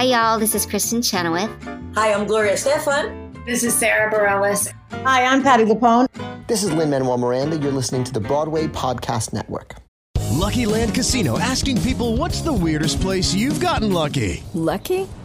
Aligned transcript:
Hi, 0.00 0.06
y'all. 0.06 0.38
This 0.38 0.54
is 0.54 0.64
Kristin 0.64 1.04
Chenoweth. 1.04 1.50
Hi, 1.94 2.14
I'm 2.14 2.26
Gloria 2.26 2.54
Estefan. 2.54 3.44
This 3.44 3.62
is 3.62 3.74
Sara 3.74 4.10
Bareilles. 4.10 4.72
Hi, 5.04 5.26
I'm 5.26 5.42
Patti 5.42 5.66
LuPone. 5.66 6.06
This 6.46 6.62
is 6.62 6.72
Lin 6.72 6.88
Manuel 6.88 7.18
Miranda. 7.18 7.58
You're 7.58 7.70
listening 7.70 8.04
to 8.04 8.12
the 8.14 8.20
Broadway 8.20 8.66
Podcast 8.66 9.34
Network. 9.34 9.74
Lucky 10.30 10.64
Land 10.64 10.94
Casino 10.94 11.38
asking 11.38 11.82
people 11.82 12.16
what's 12.16 12.40
the 12.40 12.50
weirdest 12.50 13.02
place 13.02 13.34
you've 13.34 13.60
gotten 13.60 13.92
lucky? 13.92 14.42
Lucky? 14.54 15.06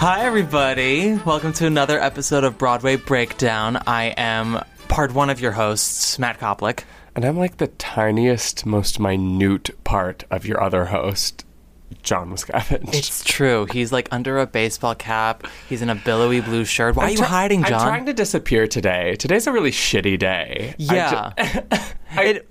Hi, 0.00 0.24
everybody. 0.24 1.16
Welcome 1.26 1.52
to 1.52 1.66
another 1.66 2.00
episode 2.00 2.42
of 2.42 2.56
Broadway 2.56 2.96
Breakdown. 2.96 3.82
I 3.86 4.14
am 4.16 4.64
part 4.88 5.12
one 5.12 5.28
of 5.28 5.42
your 5.42 5.52
hosts, 5.52 6.18
Matt 6.18 6.40
Koplik. 6.40 6.84
And 7.14 7.22
I'm 7.22 7.36
like 7.36 7.58
the 7.58 7.66
tiniest, 7.66 8.64
most 8.64 8.98
minute 8.98 9.68
part 9.84 10.24
of 10.30 10.46
your 10.46 10.62
other 10.62 10.86
host, 10.86 11.44
John 12.02 12.30
Miscavige. 12.32 12.94
It's 12.94 13.22
true. 13.24 13.66
He's 13.70 13.92
like 13.92 14.08
under 14.10 14.38
a 14.38 14.46
baseball 14.46 14.94
cap. 14.94 15.46
He's 15.68 15.82
in 15.82 15.90
a 15.90 15.94
billowy 15.94 16.40
blue 16.40 16.64
shirt. 16.64 16.96
Why 16.96 17.02
I'm 17.04 17.08
are 17.08 17.10
you 17.12 17.16
try- 17.18 17.26
hiding, 17.26 17.62
John? 17.64 17.74
I'm 17.74 17.86
trying 17.88 18.06
to 18.06 18.12
disappear 18.12 18.66
today. 18.66 19.16
Today's 19.16 19.46
a 19.46 19.52
really 19.52 19.70
shitty 19.70 20.18
day. 20.18 20.74
Yeah. 20.78 21.32
ju- 21.36 21.62
I- 22.12 22.42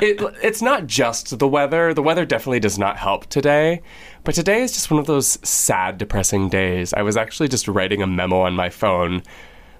it, 0.00 0.22
it's 0.42 0.62
not 0.62 0.86
just 0.86 1.38
the 1.38 1.48
weather. 1.48 1.92
The 1.94 2.02
weather 2.02 2.24
definitely 2.24 2.60
does 2.60 2.78
not 2.78 2.96
help 2.96 3.26
today. 3.26 3.82
But 4.24 4.34
today 4.34 4.62
is 4.62 4.72
just 4.72 4.90
one 4.90 4.98
of 5.00 5.06
those 5.06 5.38
sad, 5.48 5.98
depressing 5.98 6.48
days. 6.48 6.92
I 6.92 7.02
was 7.02 7.16
actually 7.16 7.48
just 7.48 7.68
writing 7.68 8.02
a 8.02 8.06
memo 8.06 8.40
on 8.40 8.54
my 8.54 8.70
phone 8.70 9.22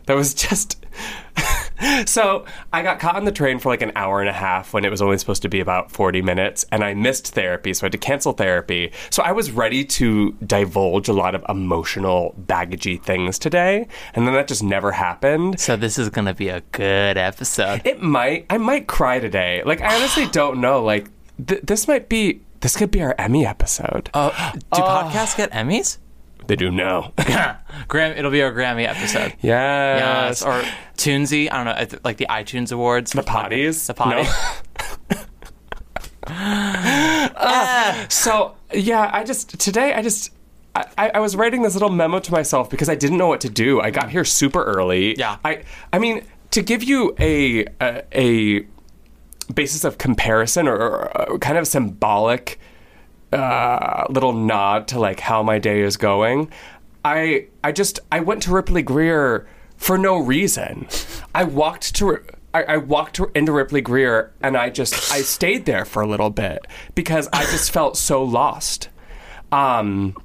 that 0.07 0.15
was 0.15 0.35
just. 0.35 0.85
so 2.07 2.45
I 2.73 2.83
got 2.83 2.98
caught 2.98 3.17
on 3.17 3.25
the 3.25 3.33
train 3.33 3.59
for 3.59 3.69
like 3.69 3.83
an 3.83 3.93
hour 3.97 4.21
and 4.21 4.29
a 4.29 4.33
half 4.33 4.73
when 4.73 4.84
it 4.84 4.91
was 4.91 5.01
only 5.03 5.19
supposed 5.19 5.43
to 5.43 5.48
be 5.48 5.61
about 5.61 5.91
40 5.91 6.23
minutes, 6.23 6.65
and 6.73 6.83
I 6.83 6.95
missed 6.95 7.35
therapy, 7.35 7.73
so 7.75 7.85
I 7.85 7.87
had 7.87 7.93
to 7.93 7.98
cancel 7.98 8.33
therapy. 8.33 8.93
So 9.11 9.23
I 9.23 9.33
was 9.33 9.51
ready 9.51 9.85
to 9.85 10.33
divulge 10.45 11.09
a 11.09 11.12
lot 11.12 11.35
of 11.35 11.45
emotional, 11.48 12.35
baggagey 12.47 13.02
things 13.02 13.39
today, 13.39 13.86
and 14.14 14.27
then 14.27 14.35
that 14.35 14.48
just 14.48 14.63
never 14.63 14.92
happened. 14.92 15.61
so 15.61 15.77
this 15.77 15.98
is 15.98 16.08
gonna 16.08 16.35
be 16.35 16.48
a 16.48 16.61
good 16.73 17.17
episode. 17.17 17.83
It 17.85 18.02
might. 18.02 18.47
I 18.51 18.58
might 18.58 18.86
cry 18.86 19.19
today. 19.20 19.63
Like 19.64 19.81
I 19.81 19.95
honestly 19.97 20.27
don't 20.33 20.61
know. 20.61 20.83
Like 20.83 21.08
th- 21.47 21.63
this 21.63 21.86
might 21.89 22.08
be. 22.08 22.42
This 22.61 22.77
could 22.77 22.91
be 22.91 23.01
our 23.02 23.14
Emmy 23.19 23.47
episode. 23.47 24.11
Oh, 24.14 24.31
do 24.55 24.81
podcasts 24.83 25.36
get 25.36 25.52
Emmys? 25.52 25.98
They 26.48 26.57
do 26.57 26.70
now. 26.70 27.13
Gram- 27.89 28.17
it'll 28.17 28.31
be 28.31 28.42
our 28.42 28.53
Grammy 28.53 28.89
episode. 28.89 29.35
yes. 29.42 30.41
Yes, 30.41 30.42
or 30.42 30.63
Tunesy. 30.97 31.48
I 31.53 31.63
don't 31.63 31.92
know, 31.92 31.98
like 32.05 32.17
the 32.17 32.27
iTunes 32.29 32.73
Awards. 32.73 33.13
the 33.13 33.23
potties. 33.23 33.86
The 33.86 33.95
potty. 33.95 34.27
Uh, 36.27 38.08
so 38.08 38.55
yeah, 38.73 39.11
I 39.13 39.25
just 39.25 39.58
today 39.61 39.95
I 39.95 40.03
just. 40.03 40.33
I, 40.97 41.11
I 41.14 41.19
was 41.19 41.35
writing 41.35 41.63
this 41.63 41.75
little 41.75 41.89
memo 41.91 42.20
to 42.20 42.31
myself 42.31 42.70
because 42.70 42.89
I 42.89 42.95
didn't 42.95 43.17
know 43.19 43.27
what 43.27 43.41
to 43.41 43.48
do. 43.51 43.81
I 43.81 43.91
got 43.91 44.11
here 44.11 44.25
super 44.25 44.63
early. 44.63 45.17
Yeah. 45.19 45.39
I 45.45 45.64
I 45.92 45.98
mean 45.98 46.25
to 46.53 46.63
give 46.63 46.85
you 46.85 47.17
a 47.19 47.64
a, 47.81 48.03
a 48.13 49.53
basis 49.53 49.83
of 49.83 49.98
comparison 49.98 50.69
or, 50.69 50.77
or 50.77 51.01
a 51.35 51.39
kind 51.41 51.58
of 51.58 51.67
symbolic 51.67 52.61
uh, 53.33 54.05
little 54.11 54.33
nod 54.33 54.89
to 54.89 54.98
like 54.98 55.20
how 55.20 55.42
my 55.42 55.58
day 55.58 55.80
is 55.80 55.96
going. 55.96 56.50
I 57.05 57.46
I 57.62 57.72
just 57.72 58.00
I 58.11 58.20
went 58.20 58.42
to 58.44 58.52
Ripley 58.52 58.83
Grier 58.83 59.46
for 59.77 59.96
no 59.98 60.18
reason. 60.18 60.89
I 61.34 61.44
walked 61.44 61.94
to. 61.96 62.18
I, 62.55 62.62
I 62.62 62.77
walked 62.78 63.16
to- 63.16 63.30
into 63.34 63.52
Ripley 63.52 63.83
Grier 63.83 64.33
and 64.40 64.56
I 64.56 64.70
just 64.70 65.12
I 65.12 65.20
stayed 65.20 65.66
there 65.66 65.84
for 65.84 66.02
a 66.02 66.06
little 66.06 66.30
bit 66.30 66.66
because 66.94 67.28
I 67.33 67.42
just 67.44 67.70
felt 67.72 67.96
so 67.96 68.22
lost. 68.22 68.89
Um, 69.52 70.16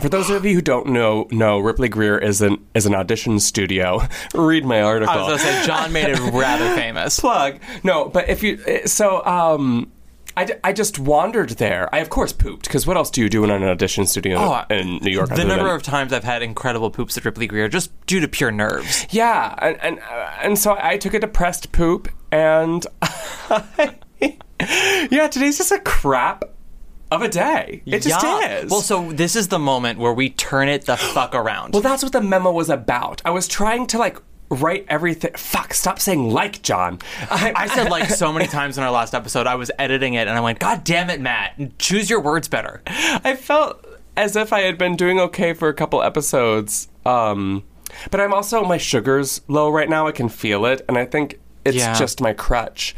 for 0.00 0.08
those 0.08 0.30
of 0.30 0.44
you 0.46 0.54
who 0.54 0.60
don't 0.62 0.86
know, 0.88 1.26
know 1.30 1.58
Ripley 1.58 1.88
Grier 1.88 2.16
is 2.18 2.40
an 2.40 2.64
is 2.74 2.86
an 2.86 2.94
audition 2.94 3.38
studio. 3.38 4.00
Read 4.34 4.64
my 4.64 4.80
article. 4.82 5.14
I 5.14 5.18
was 5.30 5.42
gonna 5.42 5.52
say 5.60 5.66
John 5.66 5.92
made 5.92 6.08
it 6.08 6.18
rather 6.32 6.74
famous. 6.74 7.20
plug. 7.20 7.58
No, 7.84 8.08
but 8.08 8.28
if 8.28 8.42
you 8.42 8.58
so 8.86 9.24
um 9.26 9.92
I, 10.40 10.44
d- 10.44 10.52
I 10.64 10.72
just 10.72 10.98
wandered 10.98 11.50
there. 11.50 11.94
I 11.94 11.98
of 11.98 12.08
course 12.08 12.32
pooped 12.32 12.64
because 12.66 12.86
what 12.86 12.96
else 12.96 13.10
do 13.10 13.20
you 13.20 13.28
do 13.28 13.44
in 13.44 13.50
an 13.50 13.62
audition 13.62 14.06
studio 14.06 14.38
Oh, 14.38 14.64
in 14.74 14.96
New 15.02 15.10
York? 15.10 15.28
The 15.28 15.44
number 15.44 15.64
than- 15.66 15.74
of 15.76 15.82
times 15.82 16.12
I've 16.12 16.24
had 16.24 16.42
incredible 16.42 16.90
poops 16.90 17.18
at 17.18 17.24
Ripley 17.24 17.46
Grier 17.46 17.68
just 17.68 17.90
due 18.06 18.20
to 18.20 18.28
pure 18.28 18.50
nerves. 18.50 19.06
yeah, 19.10 19.54
and 19.58 19.76
and, 19.82 19.98
uh, 19.98 20.30
and 20.42 20.58
so 20.58 20.76
I 20.80 20.96
took 20.96 21.12
a 21.14 21.18
depressed 21.20 21.72
poop, 21.72 22.08
and 22.32 22.86
yeah, 25.10 25.28
today's 25.28 25.58
just 25.58 25.72
a 25.72 25.78
crap 25.80 26.44
of 27.10 27.22
a 27.22 27.28
day. 27.28 27.82
It 27.86 28.00
just 28.02 28.22
Yeah. 28.22 28.60
is. 28.60 28.70
Well, 28.70 28.80
so 28.82 29.10
this 29.12 29.34
is 29.36 29.48
the 29.48 29.58
moment 29.58 29.98
where 29.98 30.12
we 30.12 30.30
turn 30.30 30.68
it 30.68 30.86
the 30.86 30.96
fuck 30.96 31.34
around. 31.34 31.72
Well, 31.72 31.82
that's 31.82 32.02
what 32.02 32.12
the 32.12 32.20
memo 32.20 32.52
was 32.52 32.70
about. 32.70 33.20
I 33.24 33.30
was 33.30 33.48
trying 33.48 33.86
to 33.88 33.98
like 33.98 34.16
write 34.50 34.84
everything. 34.88 35.32
Fuck, 35.36 35.72
stop 35.74 35.98
saying 36.00 36.30
like, 36.30 36.60
John. 36.62 36.98
I, 37.30 37.52
I 37.56 37.66
said 37.68 37.88
like 37.90 38.08
so 38.10 38.32
many 38.32 38.46
times 38.46 38.76
in 38.78 38.84
our 38.84 38.90
last 38.90 39.14
episode. 39.14 39.46
I 39.46 39.54
was 39.54 39.70
editing 39.78 40.14
it 40.14 40.28
and 40.28 40.36
I 40.36 40.40
went, 40.40 40.58
"God 40.58 40.84
damn 40.84 41.08
it, 41.10 41.20
Matt! 41.20 41.78
Choose 41.78 42.10
your 42.10 42.20
words 42.20 42.48
better." 42.48 42.82
I 42.86 43.36
felt 43.36 43.84
as 44.16 44.36
if 44.36 44.52
I 44.52 44.60
had 44.60 44.76
been 44.76 44.96
doing 44.96 45.18
okay 45.20 45.52
for 45.52 45.68
a 45.68 45.74
couple 45.74 46.02
episodes. 46.02 46.88
Um, 47.06 47.62
but 48.10 48.20
I'm 48.20 48.32
also 48.34 48.64
my 48.64 48.76
sugar's 48.78 49.40
low 49.48 49.68
right 49.70 49.88
now. 49.88 50.06
I 50.06 50.12
can 50.12 50.28
feel 50.28 50.64
it, 50.66 50.84
and 50.88 50.98
I 50.98 51.04
think 51.04 51.38
it's 51.64 51.76
Yeah. 51.76 51.94
just 51.98 52.20
my 52.20 52.32
crutch. 52.32 52.94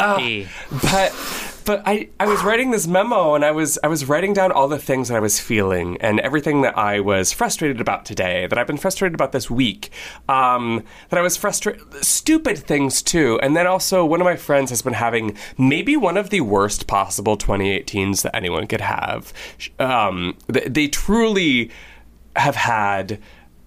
Uh, 0.00 0.18
E. 0.20 0.48
but 0.82 1.12
but 1.64 1.82
I, 1.86 2.08
I 2.20 2.26
was 2.26 2.42
writing 2.42 2.70
this 2.70 2.86
memo 2.86 3.34
and 3.34 3.44
I 3.44 3.50
was 3.50 3.78
I 3.82 3.88
was 3.88 4.04
writing 4.06 4.32
down 4.32 4.52
all 4.52 4.68
the 4.68 4.78
things 4.78 5.08
that 5.08 5.16
I 5.16 5.20
was 5.20 5.40
feeling 5.40 5.96
and 6.00 6.20
everything 6.20 6.62
that 6.62 6.76
I 6.76 7.00
was 7.00 7.32
frustrated 7.32 7.80
about 7.80 8.04
today 8.04 8.46
that 8.46 8.58
I've 8.58 8.66
been 8.66 8.76
frustrated 8.76 9.14
about 9.14 9.32
this 9.32 9.50
week 9.50 9.90
um, 10.28 10.84
that 11.10 11.18
I 11.18 11.22
was 11.22 11.36
frustrated 11.36 11.82
stupid 12.04 12.58
things 12.58 13.02
too. 13.02 13.38
And 13.42 13.56
then 13.56 13.66
also 13.66 14.04
one 14.04 14.20
of 14.20 14.24
my 14.24 14.36
friends 14.36 14.70
has 14.70 14.82
been 14.82 14.94
having 14.94 15.36
maybe 15.58 15.96
one 15.96 16.16
of 16.16 16.30
the 16.30 16.40
worst 16.40 16.86
possible 16.86 17.36
2018s 17.36 18.22
that 18.22 18.34
anyone 18.34 18.66
could 18.66 18.80
have. 18.80 19.32
Um, 19.78 20.36
they, 20.48 20.68
they 20.68 20.88
truly 20.88 21.70
have 22.36 22.56
had 22.56 23.20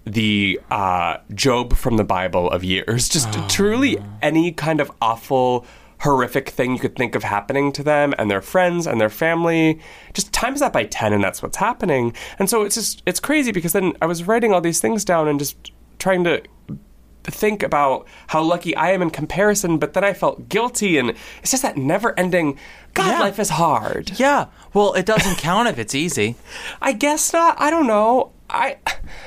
the 0.06 0.60
uh, 0.70 1.18
Job 1.34 1.76
from 1.76 1.98
the 1.98 2.04
Bible 2.04 2.50
of 2.50 2.64
years. 2.64 3.10
Just 3.10 3.34
truly 3.50 3.98
any 4.22 4.52
kind 4.52 4.80
of 4.80 4.92
awful, 5.02 5.66
horrific 6.00 6.50
thing 6.50 6.74
you 6.74 6.80
could 6.80 6.96
think 6.96 7.16
of 7.16 7.24
happening 7.24 7.72
to 7.74 7.84
them 7.84 8.14
and 8.18 8.30
their 8.30 8.42
friends 8.42 8.86
and 8.88 9.00
their 9.00 9.10
family. 9.10 9.80
Just 10.14 10.34
times 10.34 10.60
that 10.60 10.74
by 10.74 10.86
10, 10.86 11.14
and 11.14 11.24
that's 11.24 11.42
what's 11.42 11.58
happening. 11.58 12.14
And 12.40 12.50
so 12.50 12.64
it's 12.64 12.76
just, 12.76 13.02
it's 13.06 13.20
crazy 13.20 13.52
because 13.52 13.74
then 13.74 13.94
I 14.02 14.06
was 14.06 14.24
writing 14.24 14.54
all 14.54 14.62
these 14.62 14.82
things 14.82 15.06
down 15.06 15.28
and 15.28 15.40
just 15.40 15.72
trying 16.00 16.24
to 16.26 16.44
think 17.24 17.64
about 17.64 18.08
how 18.28 18.44
lucky 18.44 18.76
I 18.76 18.92
am 18.92 19.02
in 19.02 19.10
comparison, 19.10 19.78
but 19.78 19.94
then 19.94 20.04
I 20.04 20.14
felt 20.14 20.50
guilty, 20.50 20.98
and 20.98 21.12
it's 21.42 21.52
just 21.52 21.64
that 21.64 21.78
never 21.78 22.18
ending. 22.20 22.58
God, 22.94 23.20
life 23.20 23.40
is 23.40 23.50
hard. 23.50 24.20
Yeah. 24.20 24.48
Well, 24.74 24.94
it 24.94 25.06
doesn't 25.06 25.38
count 25.38 25.68
if 25.68 25.80
it's 25.80 25.96
easy. 25.96 26.36
I 26.82 26.94
guess 26.94 27.34
not. 27.34 27.60
I 27.60 27.70
don't 27.70 27.88
know. 27.88 28.32
I 28.50 28.78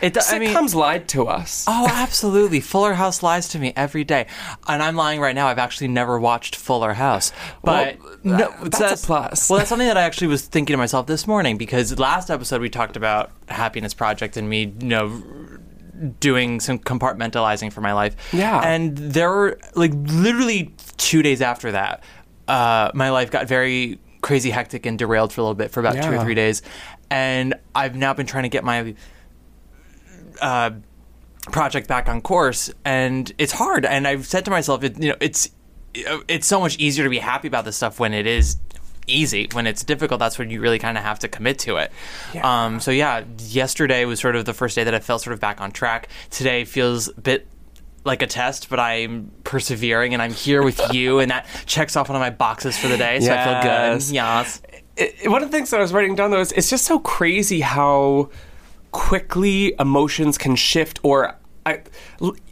It, 0.00 0.17
I 0.31 0.38
mean, 0.38 0.50
sitcoms 0.50 0.75
lied 0.75 1.09
to 1.09 1.26
us. 1.26 1.65
Oh, 1.67 1.88
absolutely. 1.91 2.61
Fuller 2.61 2.94
House 2.94 3.23
lies 3.23 3.49
to 3.49 3.59
me 3.59 3.73
every 3.75 4.05
day. 4.05 4.26
And 4.69 4.82
I'm 4.82 4.94
lying 4.97 5.20
right 5.20 5.35
now. 5.35 5.49
I've 5.49 5.59
actually 5.59 5.88
never 5.88 6.19
watched 6.20 6.55
Fuller 6.55 6.93
House. 6.94 7.32
But 7.62 7.99
Well, 8.03 8.17
no, 8.23 8.37
that- 8.37 8.73
that's 8.73 9.03
a 9.03 9.06
plus. 9.06 9.50
Well, 9.50 9.59
that's 9.59 9.69
something 9.69 9.88
that 9.88 9.97
I 9.97 10.03
actually 10.03 10.29
was 10.29 10.43
thinking 10.47 10.75
to 10.75 10.79
myself 10.79 11.06
this 11.06 11.26
morning 11.26 11.56
because 11.59 11.99
last 11.99 12.31
episode 12.31 12.61
we 12.61 12.70
talked 12.70 12.97
about 12.97 13.32
Happiness 13.49 13.93
Project 13.93 14.37
and 14.37 14.49
me, 14.49 14.73
you 14.81 14.87
know, 14.87 15.23
doing 16.20 16.61
some 16.61 16.79
compartmentalizing 16.79 17.73
for 17.73 17.81
my 17.81 17.93
life. 17.93 18.15
Yeah. 18.32 18.61
And 18.61 18.97
there 18.97 19.31
were 19.31 19.59
like 19.75 19.93
literally 19.94 20.75
two 20.97 21.23
days 21.23 21.43
after 21.43 21.73
that, 21.73 22.03
uh, 22.47 22.91
my 22.94 23.11
life 23.11 23.31
got 23.31 23.49
very 23.49 23.99
crazy 24.20 24.50
hectic 24.50 24.85
and 24.87 24.99
derailed 24.99 25.32
for 25.32 25.41
a 25.41 25.44
little 25.44 25.55
bit 25.55 25.70
for 25.70 25.81
about 25.81 25.94
two 26.03 26.12
or 26.12 26.23
three 26.23 26.35
days. 26.35 26.62
And 27.10 27.55
I've 27.75 27.96
now 27.96 28.14
been 28.14 28.26
trying 28.26 28.44
to 28.44 28.49
get 28.49 28.64
my 28.64 28.94
uh, 30.40 30.70
project 31.43 31.88
back 31.88 32.08
on 32.08 32.20
course, 32.20 32.70
and 32.84 33.32
it's 33.38 33.52
hard. 33.52 33.84
And 33.84 34.06
I've 34.06 34.26
said 34.26 34.44
to 34.44 34.50
myself, 34.50 34.84
it, 34.84 35.00
you 35.00 35.10
know, 35.10 35.16
it's 35.20 35.50
it's 35.94 36.46
so 36.46 36.60
much 36.60 36.76
easier 36.78 37.05
to 37.05 37.10
be 37.10 37.19
happy 37.19 37.49
about 37.49 37.64
this 37.64 37.76
stuff 37.76 37.99
when 37.99 38.12
it 38.12 38.26
is 38.26 38.58
easy. 39.06 39.49
When 39.52 39.66
it's 39.66 39.82
difficult, 39.84 40.20
that's 40.20 40.38
when 40.38 40.50
you 40.50 40.60
really 40.60 40.78
kind 40.78 40.99
of 40.99 41.05
have 41.05 41.19
to 41.20 41.28
commit 41.28 41.58
to 41.60 41.76
it. 41.76 41.90
Um, 42.44 42.78
so 42.78 42.90
yeah, 42.90 43.25
yesterday 43.38 44.05
was 44.05 44.20
sort 44.20 44.37
of 44.37 44.44
the 44.44 44.52
first 44.55 44.75
day 44.76 44.84
that 44.84 44.94
I 44.94 44.99
felt 45.00 45.22
sort 45.22 45.32
of 45.32 45.40
back 45.40 45.60
on 45.60 45.72
track. 45.72 46.08
Today 46.31 46.64
feels 46.64 47.08
a 47.08 47.20
bit 47.20 47.46
like 48.05 48.22
a 48.22 48.26
test, 48.26 48.69
but 48.69 48.78
I'm 48.78 49.32
persevering 49.44 50.12
and 50.12 50.22
I'm 50.22 50.32
here 50.32 50.62
with 50.62 50.93
you, 50.93 51.19
and 51.20 51.31
that 51.31 51.46
checks 51.66 51.96
off 51.96 52.08
one 52.08 52.16
of 52.16 52.20
my 52.20 52.31
boxes 52.31 52.78
for 52.78 52.88
the 52.88 52.96
day. 52.99 53.20
So 53.20 53.32
I 53.32 53.44
feel 53.44 53.62
good. 53.62 54.12
Yes. 54.12 54.62
It- 54.99 55.31
one 55.31 55.43
of 55.43 55.50
the 55.50 55.56
things 55.56 55.71
that 55.71 55.79
I 55.79 55.81
was 55.83 55.93
writing 55.93 56.15
down 56.15 56.31
though 56.31 56.41
is 56.41 56.53
it's 56.53 56.71
just 56.71 56.85
so 56.85 56.99
crazy 56.99 57.61
how 57.61 58.31
quickly 58.93 59.75
emotions 59.79 60.39
can 60.39 60.56
shift 60.56 60.99
or 61.03 61.35
I, 61.69 61.82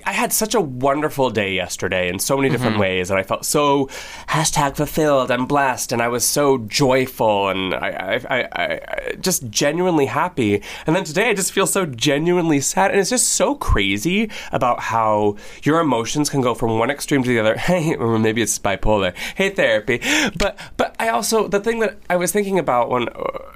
I 0.05 0.13
had 0.13 0.33
such 0.33 0.55
a 0.55 0.61
wonderful 0.61 1.31
day 1.31 1.55
yesterday 1.55 2.09
in 2.09 2.19
so 2.19 2.37
many 2.37 2.51
different 2.51 2.75
mm-hmm. 2.75 2.83
ways, 2.83 3.11
and 3.11 3.19
I 3.19 3.23
felt 3.23 3.45
so 3.45 3.87
hashtag 4.29 4.77
fulfilled 4.77 5.31
and 5.31 5.49
blessed, 5.49 5.93
and 5.93 6.03
I 6.03 6.09
was 6.09 6.25
so 6.25 6.59
joyful 6.59 7.49
and 7.49 7.75
I, 7.75 8.21
I, 8.29 8.37
I, 8.37 8.63
I 8.63 9.15
just 9.21 9.49
genuinely 9.49 10.07
happy. 10.07 10.63
And 10.87 10.95
then 10.95 11.05
today, 11.05 11.31
I 11.31 11.35
just 11.35 11.53
feel 11.53 11.67
so 11.67 11.87
genuinely 11.87 12.61
sad, 12.61 12.91
and 12.91 13.01
it's 13.01 13.11
just 13.11 13.29
so 13.29 13.55
crazy 13.55 14.31
about 14.53 14.81
how 14.81 15.37
your 15.63 15.81
emotions 15.81 16.29
can 16.29 16.43
go 16.43 16.55
from 16.55 16.79
one 16.79 16.91
extreme 16.91 17.23
to 17.23 17.29
the 17.29 17.39
other. 17.39 17.57
Hey, 17.67 17.97
or 17.97 18.17
maybe 18.17 18.43
it's 18.43 18.57
bipolar. 18.61 19.17
Hey, 19.35 19.51
therapy. 19.51 20.01
But 20.39 20.57
but 20.77 20.95
I 21.01 21.09
also 21.09 21.49
the 21.49 21.59
thing 21.59 21.81
that 21.81 21.99
I 22.09 22.15
was 22.15 22.31
thinking 22.31 22.61
about 22.61 22.91
when 22.91 23.09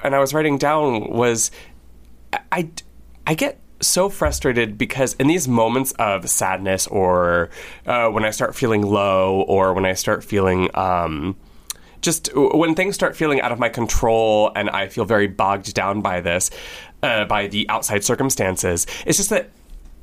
and 0.03 0.17
I 0.17 0.19
was 0.19 0.35
writing 0.35 0.59
down 0.59 1.11
was 1.11 1.53
I, 2.51 2.71
I 3.27 3.35
get 3.35 3.61
so 3.81 4.09
frustrated 4.09 4.77
because 4.77 5.15
in 5.15 5.27
these 5.27 5.49
moments 5.49 5.93
of 5.93 6.29
sadness 6.29 6.87
or 6.87 7.51
uh, 7.87 8.09
when 8.09 8.25
I 8.25 8.31
start 8.31 8.55
feeling 8.55 8.83
low 8.83 9.43
or 9.43 9.73
when 9.73 9.85
I 9.85 9.95
start 9.95 10.23
feeling 10.23 10.71
um, 10.75 11.37
just 12.03 12.31
when 12.35 12.75
things 12.75 12.95
start 12.95 13.17
feeling 13.17 13.41
out 13.41 13.53
of 13.53 13.59
my 13.59 13.69
control 13.69 14.53
and 14.57 14.71
I 14.71 14.89
feel 14.89 15.05
very 15.05 15.27
bogged 15.27 15.75
down 15.75 16.01
by 16.01 16.21
this, 16.21 16.51
uh, 17.03 17.25
by 17.27 17.47
the 17.47 17.69
outside 17.69 18.05
circumstances, 18.05 18.87
it's 19.07 19.19
just 19.19 19.31
that 19.31 19.51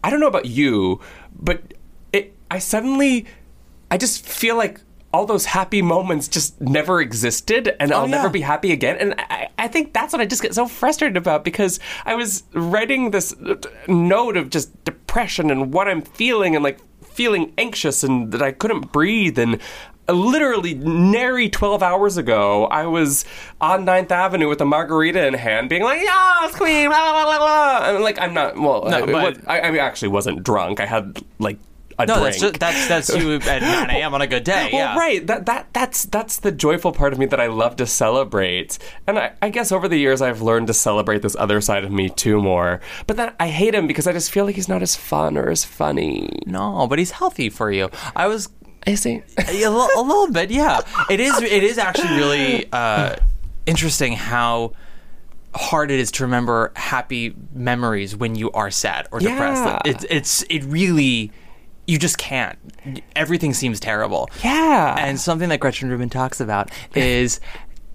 I 0.04 0.10
don't 0.10 0.20
know 0.20 0.28
about 0.28 0.46
you, 0.46 1.00
but 1.38 1.62
it 2.14 2.36
I 2.52 2.60
suddenly 2.60 3.26
I 3.90 3.98
just 3.98 4.26
feel 4.26 4.56
like 4.56 4.82
all 5.14 5.26
those 5.26 5.46
happy 5.46 5.82
moments 5.82 6.28
just 6.28 6.60
never 6.62 7.00
existed 7.02 7.76
and 7.80 7.92
oh, 7.92 8.00
I'll 8.00 8.10
yeah. 8.10 8.16
never 8.18 8.30
be 8.30 8.42
happy 8.42 8.72
again. 8.72 8.98
And 8.98 9.16
I, 9.18 9.48
I 9.58 9.68
think 9.68 9.94
that's 9.94 10.12
what 10.14 10.22
I 10.22 10.26
just 10.26 10.42
get 10.42 10.54
so 10.54 10.68
frustrated 10.68 11.18
about 11.18 11.44
because 11.44 11.80
I 12.06 12.16
was 12.16 12.44
writing 12.54 13.12
this 13.12 13.34
note 13.88 14.36
of 14.38 14.50
just 14.50 14.84
depression 14.84 15.50
and 15.50 15.74
what 15.74 15.88
I'm 15.88 16.02
feeling 16.02 16.56
and 16.56 16.64
like 16.64 16.80
feeling 17.04 17.54
anxious 17.58 18.04
and 18.04 18.32
that 18.34 18.42
I 18.42 18.52
couldn't 18.52 18.92
breathe 18.92 19.40
and 19.40 19.60
literally 20.10 20.74
nary 20.74 21.50
12 21.50 21.84
hours 21.84 22.16
ago 22.16 22.66
I 22.68 22.86
was 22.86 23.26
on 23.60 23.86
9th 23.86 24.12
Avenue 24.12 24.48
with 24.48 24.62
a 24.62 24.66
margarita 24.66 25.26
in 25.28 25.34
hand 25.34 25.68
being 25.68 25.84
like 25.84 26.00
yes 26.00 26.56
queen 26.56 26.88
blah, 26.88 27.12
blah, 27.12 27.24
blah, 27.26 27.38
blah. 27.40 27.90
and 27.96 28.04
like 28.04 28.18
I'm 28.20 28.34
not 28.34 28.56
well 28.58 28.86
No, 28.86 28.98
I, 28.98 29.06
but- 29.06 29.14
what- 29.14 29.50
I, 29.50 29.60
I 29.60 29.78
actually 29.80 30.08
wasn't 30.10 30.44
drunk 30.44 30.80
I 30.80 30.86
had 30.86 31.22
like 31.40 31.58
a 32.00 32.06
No, 32.06 32.16
drink 32.20 32.26
that's, 32.26 32.40
just, 32.40 32.60
that's 32.60 32.88
that's 32.88 33.16
you 33.16 33.36
at 33.48 33.62
9 33.62 33.90
a.m. 33.90 34.14
on 34.14 34.22
a 34.22 34.28
good 34.28 34.44
day. 34.44 34.70
well, 34.72 34.94
yeah. 34.94 34.98
right. 34.98 35.26
That 35.26 35.46
that 35.48 35.68
that's 35.74 36.04
that's 36.06 36.38
the 36.40 36.52
joyful 36.52 36.92
part 36.92 37.14
of 37.14 37.20
me 37.20 37.26
that 37.28 37.40
I 37.40 37.48
love 37.48 37.76
to 37.78 37.86
celebrate. 37.88 38.78
And 39.08 39.18
I, 39.18 39.34
I 39.42 39.50
guess 39.50 39.72
over 39.72 39.88
the 39.88 39.98
years 39.98 40.22
I've 40.22 40.42
learned 40.42 40.68
to 40.68 40.74
celebrate 40.74 41.22
this 41.22 41.36
other 41.36 41.60
side 41.62 41.84
of 41.84 41.92
me 41.92 42.10
too 42.10 42.42
more. 42.42 42.82
But 43.08 43.18
then 43.18 43.34
I 43.40 43.48
hate 43.50 43.74
him 43.74 43.88
because 43.88 44.08
I 44.08 44.14
just 44.14 44.32
feel 44.32 44.46
like 44.46 44.56
he's 44.56 44.70
not 44.70 44.82
as 44.82 44.96
fun 44.96 45.38
or 45.38 45.50
as 45.50 45.64
funny. 45.66 46.40
No, 46.46 46.88
but 46.88 47.00
he's 47.00 47.12
healthy 47.12 47.50
for 47.50 47.72
you. 47.72 47.90
I 48.16 48.28
was 48.28 48.50
Is 48.86 49.04
he? 49.04 49.22
a, 49.38 49.70
little 49.70 50.32
bit, 50.32 50.52
yeah. 50.52 50.82
It 51.10 51.20
is. 51.20 51.42
It 51.42 51.64
is 51.64 51.78
actually 51.78 52.16
really 52.16 52.70
uh, 52.72 53.16
interesting 53.66 54.14
how 54.14 54.74
hard 55.56 55.90
it 55.92 56.00
is 56.00 56.12
to 56.12 56.24
remember 56.24 56.72
happy 56.76 57.34
memories 57.54 58.16
when 58.16 58.36
you 58.36 58.52
are 58.52 58.70
sad 58.70 59.08
or 59.12 59.20
depressed. 59.20 59.64
Yeah. 59.64 59.82
It's 59.86 60.06
it's 60.10 60.44
it 60.44 60.64
really 60.66 61.32
you 61.88 61.98
just 61.98 62.18
can't. 62.18 62.60
Everything 63.16 63.54
seems 63.54 63.80
terrible. 63.80 64.30
Yeah. 64.44 64.96
And 65.00 65.20
something 65.20 65.50
that 65.50 65.60
Gretchen 65.60 65.90
Rubin 65.90 66.10
talks 66.10 66.40
about 66.40 66.70
is 66.96 67.40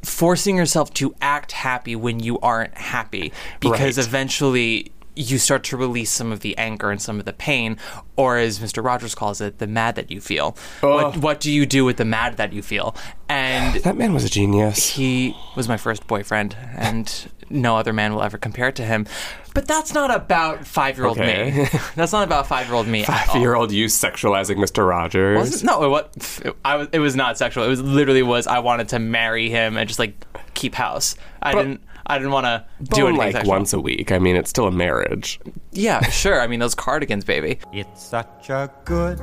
forcing 0.02 0.56
yourself 0.56 0.92
to 0.94 1.14
act 1.20 1.52
happy 1.52 1.94
when 1.94 2.18
you 2.20 2.38
aren't 2.40 2.76
happy 2.76 3.32
because 3.60 3.98
Right. 3.98 4.06
eventually 4.06 4.92
you 5.14 5.36
start 5.36 5.62
to 5.62 5.76
release 5.76 6.10
some 6.10 6.32
of 6.32 6.40
the 6.40 6.56
anger 6.56 6.90
and 6.90 7.00
some 7.00 7.18
of 7.18 7.26
the 7.26 7.34
pain 7.34 7.76
or 8.16 8.38
as 8.38 8.58
Mr. 8.60 8.82
Rogers 8.82 9.14
calls 9.14 9.42
it 9.42 9.58
the 9.58 9.66
mad 9.66 9.94
that 9.96 10.10
you 10.10 10.22
feel. 10.22 10.56
What, 10.80 11.18
what 11.18 11.38
do 11.38 11.52
you 11.52 11.66
do 11.66 11.84
with 11.84 11.98
the 11.98 12.06
mad 12.06 12.38
that 12.38 12.52
you 12.54 12.62
feel? 12.62 12.96
And 13.28 13.74
that 13.82 13.96
man 13.96 14.14
was 14.14 14.24
a 14.24 14.30
genius. 14.30 14.88
he 14.88 15.36
was 15.54 15.68
my 15.68 15.76
first 15.76 16.06
boyfriend 16.06 16.56
and 16.76 17.30
no 17.52 17.76
other 17.76 17.92
man 17.92 18.14
will 18.14 18.22
ever 18.22 18.38
compare 18.38 18.72
to 18.72 18.82
him. 18.84 19.06
But 19.54 19.66
that's 19.66 19.92
not 19.92 20.10
about 20.14 20.60
5-year-old 20.62 21.18
Okay. 21.18 21.50
me. 21.50 21.68
That's 21.94 22.10
not 22.12 22.24
about 22.24 22.46
5-year-old 22.46 22.86
me. 22.86 23.04
Five 23.04 23.36
year 23.36 23.54
old 23.54 23.70
you 23.70 23.84
sexualizing 23.84 24.56
Mr. 24.56 24.88
Rogers. 24.88 25.36
Wasn't- 25.38 25.64
no, 25.64 25.84
it 25.84 25.88
was, 25.88 26.40
I 26.64 26.76
was, 26.76 26.88
it 26.92 26.98
was 27.00 27.14
not 27.14 27.36
sexual. 27.36 27.62
It 27.64 27.68
was 27.68 27.82
literally 27.82 28.22
was 28.22 28.46
I 28.46 28.60
wanted 28.60 28.88
to 28.90 28.98
marry 28.98 29.50
him 29.50 29.76
and 29.76 29.86
just 29.86 29.98
like 29.98 30.14
keep 30.54 30.74
house. 30.74 31.16
I 31.42 31.52
But- 31.52 31.62
didn't 31.64 31.80
I 32.04 32.18
didn't 32.18 32.32
want 32.32 32.46
to 32.46 32.64
do 32.82 32.88
Bone 32.88 33.00
anything 33.10 33.16
like 33.18 33.32
sexual. 33.32 33.50
once 33.50 33.72
a 33.74 33.78
week. 33.80 34.10
I 34.10 34.18
mean, 34.18 34.34
it's 34.36 34.50
still 34.50 34.66
a 34.66 34.72
marriage. 34.72 35.38
Yeah, 35.70 36.00
sure. 36.08 36.40
I 36.40 36.46
mean 36.48 36.58
those 36.58 36.74
cardigans, 36.74 37.24
baby. 37.24 37.58
It's 37.72 38.02
such 38.02 38.50
a 38.50 38.70
good 38.84 39.20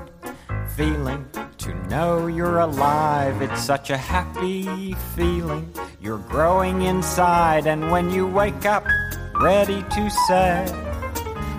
feeling 0.78 1.28
to 1.60 1.74
know 1.88 2.28
you're 2.28 2.60
alive. 2.60 3.42
It's 3.42 3.64
such 3.64 3.90
a 3.90 3.98
happy 3.98 4.94
feeling. 5.16 5.72
You're 6.02 6.18
growing 6.20 6.84
inside, 6.84 7.68
and 7.68 7.92
when 7.92 8.10
you 8.12 8.26
wake 8.28 8.66
up, 8.66 8.86
ready 9.42 9.84
to 9.84 10.10
say, 10.28 10.66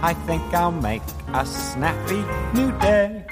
I 0.02 0.14
think 0.26 0.42
I'll 0.54 0.70
make 0.72 1.02
a 1.34 1.44
snappy 1.44 2.25
new 2.54 2.72
day. 2.78 3.25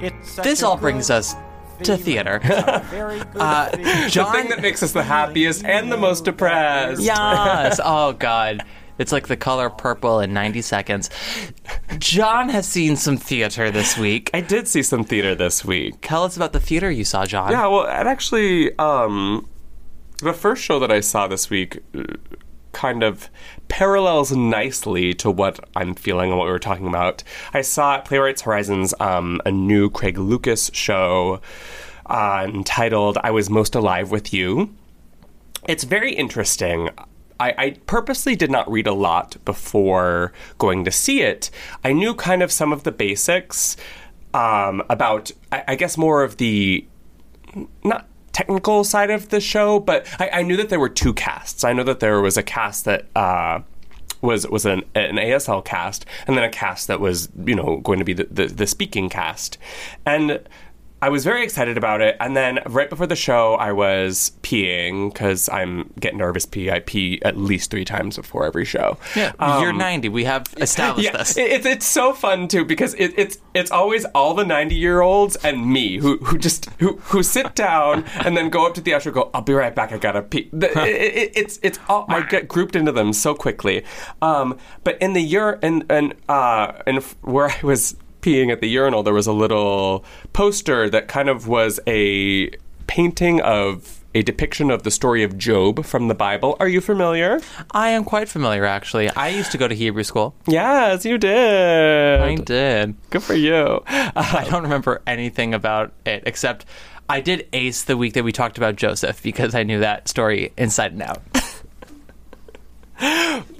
It's 0.00 0.36
This 0.36 0.62
all 0.62 0.76
brings 0.76 1.10
us 1.10 1.34
to 1.82 1.96
theater. 1.96 2.40
A 2.44 2.80
very 2.90 3.18
good 3.32 3.40
Uh, 3.40 3.68
feeling. 3.70 3.84
the 4.12 4.24
thing 4.32 4.48
that 4.50 4.60
makes 4.62 4.82
us 4.84 4.92
the 4.92 5.02
happiest 5.02 5.64
and 5.64 5.90
the 5.90 5.96
most 5.96 6.24
depressed. 6.24 7.00
Yes. 7.02 7.80
Oh 7.82 8.12
God. 8.12 8.62
It's 9.02 9.12
like 9.12 9.26
the 9.26 9.36
color 9.36 9.68
purple 9.68 10.20
in 10.20 10.32
90 10.32 10.62
seconds. 10.62 11.10
John 11.98 12.48
has 12.48 12.68
seen 12.68 12.94
some 12.94 13.16
theater 13.16 13.70
this 13.70 13.98
week. 13.98 14.30
I 14.32 14.40
did 14.40 14.68
see 14.68 14.82
some 14.82 15.02
theater 15.02 15.34
this 15.34 15.64
week. 15.64 15.96
Tell 16.02 16.22
us 16.22 16.36
about 16.36 16.52
the 16.52 16.60
theater 16.60 16.88
you 16.88 17.04
saw, 17.04 17.26
John. 17.26 17.50
Yeah, 17.50 17.66
well, 17.66 17.82
it 17.82 18.06
actually, 18.06 18.78
um, 18.78 19.48
the 20.22 20.32
first 20.32 20.62
show 20.62 20.78
that 20.78 20.92
I 20.92 21.00
saw 21.00 21.26
this 21.26 21.50
week 21.50 21.80
uh, 21.96 22.04
kind 22.70 23.02
of 23.02 23.28
parallels 23.66 24.30
nicely 24.30 25.14
to 25.14 25.32
what 25.32 25.58
I'm 25.74 25.96
feeling 25.96 26.30
and 26.30 26.38
what 26.38 26.44
we 26.44 26.52
were 26.52 26.60
talking 26.60 26.86
about. 26.86 27.24
I 27.52 27.62
saw 27.62 27.96
at 27.96 28.04
Playwrights 28.04 28.42
Horizons 28.42 28.94
um, 29.00 29.40
a 29.44 29.50
new 29.50 29.90
Craig 29.90 30.16
Lucas 30.16 30.70
show 30.72 31.40
uh, 32.06 32.46
entitled 32.48 33.18
I 33.24 33.32
Was 33.32 33.50
Most 33.50 33.74
Alive 33.74 34.12
with 34.12 34.32
You. 34.32 34.72
It's 35.68 35.84
very 35.84 36.12
interesting. 36.12 36.90
I, 37.42 37.54
I 37.58 37.70
purposely 37.86 38.36
did 38.36 38.50
not 38.50 38.70
read 38.70 38.86
a 38.86 38.92
lot 38.92 39.36
before 39.44 40.32
going 40.58 40.84
to 40.84 40.92
see 40.92 41.22
it. 41.22 41.50
I 41.82 41.92
knew 41.92 42.14
kind 42.14 42.42
of 42.42 42.52
some 42.52 42.72
of 42.72 42.84
the 42.84 42.92
basics 42.92 43.76
um, 44.32 44.82
about, 44.88 45.32
I, 45.50 45.64
I 45.68 45.74
guess, 45.74 45.98
more 45.98 46.22
of 46.22 46.36
the 46.36 46.86
not 47.82 48.06
technical 48.32 48.84
side 48.84 49.10
of 49.10 49.30
the 49.30 49.40
show, 49.40 49.80
but 49.80 50.06
I, 50.20 50.30
I 50.34 50.42
knew 50.42 50.56
that 50.56 50.68
there 50.68 50.80
were 50.80 50.88
two 50.88 51.12
casts. 51.12 51.64
I 51.64 51.72
know 51.72 51.82
that 51.84 52.00
there 52.00 52.20
was 52.20 52.36
a 52.36 52.42
cast 52.42 52.84
that 52.84 53.06
uh, 53.16 53.60
was 54.20 54.46
was 54.48 54.64
an, 54.64 54.84
an 54.94 55.16
ASL 55.16 55.64
cast, 55.64 56.06
and 56.26 56.36
then 56.36 56.44
a 56.44 56.48
cast 56.48 56.86
that 56.86 57.00
was 57.00 57.28
you 57.44 57.56
know 57.56 57.78
going 57.78 57.98
to 57.98 58.04
be 58.04 58.12
the, 58.12 58.28
the, 58.30 58.46
the 58.46 58.66
speaking 58.66 59.08
cast, 59.08 59.58
and 60.06 60.40
I 61.02 61.08
was 61.08 61.24
very 61.24 61.42
excited 61.42 61.76
about 61.76 62.00
it. 62.00 62.16
And 62.20 62.36
then 62.36 62.60
right 62.68 62.88
before 62.88 63.06
the 63.08 63.16
show, 63.16 63.54
I 63.56 63.72
was 63.72 64.32
peeing 64.42 65.12
because 65.12 65.48
I'm 65.48 65.92
getting 65.98 66.18
nervous 66.18 66.46
pee. 66.46 66.70
I 66.70 66.78
pee 66.78 67.20
at 67.24 67.36
least 67.36 67.70
three 67.72 67.84
times 67.84 68.16
before 68.16 68.46
every 68.46 68.64
show. 68.64 68.96
Yeah, 69.16 69.32
Um, 69.40 69.62
you're 69.62 69.72
90. 69.72 70.08
We 70.10 70.24
have 70.24 70.44
established 70.58 71.10
yeah, 71.10 71.16
this. 71.18 71.36
it- 71.36 71.66
it's 71.66 71.86
so 71.86 72.12
fun 72.12 72.46
too 72.48 72.64
because 72.64 72.94
it, 72.94 73.12
it's 73.16 73.38
it's 73.52 73.70
always 73.70 74.04
all 74.14 74.32
the 74.34 74.44
ninety 74.44 74.74
year 74.76 75.00
olds 75.02 75.36
and 75.36 75.66
me 75.66 75.98
who 75.98 76.18
who 76.18 76.38
just 76.38 76.66
who 76.78 76.96
who 77.10 77.22
sit 77.22 77.54
down 77.66 78.04
and 78.24 78.36
then 78.36 78.48
go 78.48 78.64
up 78.66 78.74
to 78.74 78.80
the 78.80 78.94
usher 78.94 79.08
and 79.10 79.14
go 79.14 79.30
I'll 79.34 79.42
be 79.42 79.52
right 79.54 79.74
back 79.74 79.92
I 79.92 79.98
gotta 79.98 80.22
pee. 80.22 80.48
The- 80.52 80.70
it- 80.86 81.14
it- 81.22 81.32
it's 81.34 81.58
it's 81.62 81.78
all 81.88 82.04
I 82.08 82.22
get 82.22 82.46
grouped 82.48 82.76
into 82.76 82.92
them 82.92 83.12
so 83.12 83.34
quickly. 83.34 83.84
Um, 84.22 84.56
but 84.84 84.96
in 85.02 85.12
the 85.14 85.22
year 85.22 85.58
and 85.62 85.84
and 85.90 86.14
uh 86.28 86.72
and 86.86 87.02
where 87.22 87.48
I 87.50 87.58
was 87.62 87.96
peeing 88.22 88.50
at 88.50 88.60
the 88.60 88.68
urinal 88.68 89.02
there 89.02 89.14
was 89.14 89.26
a 89.26 89.32
little 89.32 90.04
poster 90.32 90.88
that 90.88 91.08
kind 91.08 91.28
of 91.28 91.46
was 91.46 91.78
a 91.86 92.50
painting 92.86 93.40
of 93.40 94.02
a 94.14 94.22
depiction 94.22 94.70
of 94.70 94.82
the 94.82 94.90
story 94.90 95.22
of 95.22 95.38
Job 95.38 95.84
from 95.84 96.08
the 96.08 96.14
Bible. 96.14 96.56
Are 96.60 96.68
you 96.68 96.80
familiar? 96.80 97.40
I 97.70 97.90
am 97.90 98.04
quite 98.04 98.28
familiar, 98.28 98.64
actually. 98.64 99.08
I 99.10 99.28
used 99.28 99.52
to 99.52 99.58
go 99.58 99.66
to 99.66 99.74
Hebrew 99.74 100.02
school. 100.02 100.34
Yes, 100.46 101.04
you 101.04 101.16
did. 101.16 102.20
I 102.20 102.34
did. 102.36 102.94
Good 103.10 103.22
for 103.22 103.34
you. 103.34 103.82
I 103.86 104.46
don't 104.50 104.64
remember 104.64 105.00
anything 105.06 105.54
about 105.54 105.92
it 106.04 106.24
except 106.26 106.66
I 107.08 107.20
did 107.20 107.48
ace 107.52 107.84
the 107.84 107.96
week 107.96 108.14
that 108.14 108.24
we 108.24 108.32
talked 108.32 108.58
about 108.58 108.76
Joseph 108.76 109.22
because 109.22 109.54
I 109.54 109.62
knew 109.62 109.80
that 109.80 110.08
story 110.08 110.52
inside 110.56 110.92
and 110.92 111.02
out. 111.02 111.22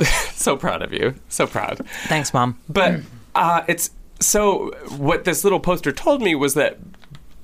so 0.32 0.56
proud 0.56 0.82
of 0.82 0.92
you. 0.92 1.14
So 1.28 1.46
proud. 1.46 1.86
Thanks, 2.04 2.32
Mom. 2.32 2.58
But 2.68 3.00
uh, 3.34 3.62
it's 3.66 3.90
so 4.24 4.70
what 4.96 5.24
this 5.24 5.44
little 5.44 5.60
poster 5.60 5.92
told 5.92 6.22
me 6.22 6.34
was 6.34 6.54
that 6.54 6.78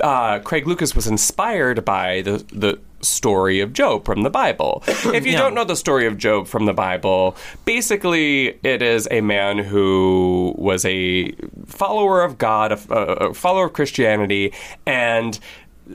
uh, 0.01 0.39
Craig 0.41 0.67
Lucas 0.67 0.95
was 0.95 1.07
inspired 1.07 1.85
by 1.85 2.23
the 2.23 2.45
the 2.53 2.79
story 3.01 3.61
of 3.61 3.73
Job 3.73 4.05
from 4.05 4.23
the 4.23 4.31
Bible. 4.31 4.83
If 4.89 5.25
you 5.25 5.33
Yeah. 5.33 5.39
don't 5.39 5.55
know 5.55 5.65
the 5.65 5.77
story 5.77 6.07
of 6.07 6.19
Job 6.19 6.47
from 6.49 6.67
the 6.67 6.73
Bible, 6.73 7.37
basically 7.65 8.59
it 8.65 8.83
is 8.83 9.07
a 9.11 9.21
man 9.21 9.59
who 9.59 10.55
was 10.59 10.85
a 10.85 11.33
follower 11.67 12.23
of 12.23 12.39
God, 12.39 12.73
a, 12.73 12.95
a 13.29 13.35
follower 13.35 13.67
of 13.67 13.73
Christianity, 13.73 14.53
and 14.87 15.39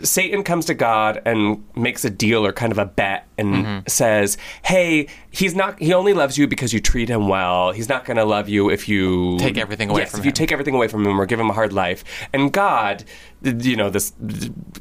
Satan 0.01 0.43
comes 0.43 0.65
to 0.65 0.73
God 0.73 1.21
and 1.25 1.63
makes 1.75 2.03
a 2.05 2.09
deal 2.09 2.45
or 2.45 2.51
kind 2.53 2.71
of 2.71 2.77
a 2.79 2.85
bet 2.85 3.27
and 3.37 3.53
Mm-hmm. 3.53 3.79
says, 3.87 4.37
"Hey, 4.63 5.07
he's 5.33 5.53
not. 5.55 5.77
He 5.79 5.93
only 5.93 6.13
loves 6.13 6.37
you 6.37 6.47
because 6.47 6.71
you 6.71 6.79
treat 6.79 7.09
him 7.09 7.27
well. 7.27 7.71
He's 7.73 7.89
not 7.89 8.05
going 8.05 8.15
to 8.17 8.23
love 8.23 8.47
you 8.47 8.69
if 8.69 8.87
you 8.87 9.37
Take 9.39 9.57
everything 9.57 9.89
away 9.89 10.03
Yes, 10.03 10.11
from 10.11 10.19
if 10.21 10.25
you 10.25 10.29
him." 10.29 10.35
take 10.35 10.51
everything 10.53 10.75
away 10.75 10.87
from 10.87 11.05
him 11.05 11.19
or 11.19 11.25
give 11.25 11.39
him 11.39 11.49
a 11.49 11.53
hard 11.53 11.73
life." 11.73 12.03
And 12.31 12.53
God, 12.53 13.03
you 13.41 13.75
know, 13.75 13.89
this 13.89 14.13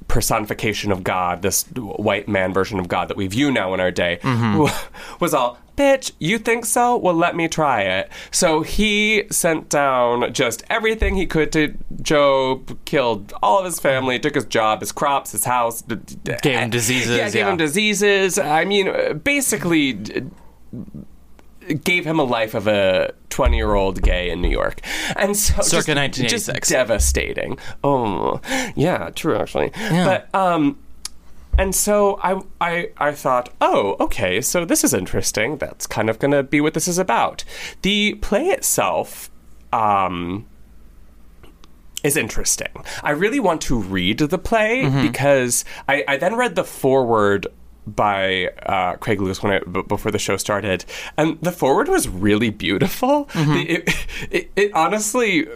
personification 0.08 0.92
of 0.92 1.02
God, 1.02 1.42
this 1.42 1.64
white 1.74 2.28
man 2.28 2.52
version 2.52 2.78
of 2.78 2.86
God 2.88 3.08
that 3.08 3.16
we 3.16 3.26
view 3.26 3.50
now 3.50 3.74
in 3.74 3.80
our 3.80 3.90
day, 3.90 4.18
Mm-hmm. 4.22 5.18
was 5.20 5.34
all. 5.34 5.58
Bitch, 5.74 6.12
you 6.18 6.36
think 6.38 6.66
so? 6.66 6.98
Well, 6.98 7.14
let 7.14 7.34
me 7.34 7.48
try 7.48 7.80
it. 7.80 8.10
So 8.30 8.60
he 8.60 9.24
sent 9.30 9.70
down 9.70 10.30
just 10.34 10.62
everything 10.68 11.16
he 11.16 11.24
could 11.26 11.50
to 11.52 11.74
Job, 12.02 12.78
killed 12.84 13.32
all 13.42 13.58
of 13.58 13.64
his 13.64 13.80
family, 13.80 14.18
took 14.18 14.34
his 14.34 14.44
job, 14.44 14.80
his 14.80 14.92
crops, 14.92 15.32
his 15.32 15.46
house, 15.46 15.80
Gave 15.80 16.44
him 16.44 16.68
diseases, 16.68 17.16
Yeah, 17.16 17.24
gave 17.30 17.34
yeah. 17.36 17.50
him 17.52 17.56
diseases. 17.56 18.38
I 18.38 18.66
mean, 18.66 19.18
basically. 19.24 19.98
Gave 21.84 22.04
him 22.04 22.18
a 22.18 22.24
life 22.24 22.54
of 22.54 22.66
a 22.66 23.14
20 23.30 23.56
year 23.56 23.74
old 23.74 24.02
gay 24.02 24.30
in 24.30 24.42
New 24.42 24.48
York. 24.48 24.80
And 25.16 25.36
so. 25.36 25.62
Circa 25.62 25.94
just, 25.94 26.28
1986. 26.28 26.58
Just 26.58 26.70
devastating. 26.70 27.58
Oh, 27.84 28.40
yeah, 28.74 29.10
true, 29.10 29.36
actually. 29.36 29.70
But, 29.74 30.34
um, 30.34 30.78
and 31.58 31.74
so 31.74 32.18
I, 32.22 32.40
I, 32.60 32.90
I 32.96 33.12
thought, 33.12 33.50
oh, 33.60 33.96
okay, 34.00 34.40
so 34.40 34.64
this 34.64 34.82
is 34.82 34.94
interesting. 34.94 35.58
That's 35.58 35.86
kind 35.86 36.08
of 36.10 36.18
going 36.18 36.32
to 36.32 36.42
be 36.42 36.60
what 36.60 36.74
this 36.74 36.88
is 36.88 36.98
about. 36.98 37.44
The 37.82 38.14
play 38.14 38.46
itself, 38.46 39.30
um, 39.72 40.46
is 42.02 42.16
interesting. 42.16 42.84
I 43.02 43.10
really 43.10 43.40
want 43.40 43.60
to 43.62 43.78
read 43.78 44.18
the 44.18 44.38
play 44.38 44.88
because 45.02 45.64
I, 45.88 46.04
I 46.08 46.16
then 46.16 46.34
read 46.34 46.56
the 46.56 46.64
foreword 46.64 47.46
by 47.86 48.48
uh, 48.66 48.96
Craig 48.96 49.20
Lucas 49.20 49.42
when 49.42 49.52
I, 49.54 49.58
b- 49.60 49.82
before 49.88 50.12
the 50.12 50.18
show 50.18 50.36
started, 50.36 50.84
and 51.16 51.38
the 51.40 51.52
forward 51.52 51.88
was 51.88 52.08
really 52.08 52.50
beautiful. 52.50 53.28
It, 53.34 53.88
it, 54.30 54.50
it 54.56 54.72
honestly 54.74 55.46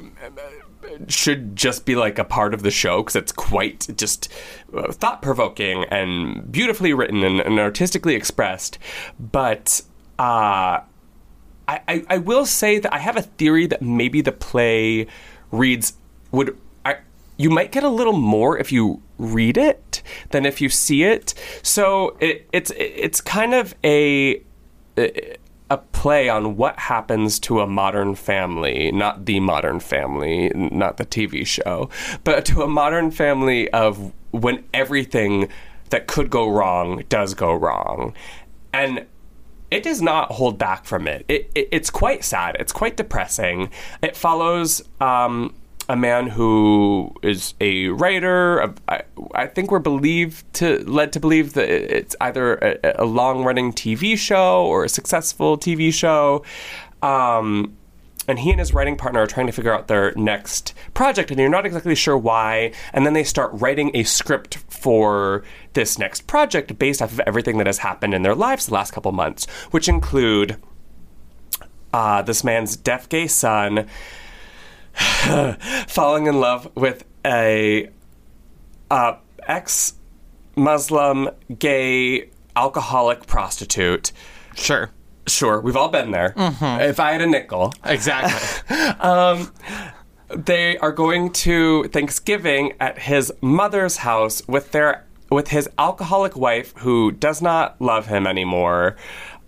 should 1.09 1.54
just 1.56 1.85
be 1.85 1.95
like 1.95 2.18
a 2.18 2.25
part 2.25 2.54
of 2.54 2.62
the 2.62 2.71
show 2.71 3.02
because 3.02 3.16
it's 3.16 3.33
quite 3.33 3.87
just 3.97 4.33
uh, 4.75 4.90
thought 4.92 5.21
provoking 5.21 5.85
and 5.85 6.50
beautifully 6.50 6.92
written 6.95 7.23
and, 7.23 7.40
and 7.40 7.59
artistically 7.59 8.14
expressed. 8.14 8.78
But 9.21 9.83
uh, 10.18 10.80
I, 11.68 11.80
I, 11.88 12.04
I 12.09 12.18
will 12.18 12.47
say 12.47 12.78
that 12.78 12.92
I 12.95 12.99
have 12.99 13.16
a 13.16 13.23
theory 13.23 13.66
that 13.66 13.83
maybe 13.83 14.21
the 14.21 14.33
play 14.33 15.06
reads 15.50 15.95
would 16.33 16.56
I, 16.85 16.99
you 17.37 17.50
might 17.50 17.73
get 17.73 17.85
a 17.85 17.88
little 17.88 18.16
more 18.16 18.59
if 18.59 18.73
you 18.73 19.02
read 19.18 19.56
it 19.56 20.02
than 20.30 20.46
if 20.46 20.61
you 20.61 20.68
see 20.68 21.04
it. 21.04 21.35
So 21.62 22.16
it, 22.20 22.49
it's 22.52 22.73
it's 22.76 23.20
kind 23.20 23.54
of 23.54 23.75
a 23.85 24.42
a 25.68 25.78
play 25.78 26.28
on 26.28 26.56
what 26.56 26.78
happens 26.78 27.40
to 27.40 27.61
a 27.61 27.66
modern 27.66 28.14
family, 28.14 28.92
not 28.92 29.26
the 29.26 29.40
modern 29.40 29.80
family, 29.80 30.50
not 30.54 30.96
the 30.96 31.04
TV 31.04 31.44
show, 31.46 31.90
but 32.23 32.44
to 32.44 32.62
a 32.62 32.68
modern 32.68 33.11
family 33.11 33.68
of 33.70 34.12
when 34.30 34.62
everything 34.73 35.49
that 35.90 36.06
could 36.06 36.30
go 36.30 36.49
wrong 36.49 37.02
does 37.08 37.35
go 37.35 37.52
wrong. 37.52 38.14
And 38.73 39.06
it 39.70 39.82
does 39.82 40.00
not 40.00 40.32
hold 40.32 40.58
back 40.58 40.85
from 40.85 41.08
it. 41.08 41.25
It, 41.26 41.50
it 41.54 41.68
it's 41.73 41.90
quite 41.90 42.23
sad. 42.23 42.56
It's 42.61 42.73
quite 42.73 42.96
depressing. 42.96 43.70
It 44.02 44.16
follows 44.16 44.82
um, 45.00 45.52
a 45.88 45.97
man 45.97 46.26
who 46.28 47.14
is 47.23 47.55
a 47.61 47.88
writer. 47.88 48.59
Of, 48.59 48.81
I, 48.88 49.02
I 49.35 49.47
think 49.47 49.71
we're 49.71 49.78
believed 49.78 50.52
to 50.55 50.78
led 50.85 51.12
to 51.12 51.21
believe 51.21 51.55
that 51.55 51.69
it's 51.69 52.16
either 52.21 52.55
a, 52.57 53.02
a 53.02 53.05
long 53.05 53.45
running 53.45 53.73
TV 53.73 54.16
show 54.19 54.64
or 54.66 54.85
a 54.85 54.88
successful 54.88 55.57
TV 55.57 55.93
show. 55.93 56.45
Um, 57.02 57.76
and 58.28 58.40
he 58.40 58.50
and 58.50 58.59
his 58.59 58.75
writing 58.75 58.97
partner 58.97 59.21
are 59.21 59.26
trying 59.26 59.47
to 59.47 59.52
figure 59.52 59.73
out 59.73 59.87
their 59.87 60.12
next 60.16 60.75
project, 60.95 61.31
and 61.31 61.38
you're 61.38 61.49
not 61.49 61.64
exactly 61.64 61.95
sure 61.95 62.19
why. 62.19 62.73
And 62.93 63.07
then 63.07 63.12
they 63.12 63.23
start 63.23 63.50
writing 63.55 63.93
a 63.95 64.02
script 64.02 64.57
for 64.69 65.45
this 65.75 65.99
next 65.99 66.26
project 66.26 66.76
based 66.78 67.00
off 67.00 67.12
of 67.12 67.21
everything 67.21 67.59
that 67.59 67.66
has 67.66 67.78
happened 67.78 68.14
in 68.14 68.23
their 68.23 68.35
lives 68.35 68.66
the 68.66 68.75
last 68.75 68.93
couple 68.93 69.12
months, 69.12 69.47
which 69.71 69.88
include 69.88 70.57
uh, 71.93 72.23
this 72.23 72.43
man's 72.43 72.76
deaf 72.76 73.09
gay 73.09 73.28
son 73.28 73.87
falling 75.88 76.26
in 76.26 76.41
love 76.41 76.71
with 76.75 77.05
a 77.25 77.91
uh, 78.91 79.17
ex 79.47 79.95
Muslim 80.57 81.29
gay 81.59 82.31
alcoholic 82.55 83.26
prostitute. 83.26 84.12
Sure. 84.55 84.91
Sure, 85.29 85.61
we've 85.61 85.76
all 85.76 85.88
been 85.88 86.12
there. 86.12 86.35
If 86.37 87.00
I 87.00 87.12
had 87.12 87.21
a 87.21 87.26
nickel. 87.26 87.75
Exactly. 87.85 88.76
um, 89.00 89.53
they 90.29 90.79
are 90.79 90.93
going 90.93 91.33
to 91.33 91.85
Thanksgiving 91.88 92.75
at 92.79 92.99
his 93.00 93.33
mother's 93.41 93.99
house 93.99 94.47
with 94.47 94.73
their 94.73 95.05
with 95.31 95.49
his 95.49 95.69
alcoholic 95.79 96.37
wife 96.37 96.73
who 96.79 97.11
does 97.11 97.43
not 97.43 97.81
love 97.81 98.07
him 98.07 98.26
anymore. 98.26 98.97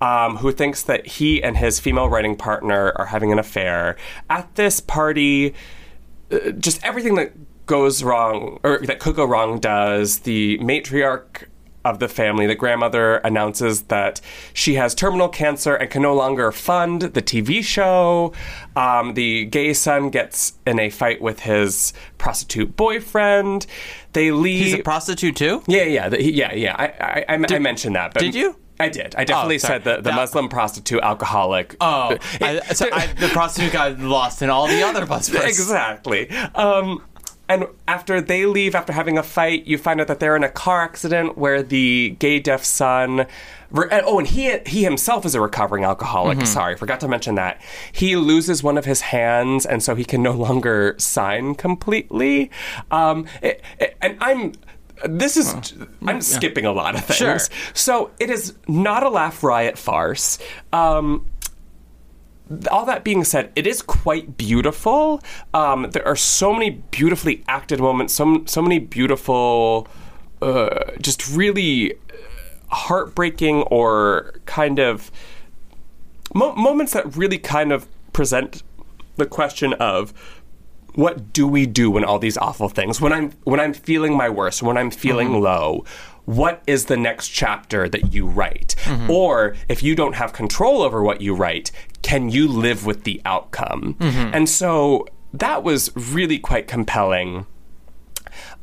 Um, 0.00 0.36
who 0.36 0.52
thinks 0.52 0.84
that 0.84 1.06
he 1.06 1.42
and 1.42 1.56
his 1.56 1.80
female 1.80 2.08
writing 2.08 2.36
partner 2.36 2.92
are 2.94 3.06
having 3.06 3.32
an 3.32 3.40
affair. 3.40 3.96
At 4.30 4.54
this 4.54 4.78
party, 4.78 5.54
uh, 6.30 6.52
just 6.52 6.84
everything 6.84 7.16
that 7.16 7.32
goes 7.66 8.02
wrong 8.02 8.60
or 8.62 8.78
that 8.78 9.00
could 9.00 9.16
go 9.16 9.24
wrong 9.24 9.58
does. 9.58 10.20
The 10.20 10.58
matriarch 10.58 11.46
of 11.84 12.00
the 12.00 12.08
family, 12.08 12.46
the 12.46 12.54
grandmother, 12.54 13.16
announces 13.18 13.82
that 13.82 14.20
she 14.52 14.74
has 14.74 14.94
terminal 14.94 15.28
cancer 15.28 15.74
and 15.74 15.88
can 15.88 16.02
no 16.02 16.14
longer 16.14 16.50
fund 16.50 17.02
the 17.02 17.22
TV 17.22 17.62
show. 17.62 18.32
Um, 18.76 19.14
the 19.14 19.44
gay 19.46 19.72
son 19.72 20.10
gets 20.10 20.54
in 20.66 20.78
a 20.78 20.90
fight 20.90 21.20
with 21.20 21.40
his 21.40 21.92
prostitute 22.18 22.76
boyfriend. 22.76 23.66
They 24.12 24.30
leave. 24.32 24.64
He's 24.64 24.74
a 24.74 24.82
prostitute 24.82 25.36
too. 25.36 25.62
Yeah, 25.66 25.84
yeah, 25.84 26.14
yeah, 26.14 26.52
yeah. 26.52 26.74
I, 26.76 26.84
I, 26.84 27.24
I, 27.28 27.54
I 27.54 27.58
mentioned 27.58 27.94
that. 27.94 28.12
But 28.12 28.20
did 28.20 28.34
you? 28.34 28.56
I 28.80 28.88
did. 28.88 29.14
I 29.16 29.24
definitely 29.24 29.56
Oh, 29.56 29.58
said 29.58 29.84
the, 29.84 29.96
the 29.96 30.02
That- 30.02 30.14
Muslim 30.14 30.48
prostitute 30.48 31.00
alcoholic. 31.02 31.76
Oh, 31.80 32.10
It- 32.12 32.42
I, 32.42 32.60
so 32.74 32.86
I, 32.92 33.06
the 33.08 33.28
prostitute 33.28 33.72
got 33.72 33.98
lost 33.98 34.40
in 34.42 34.50
all 34.50 34.66
the 34.68 34.82
other 34.82 35.04
bus 35.06 35.28
exactly. 35.34 36.30
Um, 36.54 37.02
and 37.48 37.66
after 37.86 38.20
they 38.20 38.44
leave 38.46 38.74
after 38.74 38.92
having 38.92 39.16
a 39.16 39.22
fight, 39.22 39.66
you 39.66 39.78
find 39.78 40.00
out 40.00 40.06
that 40.08 40.20
they're 40.20 40.36
in 40.36 40.44
a 40.44 40.50
car 40.50 40.82
accident 40.82 41.38
where 41.38 41.62
the 41.62 42.10
gay 42.18 42.38
deaf 42.40 42.62
son. 42.62 43.26
re- 43.70 43.88
Oh, 43.90 44.18
and 44.18 44.28
he 44.28 44.58
he 44.66 44.84
himself 44.84 45.24
is 45.24 45.34
a 45.34 45.40
recovering 45.40 45.82
alcoholic. 45.82 46.38
Mhm. 46.38 46.46
Sorry, 46.46 46.76
forgot 46.76 47.00
to 47.00 47.08
mention 47.08 47.36
that 47.36 47.58
he 47.90 48.16
loses 48.16 48.62
one 48.62 48.76
of 48.76 48.84
his 48.84 49.00
hands, 49.00 49.64
and 49.64 49.82
so 49.82 49.94
he 49.94 50.04
can 50.04 50.22
no 50.22 50.32
longer 50.32 50.94
sign 50.98 51.54
completely. 51.54 52.50
Um, 52.90 53.24
it- 53.40 53.62
it- 53.80 53.96
and 54.02 54.18
I'm. 54.20 54.52
This 55.04 55.36
is. 55.36 55.54
I'm 56.06 56.20
skipping 56.20 56.66
a 56.66 56.72
lot 56.72 56.94
of 56.94 57.04
things. 57.04 57.16
Sure. 57.16 57.38
So 57.74 58.10
it 58.18 58.30
is 58.30 58.54
not 58.66 59.02
a 59.02 59.08
laugh 59.08 59.42
riot 59.42 59.78
farce. 59.78 60.38
Um, 60.72 61.26
all 62.70 62.86
that 62.86 63.04
being 63.04 63.24
said, 63.24 63.52
it 63.56 63.66
is 63.66 63.82
quite 63.82 64.36
beautiful. 64.36 65.22
Um, 65.52 65.90
there 65.90 66.06
are 66.06 66.16
so 66.16 66.52
many 66.52 66.70
beautifully 66.90 67.44
acted 67.46 67.80
moments, 67.80 68.14
so 68.14 68.42
so 68.46 68.62
many 68.62 68.78
beautiful, 68.78 69.86
uh, 70.40 70.92
just 71.00 71.28
really 71.30 71.94
heartbreaking 72.70 73.62
or 73.64 74.34
kind 74.46 74.78
of 74.78 75.10
mo- 76.34 76.54
moments 76.54 76.92
that 76.92 77.16
really 77.16 77.38
kind 77.38 77.72
of 77.72 77.86
present 78.12 78.62
the 79.16 79.26
question 79.26 79.72
of 79.74 80.12
what 81.02 81.32
do 81.32 81.46
we 81.46 81.64
do 81.80 81.86
when 81.94 82.04
all 82.04 82.18
these 82.18 82.36
awful 82.48 82.68
things 82.78 83.00
when 83.00 83.12
i'm 83.12 83.30
when 83.50 83.60
i'm 83.60 83.72
feeling 83.88 84.16
my 84.16 84.28
worst 84.38 84.62
when 84.62 84.76
i'm 84.80 84.90
feeling 84.90 85.28
Mhm. 85.28 85.40
low 85.48 85.84
what 86.24 86.56
is 86.66 86.80
the 86.86 86.96
next 86.96 87.28
chapter 87.28 87.88
that 87.88 88.12
you 88.14 88.26
write 88.38 88.74
Mhm. 88.84 89.08
or 89.08 89.54
if 89.68 89.78
you 89.86 89.94
don't 89.94 90.16
have 90.22 90.32
control 90.32 90.82
over 90.86 90.98
what 91.08 91.20
you 91.20 91.32
write 91.42 91.70
can 92.02 92.22
you 92.36 92.48
live 92.48 92.80
with 92.84 93.04
the 93.04 93.20
outcome 93.24 93.94
Mhm. 94.00 94.30
and 94.36 94.48
so 94.48 95.06
that 95.32 95.62
was 95.62 95.80
really 96.14 96.38
quite 96.50 96.66
compelling 96.76 97.46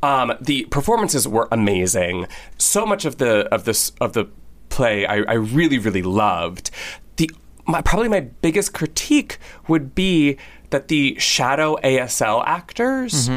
um, 0.02 0.32
the 0.40 0.64
performances 0.70 1.26
were 1.26 1.48
amazing. 1.50 2.26
So 2.58 2.84
much 2.86 3.04
of 3.04 3.16
the 3.18 3.32
of 3.54 3.64
this 3.64 3.92
of 4.00 4.12
the 4.12 4.24
play 4.68 5.06
I, 5.06 5.16
I 5.22 5.34
really 5.34 5.78
really 5.78 6.02
loved. 6.02 6.70
The 7.16 7.30
my, 7.66 7.80
probably 7.82 8.08
my 8.08 8.20
biggest 8.20 8.72
critique 8.72 9.38
would 9.68 9.94
be 9.94 10.36
that 10.76 10.88
the 10.88 11.16
shadow 11.18 11.76
ASL 11.82 12.42
actors 12.46 13.30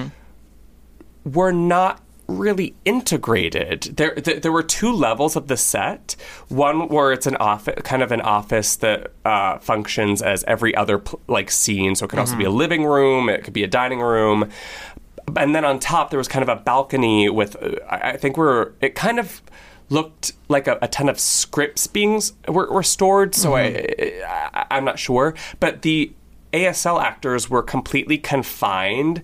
were 1.24 1.54
not 1.54 2.02
really 2.28 2.76
integrated. 2.84 3.94
There, 3.96 4.14
th- 4.14 4.42
there 4.42 4.52
were 4.52 4.62
two 4.62 4.92
levels 4.92 5.38
of 5.38 5.48
the 5.48 5.56
set. 5.56 6.18
One 6.50 6.90
where 6.90 7.14
it's 7.14 7.26
an 7.28 7.38
office, 7.38 7.76
kind 7.84 8.04
of 8.04 8.12
an 8.12 8.20
office 8.22 8.76
that 8.78 9.14
uh, 9.24 9.58
functions 9.60 10.22
as 10.22 10.44
every 10.44 10.76
other 10.76 11.00
pl- 11.00 11.22
like 11.28 11.50
scene. 11.50 11.96
So 11.96 12.06
it 12.06 12.10
could 12.10 12.20
also 12.20 12.36
be 12.36 12.44
a 12.44 12.50
living 12.52 12.84
room. 12.84 13.30
It 13.30 13.44
could 13.46 13.54
be 13.54 13.64
a 13.64 13.68
dining 13.68 14.00
room. 14.02 14.50
And 15.38 15.56
then 15.56 15.64
on 15.64 15.80
top, 15.80 16.10
there 16.10 16.18
was 16.20 16.28
kind 16.28 16.44
of 16.44 16.50
a 16.50 16.58
balcony 16.62 17.30
with, 17.30 17.56
uh, 17.56 17.76
I 17.90 18.12
I 18.12 18.18
think 18.18 18.36
we're, 18.36 18.74
it 18.82 18.96
kind 18.96 19.18
of 19.18 19.42
looked 19.90 20.34
like 20.50 20.68
a, 20.68 20.78
a 20.84 20.88
ton 20.88 21.08
of 21.10 21.20
scripts 21.20 21.88
being 21.88 22.16
s- 22.18 22.34
were, 22.48 22.70
were 22.72 22.84
stored. 22.84 23.34
So 23.34 23.56
I, 23.56 23.64
I, 24.54 24.66
I'm 24.72 24.86
not 24.86 25.00
sure. 25.00 25.34
But 25.60 25.82
the 25.84 26.12
ASL 26.54 27.02
actors 27.02 27.50
were 27.50 27.62
completely 27.64 28.18
confined 28.18 29.22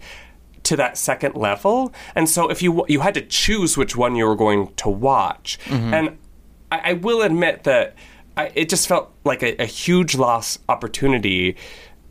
to 0.63 0.75
that 0.75 0.98
second 0.98 1.36
level, 1.36 1.94
and 2.15 2.27
so 2.29 2.50
if 2.50 2.62
you 2.62 2.86
you 2.88 3.01
had 3.01 3.13
to 3.13 3.22
choose 3.22 3.77
which 3.77 3.96
one 3.96 4.15
you 4.15 4.25
were 4.25 4.36
going 4.36 4.74
to 4.77 4.89
watch, 4.89 5.60
Mhm. 5.65 5.94
and 5.94 6.17
I, 6.72 6.91
I 6.91 6.94
will 6.94 7.22
admit 7.22 7.63
that 7.65 7.96
I, 8.38 8.51
it 8.55 8.70
just 8.70 8.88
felt 8.88 9.12
like 9.24 9.44
a, 9.44 9.55
a 9.62 9.65
huge 9.65 10.15
lost 10.15 10.62
opportunity. 10.67 11.55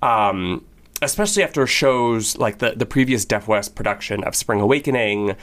Um, 0.02 0.64
especially 1.02 1.42
after 1.42 1.66
shows 1.66 2.36
like 2.38 2.58
the, 2.58 2.72
the 2.76 2.86
previous 2.86 3.24
Deaf 3.24 3.46
West 3.48 3.74
production 3.74 4.22
of 4.24 4.34
Spring 4.34 4.60
Awakening, 4.60 5.34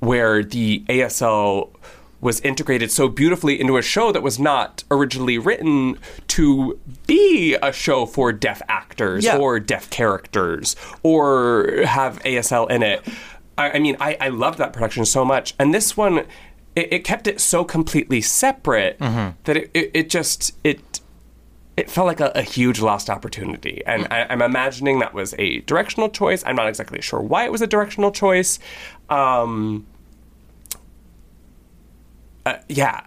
where 0.00 0.42
the 0.42 0.84
ASL 0.88 1.70
was 2.20 2.40
integrated 2.40 2.90
so 2.90 3.08
beautifully 3.08 3.60
into 3.60 3.76
a 3.76 3.82
show 3.82 4.10
that 4.12 4.22
was 4.22 4.38
not 4.38 4.84
originally 4.90 5.36
written 5.38 5.98
to 6.28 6.78
be 7.06 7.54
a 7.62 7.72
show 7.72 8.06
for 8.06 8.32
deaf 8.32 8.62
actors 8.68 9.24
Yeah. 9.24 9.36
or 9.36 9.60
deaf 9.60 9.90
characters 9.90 10.76
or 11.02 11.82
have 11.84 12.18
ASL 12.22 12.70
in 12.70 12.82
it. 12.82 13.02
I, 13.58 13.72
I 13.72 13.78
mean, 13.78 13.96
I, 14.00 14.16
I 14.20 14.28
loved 14.28 14.58
that 14.58 14.72
production 14.72 15.04
so 15.04 15.24
much. 15.24 15.54
And 15.58 15.74
this 15.74 15.96
one, 15.96 16.18
it, 16.74 16.92
it 16.92 17.04
kept 17.04 17.26
it 17.26 17.40
so 17.40 17.64
completely 17.64 18.20
separate 18.20 18.98
that 18.98 19.56
it, 19.56 19.70
it, 19.74 19.90
it 19.94 20.10
just, 20.10 20.52
it, 20.64 21.00
it 21.76 21.90
felt 21.90 22.06
like 22.06 22.20
a, 22.20 22.32
a 22.34 22.42
huge 22.42 22.80
lost 22.80 23.10
opportunity. 23.10 23.82
And 23.86 24.06
I, 24.10 24.26
I'm 24.30 24.40
imagining 24.40 24.98
that 25.00 25.12
was 25.12 25.34
a 25.38 25.60
directional 25.60 26.08
choice. 26.08 26.42
I'm 26.46 26.56
not 26.56 26.66
exactly 26.68 27.02
sure 27.02 27.20
why 27.20 27.44
it 27.44 27.52
was 27.52 27.60
a 27.60 27.66
directional 27.66 28.10
choice. 28.10 28.58
Um, 29.10 29.86
uh, 32.46 32.56
yeah. 32.68 33.02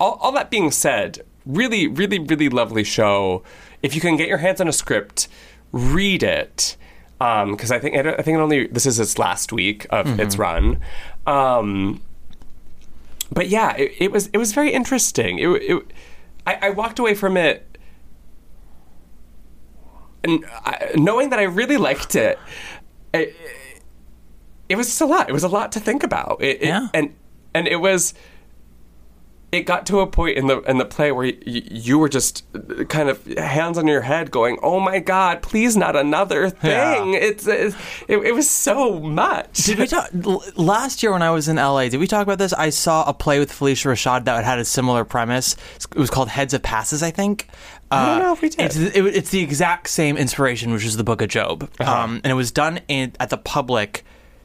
All, 0.00 0.18
all 0.20 0.32
that 0.32 0.50
being 0.50 0.70
said, 0.72 1.20
really, 1.46 1.86
really, 1.86 2.18
really 2.18 2.48
lovely 2.48 2.82
show. 2.84 3.42
If 3.82 3.94
you 3.94 4.00
can 4.00 4.16
get 4.16 4.26
your 4.28 4.38
hands 4.38 4.60
on 4.60 4.66
a 4.68 4.72
script, 4.72 5.28
read 5.70 6.22
it. 6.22 6.76
Because 7.18 7.70
I 7.70 7.78
think 7.78 7.94
I 7.96 8.20
think 8.22 8.36
it 8.36 8.40
only 8.40 8.66
this 8.66 8.84
is 8.84 8.98
its 8.98 9.16
last 9.16 9.52
week 9.52 9.86
of 9.90 10.06
Mhm. 10.06 10.18
its 10.18 10.36
run. 10.38 10.80
Um, 11.24 12.00
but 13.30 13.46
yeah, 13.48 13.76
it, 13.76 13.92
it 14.00 14.10
was 14.10 14.26
it 14.32 14.38
was 14.38 14.52
very 14.52 14.72
interesting. 14.72 15.38
It, 15.38 15.48
it 15.62 15.84
I, 16.44 16.58
I 16.62 16.70
walked 16.70 16.98
away 16.98 17.14
from 17.14 17.36
it 17.36 17.78
and 20.24 20.44
I, 20.64 20.90
knowing 20.96 21.30
that 21.30 21.38
I 21.38 21.44
really 21.44 21.76
liked 21.76 22.16
it. 22.16 22.38
It, 23.14 23.36
it 24.68 24.76
was 24.76 24.86
just 24.88 25.00
a 25.00 25.06
lot. 25.06 25.28
It 25.28 25.32
was 25.32 25.44
a 25.44 25.48
lot 25.48 25.70
to 25.72 25.80
think 25.80 26.02
about. 26.02 26.38
Yeah. 26.40 26.88
and 26.94 27.14
and 27.54 27.68
it 27.68 27.76
was. 27.76 28.14
It 29.52 29.66
got 29.66 29.84
to 29.88 30.00
a 30.00 30.06
point 30.06 30.38
in 30.38 30.46
the 30.46 30.60
in 30.62 30.78
the 30.78 30.86
play 30.86 31.12
where 31.12 31.26
y- 31.26 31.34
you 31.44 31.98
were 31.98 32.08
just 32.08 32.42
kind 32.88 33.10
of 33.10 33.22
hands 33.36 33.76
on 33.76 33.86
your 33.86 34.00
head, 34.00 34.30
going, 34.30 34.58
"Oh 34.62 34.80
my 34.80 34.98
God, 34.98 35.42
please 35.42 35.76
not 35.76 35.94
another 35.94 36.48
thing!" 36.48 37.12
Yeah. 37.12 37.18
It's, 37.20 37.46
it's 37.46 37.76
it, 38.08 38.16
it 38.18 38.32
was 38.34 38.48
so 38.48 38.98
much. 38.98 39.64
Did 39.64 39.78
we 39.78 39.86
talk 39.86 40.08
last 40.56 41.02
year 41.02 41.12
when 41.12 41.20
I 41.20 41.30
was 41.30 41.48
in 41.48 41.56
LA? 41.56 41.88
Did 41.88 41.98
we 42.00 42.06
talk 42.06 42.22
about 42.22 42.38
this? 42.38 42.54
I 42.54 42.70
saw 42.70 43.04
a 43.06 43.12
play 43.12 43.38
with 43.38 43.52
Phylicia 43.52 43.92
Rashad 43.92 44.24
that 44.24 44.42
had 44.44 44.58
a 44.58 44.64
similar 44.64 45.04
premise. 45.04 45.54
It 45.76 45.96
was 45.98 46.08
called 46.08 46.30
Heads 46.30 46.54
of 46.54 46.62
Passes, 46.62 47.02
I 47.02 47.10
think. 47.10 47.48
Uh, 47.90 47.94
I 47.94 48.06
don't 48.06 48.18
know 48.20 48.32
if 48.32 48.40
we 48.40 48.48
did. 48.48 48.60
It's, 48.64 48.76
it, 48.76 49.04
it's 49.04 49.28
the 49.30 49.42
exact 49.42 49.90
same 49.90 50.16
inspiration, 50.16 50.72
which 50.72 50.86
is 50.86 50.96
the 50.96 51.04
Book 51.04 51.20
of 51.20 51.28
Job, 51.28 51.68
Uh-huh. 51.78 51.92
um, 52.04 52.22
and 52.24 52.30
it 52.30 52.34
was 52.36 52.50
done 52.50 52.80
in, 52.88 53.12
at 53.20 53.28
the 53.28 53.36
Public 53.36 54.02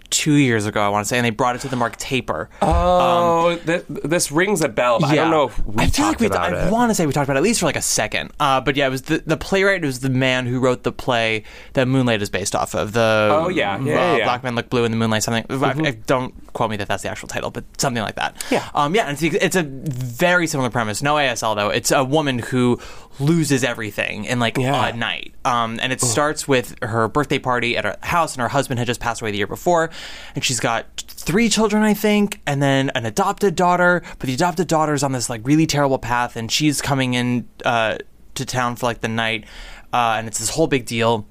two 0.10 0.34
years 0.34 0.66
ago. 0.66 0.82
I 0.82 0.90
want 0.90 1.06
to 1.06 1.08
say, 1.08 1.18
and 1.18 1.26
they 1.26 1.30
brought 1.32 1.56
it 1.56 1.62
to 1.62 1.68
the 1.68 1.76
Mark 1.76 1.96
Taper. 1.98 2.50
Oh, 2.62 3.58
th- 3.66 3.84
this 3.88 4.32
rings 4.32 4.62
a 4.62 4.70
bell. 4.70 5.00
But 5.00 5.10
I 5.12 5.16
don't 5.16 5.32
know 5.32 5.46
if 5.46 5.66
we 5.66 5.84
I 5.84 5.88
feel 5.88 6.06
like 6.08 6.18
talked 6.18 6.22
we. 6.22 6.28
about 6.28 6.54
I 6.54 6.70
want 6.70 6.90
to 6.90 6.96
say 6.96 7.06
we 7.06 7.14
talked 7.14 7.26
about 7.26 7.36
it 7.36 7.40
at 7.40 7.44
least 7.44 7.60
for 7.60 7.66
like 7.66 7.76
a 7.76 7.82
second. 7.82 8.32
Uh, 8.40 8.62
but 8.62 8.76
yeah, 8.76 8.88
it 8.88 8.90
was 8.90 9.04
the 9.04 9.24
the 9.26 9.38
playwright 9.38 9.82
was 9.84 10.00
the 10.00 10.10
man 10.10 10.46
who 10.46 10.60
wrote 10.60 10.84
the 10.84 10.92
play 10.92 11.44
that 11.74 11.88
Moonlight 11.88 12.22
is 12.22 12.30
based 12.30 12.56
off 12.56 12.76
of. 12.76 12.94
The 12.94 13.30
Oh, 13.32 13.50
yeah. 13.50 13.78
Yeah, 13.78 13.78
uh, 13.78 13.84
yeah, 13.84 14.08
Mm-hmm. 14.18 14.24
Black 14.26 14.44
Men 14.44 14.56
Look 14.56 14.70
Blue 14.70 14.84
in 14.86 14.92
the 14.92 14.98
Moonlight. 14.98 15.24
Something. 15.24 15.46
I, 15.64 15.90
I- 15.90 15.92
don't 15.92 16.34
quote 16.54 16.70
me 16.72 16.78
that 16.78 16.88
that's 16.88 17.04
the 17.04 17.10
actual 17.10 17.28
title, 17.28 17.52
but 17.52 17.64
something 17.80 18.02
like 18.04 18.16
that. 18.16 18.44
Yeah. 18.50 18.68
Um. 18.74 18.96
Yeah. 18.96 19.08
And 19.08 19.22
it's, 19.22 19.36
it's 19.36 19.56
a 19.56 19.64
very 19.64 20.48
similar 20.48 20.70
premise. 20.70 21.02
No 21.02 21.16
ASL 21.16 21.56
though. 21.56 21.70
It's 21.70 21.92
a 21.92 22.04
woman 22.04 22.40
who 22.40 22.80
loses 23.20 23.64
everything 23.64 24.26
in 24.26 24.40
like 24.40 24.58
a 24.58 24.94
night. 24.94 25.34
Um. 25.46 25.80
And 25.82 25.92
it 25.94 26.02
starts 26.02 26.48
with 26.48 26.76
her 26.82 27.08
birthday 27.08 27.40
party 27.40 27.78
at 27.78 27.86
her 27.86 27.98
house, 28.04 28.34
and 28.36 28.42
her 28.42 28.48
husband 28.50 28.80
had 28.80 28.88
just 28.88 29.00
passed 29.00 29.22
away 29.22 29.32
the 29.32 29.38
year 29.38 29.48
before, 29.48 29.90
and 30.36 30.44
she's 30.44 30.60
got 30.60 30.86
three 30.98 31.50
children, 31.50 31.84
I 31.84 31.94
think, 31.94 32.42
and 32.46 32.62
then 32.62 32.90
an 32.96 33.06
adopted 33.06 33.56
daughter. 33.56 34.02
But 34.20 34.28
the 34.28 34.34
adopted 34.34 34.68
daughter's 34.68 35.04
on 35.04 35.12
this 35.12 35.30
like 35.30 35.42
really 35.44 35.66
terrible 35.66 36.00
path, 36.00 36.36
and 36.36 36.52
she's 36.52 36.82
coming 36.82 37.14
in 37.14 37.48
uh, 37.66 37.98
to 38.36 38.46
town 38.46 38.76
for 38.76 38.86
like 38.86 39.02
the 39.02 39.08
night, 39.08 39.46
uh, 39.94 40.16
and 40.18 40.28
it's 40.28 40.40
this 40.40 40.52
whole 40.52 40.68
big 40.68 40.86
deal. 40.86 41.28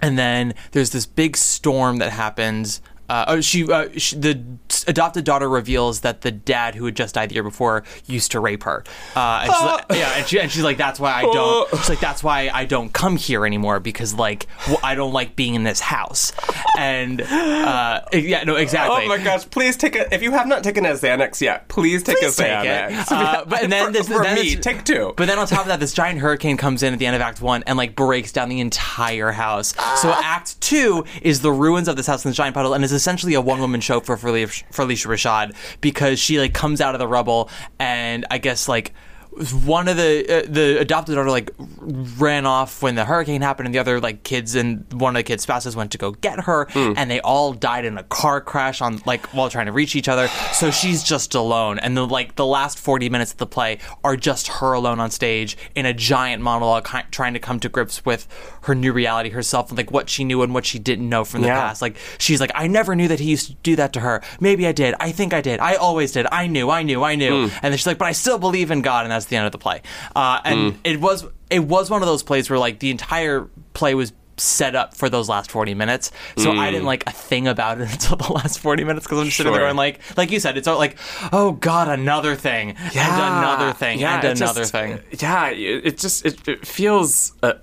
And 0.00 0.18
then 0.18 0.54
there's 0.72 0.90
this 0.90 1.06
big 1.06 1.36
storm 1.36 1.98
that 1.98 2.10
happens. 2.10 2.80
Uh, 3.08 3.24
oh, 3.28 3.40
she, 3.40 3.70
uh, 3.70 3.88
she, 3.96 4.16
the 4.16 4.42
adopted 4.86 5.24
daughter 5.24 5.48
reveals 5.48 6.00
that 6.00 6.20
the 6.22 6.30
dad 6.30 6.74
who 6.74 6.84
had 6.86 6.96
just 6.96 7.14
died 7.14 7.30
the 7.30 7.34
year 7.34 7.42
before 7.42 7.84
used 8.06 8.32
to 8.32 8.40
rape 8.40 8.62
her. 8.64 8.84
Uh, 9.14 9.44
and 9.44 9.52
she's 9.52 9.62
like, 9.62 9.84
yeah, 9.90 10.12
and, 10.18 10.26
she, 10.26 10.40
and 10.40 10.50
she's 10.50 10.62
like, 10.62 10.76
that's 10.76 10.98
why 11.00 11.12
I 11.12 11.22
don't. 11.22 11.68
She's 11.76 11.88
like, 11.88 12.00
that's 12.00 12.22
why 12.24 12.50
I 12.52 12.64
don't 12.64 12.92
come 12.92 13.16
here 13.16 13.44
anymore 13.46 13.80
because 13.80 14.14
like 14.14 14.46
well, 14.66 14.78
I 14.82 14.94
don't 14.94 15.12
like 15.12 15.36
being 15.36 15.54
in 15.54 15.62
this 15.64 15.80
house. 15.80 16.32
And 16.78 17.20
uh, 17.22 18.02
yeah, 18.12 18.44
no, 18.44 18.56
exactly. 18.56 19.04
Oh 19.04 19.08
my 19.08 19.18
gosh! 19.18 19.44
Please 19.50 19.76
take 19.76 19.94
a. 19.96 20.12
If 20.14 20.22
you 20.22 20.32
have 20.32 20.46
not 20.46 20.64
taken 20.64 20.84
a 20.84 20.90
Xanax 20.90 21.40
yet, 21.40 21.68
please 21.68 22.02
take 22.02 22.18
Please 22.18 22.38
a 22.38 22.42
take 22.42 22.52
Xanax. 22.52 22.90
it. 23.02 23.12
Uh, 23.12 23.44
but 23.46 23.62
and 23.62 23.72
then 23.72 23.86
for, 23.86 23.92
this 23.92 24.08
for 24.08 24.22
then 24.22 24.34
me, 24.36 24.56
take 24.56 24.84
two. 24.84 25.14
But 25.16 25.26
then 25.26 25.38
on 25.38 25.46
top 25.46 25.60
of 25.60 25.66
that, 25.68 25.80
this 25.80 25.92
giant 25.92 26.20
hurricane 26.20 26.56
comes 26.56 26.82
in 26.82 26.92
at 26.92 26.98
the 26.98 27.06
end 27.06 27.16
of 27.16 27.22
Act 27.22 27.40
One 27.40 27.62
and 27.66 27.76
like 27.76 27.94
breaks 27.94 28.32
down 28.32 28.48
the 28.48 28.60
entire 28.60 29.32
house. 29.32 29.68
So 30.00 30.10
Ah. 30.10 30.20
Act 30.24 30.60
Two 30.60 31.04
is 31.22 31.40
the 31.40 31.52
ruins 31.52 31.88
of 31.88 31.96
this 31.96 32.06
house 32.06 32.24
and 32.24 32.32
the 32.32 32.36
giant 32.36 32.54
puddle, 32.54 32.74
and 32.74 32.84
is 32.84 32.90
essentially 32.96 33.34
a 33.34 33.40
one 33.40 33.60
woman 33.60 33.80
show 33.80 34.00
for 34.00 34.16
Phylicia, 34.16 34.64
Rashad 34.72 35.54
because 35.80 36.18
she 36.18 36.40
like 36.40 36.54
comes 36.54 36.80
out 36.80 36.94
of 36.94 36.98
the 36.98 37.06
rubble 37.06 37.50
and 37.78 38.26
I 38.30 38.38
guess 38.38 38.68
like 38.68 38.92
one 39.64 39.88
of 39.88 39.96
the 39.96 40.24
uh, 40.28 40.46
the 40.48 40.78
adopted 40.80 41.14
daughter 41.14 41.30
like 41.30 41.50
ran 41.80 42.46
off 42.46 42.82
when 42.82 42.94
the 42.94 43.04
hurricane 43.04 43.42
happened, 43.42 43.66
and 43.66 43.74
the 43.74 43.78
other 43.78 44.00
like 44.00 44.22
kids 44.22 44.54
and 44.54 44.90
one 44.92 45.14
of 45.14 45.20
the 45.20 45.22
kids' 45.24 45.42
spouses 45.42 45.76
went 45.76 45.92
to 45.92 45.98
go 45.98 46.12
get 46.12 46.40
her, 46.44 46.66
and 46.74 47.10
they 47.10 47.20
all 47.20 47.52
died 47.52 47.84
in 47.84 47.98
a 47.98 48.02
car 48.04 48.40
crash 48.40 48.80
on 48.80 49.00
like 49.06 49.26
while 49.34 49.50
trying 49.50 49.66
to 49.66 49.72
reach 49.72 49.94
each 49.94 50.08
other. 50.08 50.28
So 50.52 50.70
she's 50.70 51.02
just 51.02 51.34
alone, 51.34 51.78
and 51.78 51.96
the 51.96 52.06
like 52.06 52.36
the 52.36 52.46
last 52.46 52.78
forty 52.78 53.08
minutes 53.08 53.32
of 53.32 53.38
the 53.38 53.46
play 53.46 53.78
are 54.02 54.16
just 54.16 54.48
her 54.48 54.72
alone 54.72 55.00
on 55.00 55.10
stage 55.10 55.56
in 55.74 55.86
a 55.86 55.92
giant 55.92 56.42
monologue, 56.42 56.86
trying 57.10 57.34
to 57.34 57.40
come 57.40 57.60
to 57.60 57.68
grips 57.68 58.04
with 58.04 58.26
her 58.62 58.74
new 58.74 58.92
reality 58.92 59.30
herself, 59.30 59.68
and 59.68 59.76
like 59.76 59.90
what 59.90 60.08
she 60.08 60.24
knew 60.24 60.42
and 60.42 60.54
what 60.54 60.64
she 60.64 60.78
didn't 60.78 61.08
know 61.08 61.24
from 61.24 61.42
the 61.42 61.48
Yeah. 61.48 61.60
past. 61.60 61.82
Like 61.82 61.96
she's 62.18 62.40
like, 62.40 62.50
I 62.54 62.66
never 62.66 62.96
knew 62.96 63.08
that 63.08 63.20
he 63.20 63.30
used 63.30 63.46
to 63.48 63.54
do 63.62 63.76
that 63.76 63.92
to 63.92 64.00
her. 64.00 64.22
Maybe 64.40 64.66
I 64.66 64.72
did. 64.72 64.94
I 64.98 65.12
think 65.12 65.34
I 65.34 65.40
did. 65.40 65.60
I 65.60 65.74
always 65.74 66.12
did. 66.12 66.26
I 66.32 66.46
knew. 66.46 66.70
I 66.70 66.82
knew. 66.82 67.02
I 67.04 67.14
knew. 67.16 67.26
And 67.44 67.50
then 67.62 67.72
she's 67.76 67.86
like, 67.86 67.98
but 67.98 68.06
I 68.08 68.12
still 68.12 68.38
believe 68.38 68.70
in 68.70 68.80
God, 68.82 69.04
and 69.04 69.12
that's 69.12 69.25
the 69.28 69.36
end 69.36 69.46
of 69.46 69.52
the 69.52 69.58
play. 69.58 69.82
Uh, 70.14 70.40
and 70.44 70.78
it 70.84 71.00
was 71.00 71.24
it 71.50 71.60
was 71.60 71.90
one 71.90 72.02
of 72.02 72.08
those 72.08 72.22
plays 72.22 72.48
where 72.50 72.58
like 72.58 72.78
the 72.80 72.90
entire 72.90 73.48
play 73.74 73.94
was 73.94 74.12
set 74.38 74.74
up 74.74 74.94
for 74.94 75.08
those 75.08 75.30
last 75.30 75.50
40 75.50 75.72
minutes. 75.74 76.12
So 76.36 76.52
i 76.52 76.70
didn't 76.70 76.84
like 76.84 77.04
a 77.06 77.10
thing 77.10 77.48
about 77.48 77.80
it 77.80 77.90
until 77.92 78.16
the 78.16 78.30
last 78.32 78.58
40 78.58 78.84
minutes 78.84 79.06
because 79.06 79.18
i'm 79.18 79.24
just 79.24 79.38
sitting 79.38 79.50
there 79.52 79.62
going 79.62 79.76
like 79.76 80.00
like 80.18 80.30
you 80.30 80.40
said 80.40 80.58
it's 80.58 80.68
all 80.68 80.76
like 80.76 80.98
oh 81.32 81.52
god 81.52 81.88
another 81.88 82.36
thing 82.36 82.70
and 82.76 82.94
another 82.94 83.72
thing 83.72 83.98
Yeah, 83.98 84.16
and 84.16 84.36
another 84.38 84.60
just- 84.60 84.72
thing. 84.72 85.00
Yeah, 85.18 85.48
it, 85.48 85.86
it 85.86 85.98
just 85.98 86.26
it, 86.26 86.46
it 86.48 86.66
feels. 86.66 87.32
Uh, 87.42 87.54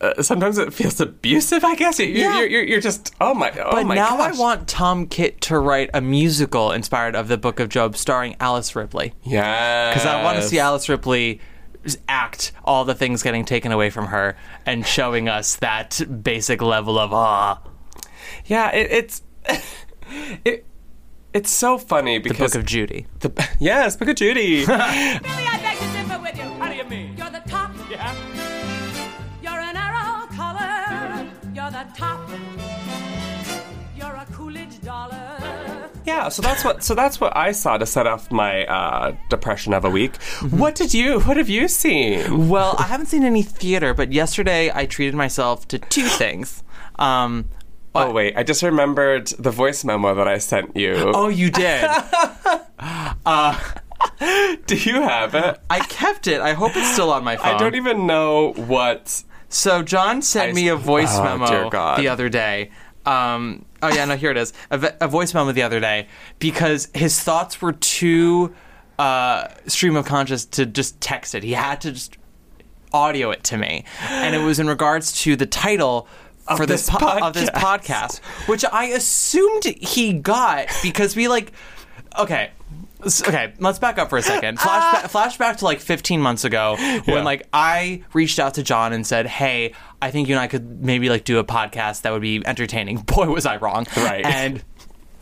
uh, 0.00 0.22
sometimes 0.22 0.56
it 0.58 0.72
feels 0.72 1.00
abusive. 1.00 1.62
I 1.64 1.74
guess 1.74 1.98
you're, 1.98 2.08
Yeah. 2.08 2.38
you're, 2.38 2.48
you're, 2.48 2.62
you're 2.64 2.80
just 2.80 3.14
oh 3.20 3.34
my 3.34 3.50
oh 3.50 3.70
but 3.72 3.86
my 3.86 3.94
now 3.94 4.16
gosh. 4.16 4.34
I 4.36 4.38
want 4.40 4.68
Tom 4.68 5.06
Kitt 5.06 5.40
to 5.42 5.58
write 5.58 5.90
a 5.92 6.00
musical 6.00 6.72
inspired 6.72 7.14
of 7.14 7.28
the 7.28 7.36
Book 7.38 7.60
of 7.60 7.68
Job, 7.68 7.96
starring 7.96 8.36
Alice 8.40 8.74
Ripley. 8.74 9.12
yeah 9.24 9.90
because 9.92 10.06
I 10.06 10.22
want 10.22 10.36
to 10.38 10.42
see 10.42 10.58
Alice 10.58 10.88
Ripley 10.88 11.40
act 12.08 12.52
all 12.64 12.84
the 12.84 12.94
things 12.94 13.22
getting 13.22 13.44
taken 13.44 13.72
away 13.72 13.88
from 13.90 14.06
her 14.08 14.36
and 14.66 14.86
showing 14.86 15.28
us 15.28 15.56
that 15.56 16.00
basic 16.22 16.60
level 16.62 16.98
of 16.98 17.12
ah. 17.12 17.60
Yeah, 18.46 18.70
it, 18.74 18.90
it's 18.90 19.22
it 20.44 20.66
it's 21.32 21.50
so 21.50 21.78
funny 21.78 22.18
The 22.18 22.28
because 22.30 22.52
Book 22.52 22.60
of 22.60 22.66
Judy. 22.66 23.06
the 23.20 23.48
yes, 23.60 23.96
Book 23.96 24.08
of 24.08 24.16
Judy. 24.16 24.66
Billy, 24.66 24.76
the 31.84 31.92
top. 31.96 32.28
You're 33.96 34.14
a 34.14 34.26
Coolidge 34.32 34.80
dollar. 34.82 35.88
Yeah, 36.04 36.28
so 36.28 36.42
that's 36.42 36.64
what 36.64 36.82
so 36.82 36.94
that's 36.94 37.20
what 37.20 37.36
I 37.36 37.52
saw 37.52 37.78
to 37.78 37.86
set 37.86 38.06
off 38.06 38.30
my 38.30 38.64
uh, 38.66 39.16
depression 39.28 39.72
of 39.72 39.84
a 39.84 39.90
week. 39.90 40.12
Mm-hmm. 40.12 40.58
What 40.58 40.74
did 40.74 40.92
you 40.92 41.20
what 41.20 41.36
have 41.36 41.48
you 41.48 41.68
seen? 41.68 42.48
Well, 42.48 42.74
I 42.78 42.84
haven't 42.84 43.06
seen 43.06 43.24
any 43.24 43.42
theater, 43.42 43.94
but 43.94 44.12
yesterday 44.12 44.70
I 44.74 44.86
treated 44.86 45.14
myself 45.14 45.68
to 45.68 45.78
two 45.78 46.08
things. 46.08 46.62
Um, 46.98 47.48
Oh 47.92 48.12
wait, 48.12 48.36
I 48.36 48.44
just 48.44 48.62
remembered 48.62 49.28
the 49.38 49.50
voice 49.50 49.84
memo 49.84 50.14
that 50.14 50.28
I 50.28 50.38
sent 50.38 50.76
you. 50.76 50.94
oh, 51.12 51.28
you 51.28 51.50
did. 51.50 51.80
do 54.66 54.76
you 54.76 55.02
have 55.02 55.34
it? 55.34 55.58
I 55.68 55.80
kept 55.80 56.28
it. 56.28 56.40
I 56.40 56.52
hope 56.52 56.76
it's 56.76 56.92
still 56.92 57.12
on 57.12 57.24
my 57.24 57.36
phone. 57.36 57.56
I 57.56 57.58
don't 57.58 57.74
even 57.74 58.06
know 58.06 58.52
what. 58.52 59.24
So 59.50 59.82
John 59.82 60.22
sent 60.22 60.54
me 60.54 60.68
a 60.68 60.76
voice 60.76 61.10
Oh, 61.18 61.24
memo 61.24 61.46
the 61.96 62.08
other 62.08 62.28
day. 62.28 62.70
Um, 63.04 63.64
oh 63.82 63.88
yeah, 63.92 64.04
no, 64.04 64.16
here 64.16 64.30
it 64.30 64.36
is. 64.36 64.52
A, 64.70 64.94
a 65.00 65.08
voice 65.08 65.34
memo 65.34 65.52
the 65.52 65.62
other 65.62 65.80
day 65.80 66.06
because 66.38 66.88
his 66.94 67.18
thoughts 67.20 67.60
were 67.60 67.72
too 67.72 68.54
uh, 68.98 69.48
stream 69.66 69.96
of 69.96 70.04
conscious 70.06 70.44
to 70.44 70.66
just 70.66 71.00
text 71.00 71.34
it. 71.34 71.42
He 71.42 71.52
had 71.52 71.80
to 71.82 71.92
just 71.92 72.16
audio 72.92 73.30
it 73.30 73.42
to 73.44 73.56
me, 73.56 73.84
and 74.08 74.34
it 74.34 74.38
was 74.38 74.58
in 74.58 74.66
regards 74.68 75.12
to 75.22 75.36
the 75.36 75.46
title. 75.46 76.06
Of 76.48 76.56
for 76.56 76.66
this, 76.66 76.86
this 76.86 76.96
po- 76.96 77.18
of 77.26 77.32
this 77.32 77.50
podcast. 77.50 78.18
which 78.48 78.64
I 78.64 78.86
assumed 78.86 79.64
he 79.64 80.14
got 80.14 80.66
because 80.82 81.14
we 81.14 81.28
like, 81.28 81.52
okay, 82.18 82.50
okay, 83.04 83.52
let's 83.58 83.78
back 83.78 83.98
up 83.98 84.10
for 84.10 84.18
a 84.18 84.22
second. 84.22 84.58
Flashback, 84.58 85.02
flashback 85.10 85.56
to 85.58 85.64
like 85.64 85.80
15 85.80 86.20
months 86.20 86.44
ago 86.44 86.76
Yeah. 86.78 87.00
when 87.06 87.24
like 87.24 87.46
I 87.52 88.02
reached 88.12 88.38
out 88.38 88.54
to 88.54 88.62
John 88.62 88.92
and 88.92 89.06
said, 89.06 89.26
"Hey, 89.26 89.74
I 90.02 90.10
think 90.10 90.28
you 90.28 90.34
and 90.34 90.40
I 90.40 90.46
could 90.46 90.82
maybe 90.82 91.08
like 91.08 91.24
do 91.24 91.38
a 91.38 91.44
podcast 91.44 92.02
that 92.02 92.12
would 92.12 92.22
be 92.22 92.42
entertaining." 92.46 92.98
Boy, 93.06 93.26
was 93.28 93.46
I 93.46 93.56
wrong. 93.56 93.86
Right. 93.96 94.24
And 94.24 94.62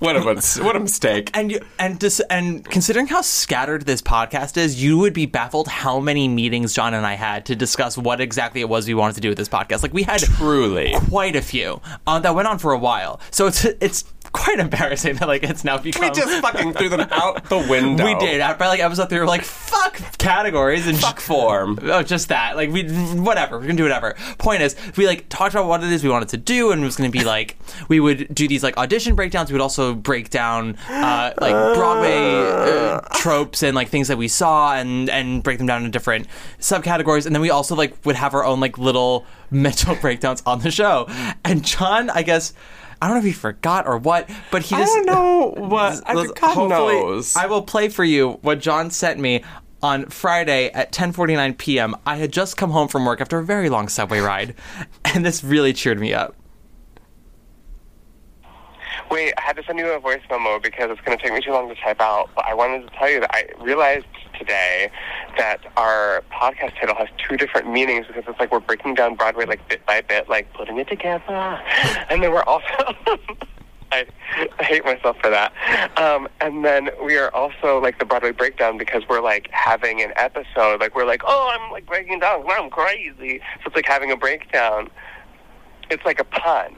What 0.01 0.15
a 0.15 0.21
what 0.63 0.77
a 0.77 0.79
mistake. 0.79 1.33
and 1.35 1.51
you, 1.51 1.59
and 1.77 1.99
dis, 1.99 2.21
and 2.31 2.65
considering 2.65 3.09
how 3.09 3.21
scattered 3.21 3.85
this 3.85 4.01
podcast 4.01 4.57
is, 4.57 4.81
you 4.81 4.97
would 4.99 5.13
be 5.13 5.27
baffled 5.27 5.67
how 5.67 5.99
many 5.99 6.29
meetings 6.29 6.73
John 6.73 6.95
and 6.95 7.05
I 7.05 7.15
had 7.15 7.47
to 7.47 7.57
discuss 7.57 7.99
what 7.99 8.21
exactly 8.21 8.61
it 8.61 8.69
was 8.69 8.87
we 8.87 8.95
wanted 8.95 9.17
to 9.17 9.21
do 9.21 9.29
with 9.29 9.39
this 9.39 9.49
podcast. 9.49 9.83
Like 9.83 9.93
we 9.93 10.05
had 10.05 10.21
Truly. 10.21 10.93
quite 11.09 11.35
a 11.35 11.43
few 11.43 11.81
uh, 12.07 12.21
that 12.21 12.33
went 12.37 12.47
on 12.47 12.61
for 12.61 12.71
a 12.71 12.79
while. 12.79 13.19
So 13.33 13.49
it's 13.49 13.65
it's 13.65 14.05
quite 14.39 14.59
embarrassing 14.61 15.17
that 15.17 15.29
like 15.29 15.43
it's 15.43 15.65
now 15.65 15.77
become 15.79 16.03
We 16.03 16.11
just 16.15 16.41
fucking 16.41 16.73
threw 16.75 16.89
them 16.89 17.07
out 17.11 17.45
the 17.49 17.59
window. 17.71 18.05
we 18.05 18.15
did 18.15 18.41
after 18.41 18.65
like 18.67 18.81
episode 18.81 19.09
three. 19.09 19.19
We 19.19 19.23
were 19.23 19.27
like, 19.27 19.43
"Fuck 19.45 20.01
categories 20.19 20.87
and 20.87 20.99
Fuck 20.99 21.21
form. 21.21 21.79
Oh, 21.83 22.03
just 22.03 22.29
that. 22.29 22.57
Like 22.57 22.71
we, 22.71 22.85
whatever. 23.15 23.57
We're 23.59 23.63
gonna 23.67 23.75
do 23.75 23.83
whatever. 23.83 24.15
Point 24.39 24.63
is, 24.63 24.77
we 24.97 25.07
like 25.07 25.29
talked 25.29 25.55
about 25.55 25.67
what 25.67 25.83
it 25.83 25.93
is 25.93 26.03
we 26.05 26.11
wanted 26.11 26.29
to 26.31 26.37
do, 26.37 26.71
and 26.71 26.83
it 26.83 26.85
was 26.85 26.97
gonna 26.97 27.11
be 27.11 27.25
like 27.25 27.57
we 27.89 28.01
would 28.01 28.33
do 28.35 28.47
these 28.49 28.63
like 28.63 28.77
audition 28.77 29.15
breakdowns. 29.15 29.51
We 29.51 29.55
would 29.55 29.63
also 29.63 29.95
break 29.95 30.31
down 30.31 30.77
uh, 30.89 31.33
like 31.41 31.75
Broadway 31.77 32.17
uh, 32.19 33.01
tropes 33.17 33.63
and 33.63 33.75
like 33.75 33.89
things 33.89 34.09
that 34.09 34.19
we 34.19 34.29
saw, 34.29 34.75
and 34.75 35.11
and 35.11 35.43
break 35.43 35.59
them 35.59 35.67
down 35.67 35.85
into 35.85 35.91
different 35.91 36.27
subcategories. 36.61 37.27
And 37.27 37.35
then 37.35 37.43
we 37.43 37.51
also 37.51 37.75
like 37.75 37.95
would 38.05 38.17
have 38.17 38.35
our 38.35 38.45
own 38.45 38.61
like 38.61 38.79
little 38.79 39.27
mental 39.51 39.95
breakdowns 39.97 40.43
on 40.47 40.61
the 40.61 40.71
show. 40.71 41.07
And 41.45 41.65
John, 41.65 42.11
I 42.11 42.23
guess. 42.23 42.53
I 43.01 43.07
don't 43.07 43.17
know 43.17 43.21
if 43.21 43.25
he 43.25 43.33
forgot 43.33 43.87
or 43.87 43.97
what, 43.99 44.29
but 44.51 44.63
he 44.63 44.75
I 44.75 44.85
don't 44.85 45.07
know 45.07 45.55
what. 45.57 46.03
I, 46.07 46.27
God 46.35 46.69
knows. 46.69 47.37
I 47.37 47.47
will 47.47 47.63
play 47.63 47.89
for 47.89 48.05
you 48.05 48.39
what 48.43 48.61
John 48.61 48.91
sent 48.91 49.21
me 49.21 49.45
on 49.83 50.07
Friday 50.07 50.71
at 50.71 50.93
10:49 50.93 51.57
p.m. 51.59 51.95
I 52.05 52.17
had 52.17 52.33
just 52.33 52.57
come 52.57 52.71
home 52.71 52.89
from 52.89 53.05
work 53.05 53.21
after 53.21 53.39
a 53.39 53.45
very 53.45 53.69
long 53.69 53.89
subway 53.89 54.21
ride, 54.21 54.55
and 55.05 55.25
this 55.25 55.45
really 55.45 55.73
cheered 55.73 56.01
me 56.01 56.13
up. 56.13 56.35
Wait, 59.11 59.33
I 59.39 59.41
had 59.41 59.57
to 59.57 59.63
send 59.65 59.79
you 59.79 59.87
a 59.87 59.99
voice 59.99 60.21
memo 60.29 60.59
because 60.59 60.91
it's 60.91 61.01
going 61.01 61.17
to 61.17 61.23
take 61.23 61.33
me 61.33 61.41
too 61.41 61.53
long 61.53 61.69
to 61.69 61.75
type 61.77 62.01
out. 62.01 62.29
But 62.35 62.45
I 62.45 62.53
wanted 62.53 62.91
to 62.91 62.99
tell 62.99 63.09
you 63.09 63.21
that 63.21 63.31
I 63.33 63.49
realized 63.63 64.05
today 64.39 64.91
that 65.37 65.61
our 65.77 66.23
podcast 66.33 66.79
title 66.79 66.95
has 66.95 67.09
two 67.19 67.37
different 67.37 67.71
meanings 67.71 68.07
because 68.07 68.25
it's 68.27 68.39
like 68.39 68.53
we're 68.53 68.61
breaking 68.61 68.95
down 68.95 69.15
Broadway 69.15 69.47
like 69.47 69.67
bit 69.69 69.85
by 69.87 70.01
bit, 70.01 70.29
like 70.29 70.53
putting 70.55 70.79
it 70.79 70.89
together, 70.89 71.33
and 72.11 72.23
then 72.23 72.33
we're 72.33 72.43
also. 72.45 72.67
I, 73.91 74.05
I 74.59 74.65
hate 74.65 74.85
myself 74.85 75.17
for 75.23 75.31
that. 75.31 75.51
Um, 75.99 76.29
and 76.43 76.63
then 76.63 76.91
we 77.03 77.17
are 77.17 77.35
also 77.35 77.81
like 77.81 77.99
the 77.99 78.05
Broadway 78.05 78.33
breakdown 78.33 78.77
because 78.77 79.03
we're 79.09 79.23
like 79.23 79.49
having 79.51 80.03
an 80.03 80.13
episode. 80.17 80.81
Like 80.81 80.95
we're 80.95 81.07
like, 81.07 81.23
oh, 81.27 81.51
I'm 81.55 81.73
like 81.73 81.87
breaking 81.87 82.19
down. 82.19 82.45
I'm 82.51 82.69
crazy. 82.69 83.41
So 83.61 83.69
it's 83.69 83.77
like 83.77 83.87
having 83.87 84.11
a 84.11 84.17
breakdown. 84.17 84.91
It's 85.91 86.05
like 86.05 86.21
a 86.21 86.25
pun. 86.25 86.77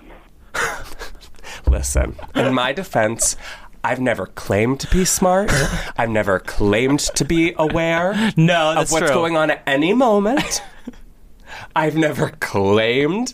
Listen, 1.67 2.17
in 2.35 2.55
my 2.55 2.73
defense, 2.73 3.37
I've 3.83 4.01
never 4.01 4.27
claimed 4.27 4.81
to 4.81 4.91
be 4.91 5.05
smart. 5.05 5.51
I've 5.97 6.11
never 6.11 6.39
claimed 6.39 7.01
to 7.01 7.25
be 7.25 7.55
aware 7.57 8.33
No, 8.37 8.73
of 8.73 8.91
what's 8.93 9.07
true. 9.07 9.15
going 9.15 9.37
on 9.37 9.51
at 9.51 9.63
any 9.67 9.95
moment. 9.95 10.63
I've 11.75 11.97
never 11.97 12.31
claimed 12.41 13.33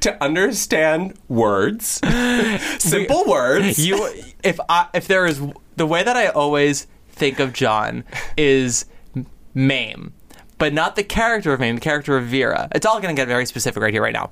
to 0.00 0.22
understand 0.22 1.14
words, 1.28 2.00
simple 2.78 3.24
words. 3.24 3.78
You, 3.78 4.08
if 4.44 4.60
I, 4.68 4.88
if 4.92 5.08
there 5.08 5.24
is 5.24 5.40
the 5.76 5.86
way 5.86 6.02
that 6.02 6.16
I 6.16 6.26
always 6.26 6.86
think 7.08 7.40
of 7.40 7.52
John 7.54 8.04
is 8.36 8.84
Mame, 9.54 10.12
but 10.58 10.72
not 10.74 10.96
the 10.96 11.02
character 11.04 11.52
of 11.54 11.60
Mame, 11.60 11.76
the 11.76 11.80
character 11.80 12.16
of 12.18 12.26
Vera. 12.26 12.68
It's 12.74 12.84
all 12.84 13.00
going 13.00 13.14
to 13.14 13.18
get 13.20 13.28
very 13.28 13.46
specific 13.46 13.82
right 13.82 13.92
here, 13.94 14.02
right 14.02 14.12
now. 14.12 14.30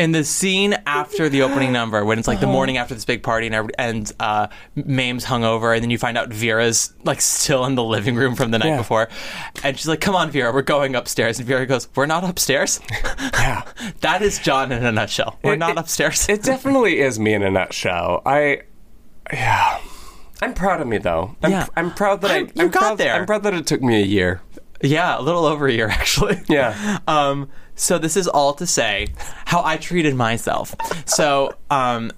In 0.00 0.12
the 0.12 0.24
scene 0.24 0.72
after 0.86 1.28
the 1.28 1.42
opening 1.42 1.72
number, 1.72 2.04
when 2.06 2.18
it's 2.18 2.26
like 2.26 2.40
the 2.40 2.46
morning 2.46 2.78
after 2.78 2.94
this 2.94 3.04
big 3.04 3.22
party 3.22 3.44
and 3.46 3.54
every- 3.54 3.74
and 3.76 4.10
uh, 4.18 4.46
Mame's 4.74 5.26
hungover, 5.26 5.74
and 5.74 5.82
then 5.82 5.90
you 5.90 5.98
find 5.98 6.16
out 6.16 6.30
Vera's 6.32 6.94
like 7.04 7.20
still 7.20 7.66
in 7.66 7.74
the 7.74 7.84
living 7.84 8.14
room 8.14 8.34
from 8.34 8.50
the 8.50 8.58
night 8.58 8.68
Yeah. 8.68 8.76
before, 8.78 9.08
and 9.62 9.76
she's 9.76 9.86
like, 9.88 10.00
"Come 10.00 10.16
on, 10.16 10.30
Vera, 10.30 10.52
we're 10.54 10.62
going 10.62 10.96
upstairs." 10.96 11.38
And 11.38 11.46
Vera 11.46 11.66
goes, 11.66 11.86
"We're 11.94 12.06
not 12.06 12.24
upstairs." 12.24 12.80
yeah. 13.34 13.62
that 14.00 14.22
is 14.22 14.38
John 14.38 14.72
in 14.72 14.86
a 14.86 14.90
nutshell. 14.90 15.38
We're 15.44 15.52
It- 15.52 15.58
not 15.58 15.72
it- 15.72 15.78
upstairs. 15.78 16.26
It 16.30 16.42
definitely 16.44 17.00
is 17.00 17.18
me 17.18 17.34
in 17.34 17.42
a 17.42 17.50
nutshell. 17.50 18.22
I, 18.24 18.62
yeah, 19.30 19.80
I'm 20.40 20.54
proud 20.54 20.80
of 20.80 20.86
me 20.88 20.96
though. 20.96 21.36
I'm, 21.42 21.50
Yeah. 21.50 21.66
I'm 21.76 21.92
proud 21.92 22.22
that 22.22 22.30
I. 22.30 22.34
I'm- 22.36 22.46
you 22.54 22.64
I'm 22.64 22.70
got 22.70 22.80
proud, 22.80 22.98
there. 22.98 23.14
I'm 23.16 23.26
proud 23.26 23.42
that 23.42 23.52
it 23.52 23.66
took 23.66 23.82
me 23.82 24.00
a 24.02 24.06
year. 24.06 24.40
Yeah, 24.82 25.18
a 25.18 25.20
little 25.20 25.44
over 25.44 25.66
a 25.68 25.72
year 25.72 25.88
actually. 26.00 26.40
Yeah. 26.48 27.00
Um, 27.06 27.50
so 27.80 27.98
this 27.98 28.16
is 28.16 28.28
all 28.28 28.52
to 28.54 28.66
say 28.66 29.08
how 29.46 29.64
I 29.64 29.76
treated 29.76 30.14
myself. 30.14 30.74
So 31.06 31.54
um, 31.70 32.12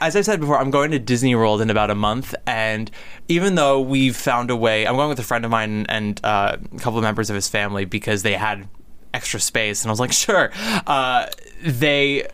as 0.00 0.16
I 0.16 0.20
said 0.20 0.40
before, 0.40 0.58
I'm 0.58 0.70
going 0.70 0.90
to 0.90 0.98
Disney 0.98 1.34
World 1.34 1.60
in 1.60 1.70
about 1.70 1.90
a 1.90 1.94
month, 1.94 2.34
and 2.46 2.90
even 3.28 3.54
though 3.54 3.80
we've 3.80 4.16
found 4.16 4.50
a 4.50 4.56
way, 4.56 4.86
I'm 4.86 4.96
going 4.96 5.08
with 5.08 5.18
a 5.18 5.24
friend 5.24 5.44
of 5.44 5.50
mine 5.50 5.86
and 5.88 6.20
uh, 6.24 6.56
a 6.60 6.78
couple 6.78 6.98
of 6.98 7.02
members 7.02 7.30
of 7.30 7.34
his 7.34 7.48
family 7.48 7.84
because 7.84 8.22
they 8.22 8.34
had 8.34 8.68
extra 9.14 9.40
space, 9.40 9.82
and 9.82 9.90
I 9.90 9.92
was 9.92 10.00
like, 10.00 10.12
sure. 10.12 10.50
Uh, 10.86 11.26
they 11.62 12.28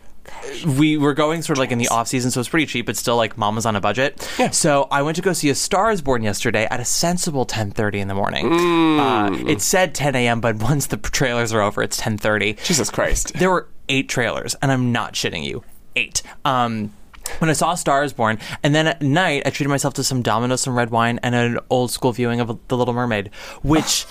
we 0.77 0.97
were 0.97 1.13
going 1.13 1.41
sort 1.41 1.57
of 1.57 1.59
like 1.59 1.71
in 1.71 1.77
the 1.77 1.87
off 1.89 2.07
season, 2.07 2.31
so 2.31 2.39
it's 2.39 2.49
pretty 2.49 2.65
cheap. 2.65 2.85
But 2.85 2.97
still, 2.97 3.15
like 3.17 3.37
mama's 3.37 3.65
on 3.65 3.75
a 3.75 3.81
budget. 3.81 4.27
Yeah. 4.37 4.49
So 4.51 4.87
I 4.91 5.01
went 5.01 5.15
to 5.17 5.21
go 5.21 5.33
see 5.33 5.49
A 5.49 5.55
Star 5.55 5.91
Is 5.91 6.01
Born 6.01 6.23
yesterday 6.23 6.67
at 6.69 6.79
a 6.79 6.85
sensible 6.85 7.45
10:30 7.45 7.95
in 7.99 8.07
the 8.07 8.15
morning. 8.15 8.51
Uh, 8.99 9.31
it 9.47 9.61
said 9.61 9.93
10 9.95 10.15
a.m., 10.15 10.41
but 10.41 10.55
once 10.61 10.87
the 10.87 10.97
trailers 10.97 11.53
are 11.53 11.61
over, 11.61 11.81
it's 11.81 11.99
10:30. 11.99 12.63
Jesus 12.63 12.89
Christ! 12.89 13.33
There 13.33 13.49
were 13.49 13.67
eight 13.89 14.09
trailers, 14.09 14.55
and 14.61 14.71
I'm 14.71 14.91
not 14.91 15.13
shitting 15.13 15.43
you. 15.43 15.63
Eight. 15.95 16.23
Um, 16.45 16.93
when 17.39 17.49
I 17.49 17.53
saw 17.53 17.75
Star 17.75 18.03
is 18.03 18.13
Born, 18.13 18.39
and 18.63 18.73
then 18.75 18.87
at 18.87 19.01
night 19.01 19.43
I 19.45 19.49
treated 19.49 19.69
myself 19.69 19.93
to 19.95 20.03
some 20.03 20.21
Domino's, 20.21 20.61
some 20.61 20.75
red 20.75 20.89
wine, 20.89 21.19
and 21.23 21.35
an 21.35 21.59
old 21.69 21.91
school 21.91 22.11
viewing 22.11 22.39
of 22.39 22.59
The 22.67 22.77
Little 22.77 22.93
Mermaid, 22.93 23.29
which. 23.61 24.05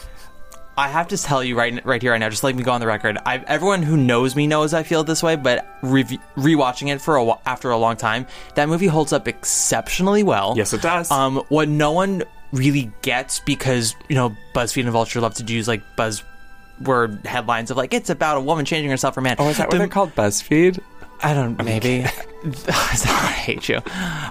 I 0.76 0.88
have 0.88 1.08
to 1.08 1.18
tell 1.18 1.44
you 1.44 1.56
right 1.56 1.84
right 1.84 2.00
here 2.00 2.12
right 2.12 2.18
now, 2.18 2.30
just 2.30 2.42
let 2.42 2.54
me 2.56 2.62
go 2.62 2.72
on 2.72 2.80
the 2.80 2.86
record. 2.86 3.18
I've, 3.26 3.44
everyone 3.44 3.82
who 3.82 3.96
knows 3.96 4.34
me 4.34 4.46
knows 4.46 4.72
I 4.72 4.82
feel 4.82 5.04
this 5.04 5.22
way, 5.22 5.36
but 5.36 5.66
re- 5.82 6.04
rewatching 6.36 6.92
it 6.92 7.00
for 7.00 7.16
a, 7.16 7.38
after 7.44 7.70
a 7.70 7.76
long 7.76 7.96
time, 7.96 8.26
that 8.54 8.68
movie 8.68 8.86
holds 8.86 9.12
up 9.12 9.28
exceptionally 9.28 10.22
well. 10.22 10.54
Yes, 10.56 10.72
it 10.72 10.80
does. 10.80 11.10
Um, 11.10 11.42
what 11.48 11.68
no 11.68 11.92
one 11.92 12.22
really 12.52 12.90
gets 13.02 13.40
because 13.40 13.94
you 14.08 14.14
know 14.14 14.34
BuzzFeed 14.54 14.82
and 14.82 14.90
Vulture 14.90 15.20
love 15.20 15.34
to 15.34 15.44
use 15.44 15.68
like 15.68 15.82
buzzword 15.96 17.24
headlines 17.26 17.70
of 17.70 17.76
like 17.76 17.92
it's 17.92 18.10
about 18.10 18.38
a 18.38 18.40
woman 18.40 18.64
changing 18.64 18.90
herself 18.90 19.14
for 19.14 19.20
a 19.20 19.22
man. 19.22 19.36
Oh, 19.38 19.48
is 19.48 19.58
that 19.58 19.68
what 19.68 19.76
they're 19.76 19.88
called? 19.88 20.14
BuzzFeed? 20.14 20.80
I 21.22 21.34
don't. 21.34 21.62
Maybe. 21.62 22.04
I 22.68 23.32
hate 23.44 23.68
you. 23.68 23.80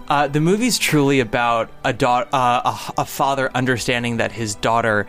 Uh, 0.09 0.27
the 0.27 0.41
movie's 0.41 0.77
truly 0.77 1.21
about 1.21 1.69
a, 1.85 1.93
da- 1.93 2.25
uh, 2.33 2.75
a 2.97 3.01
a 3.01 3.05
father 3.05 3.49
understanding 3.55 4.17
that 4.17 4.33
his 4.33 4.55
daughter 4.55 5.07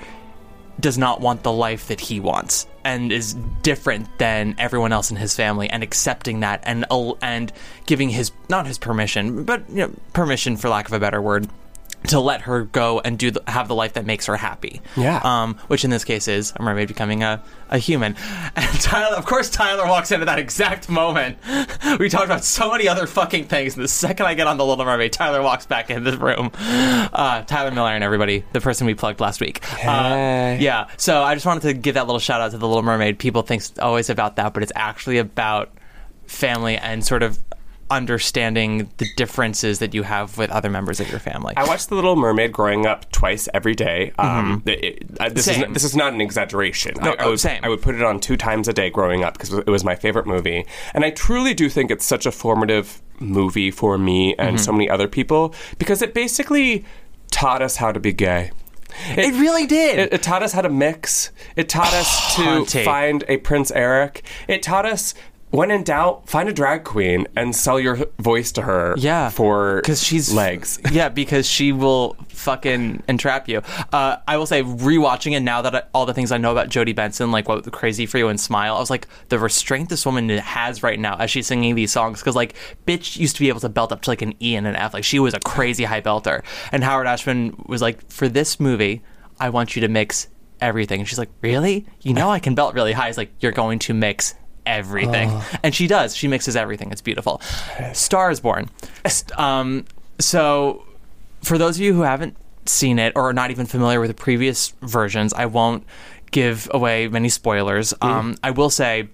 does 0.83 0.99
not 0.99 1.21
want 1.21 1.45
the 1.45 1.53
life 1.53 1.87
that 1.88 2.01
he 2.01 2.21
wants 2.21 2.66
and 2.85 3.12
is 3.12 3.35
different 3.62 4.18
than 4.18 4.55
everyone 4.59 4.92
else 4.92 5.11
in 5.11 5.16
his 5.16 5.35
family 5.35 5.71
and 5.71 5.83
accepting 5.83 6.40
that 6.40 6.61
and 6.64 6.85
and 7.23 7.53
giving 7.87 8.11
his 8.11 8.33
not 8.51 8.66
his 8.66 8.79
permission 8.79 9.45
but 9.45 9.68
you 9.71 9.77
know 9.77 9.90
permission 10.12 10.57
for 10.57 10.68
lack 10.68 10.87
of 10.87 10.92
a 10.92 11.01
better 11.01 11.23
word 11.23 11.49
to 12.08 12.20
let 12.20 12.42
her 12.42 12.64
go 12.64 13.00
and 13.00 13.18
do 13.18 13.30
the, 13.30 13.42
have 13.46 13.68
the 13.68 13.74
life 13.74 13.94
that 13.94 14.04
makes 14.04 14.26
her 14.26 14.36
happy. 14.36 14.80
Yeah. 14.96 15.20
Um, 15.22 15.56
which 15.68 15.84
in 15.84 15.90
this 15.90 16.04
case 16.04 16.28
is 16.28 16.52
a 16.56 16.62
mermaid 16.62 16.88
becoming 16.88 17.22
a, 17.22 17.42
a 17.70 17.78
human. 17.78 18.16
And 18.56 18.80
Tyler, 18.80 19.16
of 19.16 19.24
course, 19.26 19.50
Tyler 19.50 19.86
walks 19.86 20.10
into 20.12 20.26
that 20.26 20.38
exact 20.38 20.88
moment. 20.88 21.38
We 21.98 22.08
talked 22.08 22.24
about 22.24 22.42
so 22.42 22.70
many 22.70 22.88
other 22.88 23.06
fucking 23.06 23.46
things. 23.46 23.74
And 23.74 23.84
the 23.84 23.88
second 23.88 24.26
I 24.26 24.34
get 24.34 24.46
on 24.46 24.56
the 24.56 24.64
Little 24.64 24.84
Mermaid, 24.84 25.12
Tyler 25.12 25.42
walks 25.42 25.66
back 25.66 25.90
in 25.90 26.04
the 26.04 26.16
room. 26.16 26.50
Uh, 26.56 27.42
Tyler 27.42 27.70
Miller 27.70 27.90
and 27.90 28.02
everybody, 28.02 28.44
the 28.52 28.60
person 28.60 28.86
we 28.86 28.94
plugged 28.94 29.20
last 29.20 29.40
week. 29.40 29.62
Uh, 29.84 30.56
yeah. 30.58 30.88
So 30.96 31.22
I 31.22 31.34
just 31.34 31.44
wanted 31.44 31.62
to 31.62 31.74
give 31.74 31.94
that 31.94 32.06
little 32.06 32.18
shout 32.18 32.40
out 32.40 32.52
to 32.52 32.58
the 32.58 32.66
Little 32.66 32.82
Mermaid. 32.82 33.18
People 33.18 33.42
think 33.42 33.62
always 33.80 34.10
about 34.10 34.36
that, 34.36 34.54
but 34.54 34.62
it's 34.62 34.72
actually 34.74 35.18
about 35.18 35.70
family 36.26 36.76
and 36.76 37.04
sort 37.04 37.22
of 37.22 37.38
understanding 37.96 38.90
the 38.98 39.07
differences 39.16 39.78
that 39.78 39.94
you 39.94 40.02
have 40.02 40.37
with 40.38 40.50
other 40.50 40.68
members 40.70 41.00
of 41.00 41.11
your 41.11 41.20
family. 41.20 41.55
I 41.57 41.64
watched 41.66 41.88
The 41.88 41.94
Little 41.94 42.16
Mermaid 42.16 42.52
growing 42.52 42.87
up 42.87 43.11
twice 43.12 43.48
every 43.55 43.74
day. 43.74 44.12
Um, 44.18 44.62
it- 44.66 44.85
it- 44.85 45.05
uh, 45.20 45.28
this, 45.28 45.46
is, 45.48 45.55
Same. 45.55 45.61
not- 45.61 45.74
this 45.74 45.85
is 45.85 45.96
not 45.96 46.12
an 46.12 46.20
exaggeration. 46.20 46.94
No, 47.02 47.14
I, 47.18 47.24
I 47.24 47.26
would, 47.28 47.40
same. 47.40 47.61
I 47.62 47.68
would 47.68 47.83
put 47.83 47.94
it 47.94 48.02
on 48.02 48.20
two 48.20 48.37
times 48.37 48.68
a 48.68 48.72
day 48.72 48.90
growing 48.90 49.24
up 49.24 49.35
because 49.35 49.52
it 49.52 49.66
was 49.66 49.85
my 49.85 49.94
favorite 49.94 50.26
movie. 50.26 50.64
And 50.94 51.05
I 51.05 51.11
truly 51.11 51.55
do 51.55 51.68
think 51.68 51.90
it's 51.90 52.05
such 52.05 52.26
a 52.26 52.33
formative 52.33 53.00
movie 53.20 53.70
for 53.70 53.98
me 53.98 54.35
and 54.38 54.57
Mhm. 54.57 54.61
so 54.61 54.72
many 54.72 54.90
other 54.90 55.07
people 55.09 55.55
because 55.78 56.02
it 56.02 56.12
basically 56.14 56.85
taught 57.31 57.62
us 57.62 57.76
how 57.76 57.92
to 57.92 58.00
be 58.00 58.12
gay. 58.12 58.50
It, 59.16 59.33
really 59.40 59.66
did. 59.66 59.98
It, 59.98 60.12
it 60.12 60.22
taught 60.22 60.42
us 60.42 60.52
how 60.52 60.61
to 60.61 60.68
mix. 60.68 61.31
It 61.57 61.70
taught 61.70 61.94
us 61.94 62.37
to 62.37 62.66
find 62.85 63.24
a 63.26 63.38
Prince 63.38 63.70
Eric. 63.70 64.22
It 64.48 64.62
taught 64.62 64.85
us. 64.85 65.14
When 65.52 65.70
in 65.70 65.84
doubt, 65.84 66.30
find 66.30 66.48
a 66.48 66.52
drag 66.52 66.82
queen 66.84 67.26
and 67.36 67.54
sell 67.54 67.78
your 67.78 68.06
voice 68.18 68.52
to 68.52 68.62
her. 68.62 68.94
Yeah, 68.96 69.28
for 69.28 69.82
because 69.82 70.02
she's 70.02 70.32
legs. 70.32 70.80
yeah, 70.92 71.10
because 71.10 71.46
she 71.46 71.72
will 71.72 72.16
fucking 72.28 73.02
entrap 73.06 73.48
you. 73.48 73.60
Uh, 73.92 74.16
I 74.26 74.38
will 74.38 74.46
say, 74.46 74.62
rewatching 74.62 75.32
it 75.32 75.40
now 75.40 75.60
that 75.60 75.74
I, 75.74 75.82
all 75.92 76.06
the 76.06 76.14
things 76.14 76.32
I 76.32 76.38
know 76.38 76.52
about 76.52 76.70
Jodi 76.70 76.94
Benson, 76.94 77.30
like 77.30 77.50
what 77.50 77.70
Crazy 77.70 78.06
for 78.06 78.16
You 78.16 78.28
and 78.28 78.40
Smile, 78.40 78.76
I 78.76 78.80
was 78.80 78.88
like, 78.88 79.06
the 79.28 79.38
restraint 79.38 79.90
this 79.90 80.06
woman 80.06 80.30
has 80.30 80.82
right 80.82 80.98
now 80.98 81.16
as 81.18 81.30
she's 81.30 81.46
singing 81.46 81.74
these 81.74 81.92
songs. 81.92 82.20
Because 82.20 82.34
like, 82.34 82.54
bitch 82.86 83.18
used 83.18 83.36
to 83.36 83.40
be 83.40 83.50
able 83.50 83.60
to 83.60 83.68
belt 83.68 83.92
up 83.92 84.00
to 84.02 84.10
like 84.10 84.22
an 84.22 84.32
E 84.42 84.56
and 84.56 84.66
an 84.66 84.74
F. 84.74 84.94
Like 84.94 85.04
she 85.04 85.18
was 85.18 85.34
a 85.34 85.40
crazy 85.40 85.84
high 85.84 86.00
belter. 86.00 86.42
And 86.72 86.82
Howard 86.82 87.06
Ashman 87.06 87.62
was 87.66 87.82
like, 87.82 88.10
for 88.10 88.26
this 88.26 88.58
movie, 88.58 89.02
I 89.38 89.50
want 89.50 89.76
you 89.76 89.82
to 89.82 89.88
mix 89.88 90.28
everything. 90.62 91.00
And 91.00 91.08
she's 91.08 91.18
like, 91.18 91.30
really? 91.42 91.84
You 92.00 92.14
know 92.14 92.30
I 92.30 92.38
can 92.38 92.54
belt 92.54 92.74
really 92.74 92.92
high. 92.92 93.08
He's 93.08 93.18
like, 93.18 93.32
you're 93.40 93.52
going 93.52 93.80
to 93.80 93.92
mix 93.92 94.34
everything. 94.66 95.40
And 95.62 95.75
she 95.75 95.87
does. 95.87 96.16
She 96.16 96.29
mixes 96.29 96.57
everything. 96.57 96.90
It's 96.90 97.01
beautiful. 97.01 97.40
Star 97.92 98.31
is 98.31 98.40
Born. 98.40 98.68
Um, 99.37 99.85
so, 100.18 100.85
for 101.42 101.59
those 101.59 101.77
of 101.77 101.83
you 101.83 101.94
who 101.94 102.03
haven't 102.03 102.37
seen 102.66 102.98
it 102.98 103.12
or 103.16 103.29
are 103.29 103.33
not 103.33 103.51
even 103.51 103.66
familiar 103.66 104.01
with 104.01 104.09
the 104.09 104.14
previous 104.14 104.72
versions, 104.83 105.33
I 105.33 105.46
won't 105.46 105.85
give 106.31 106.68
away 106.72 107.09
many 107.09 107.29
spoilers. 107.29 107.92
Um, 108.01 108.37
I 108.42 108.51
will 108.51 108.70
say. 108.70 109.09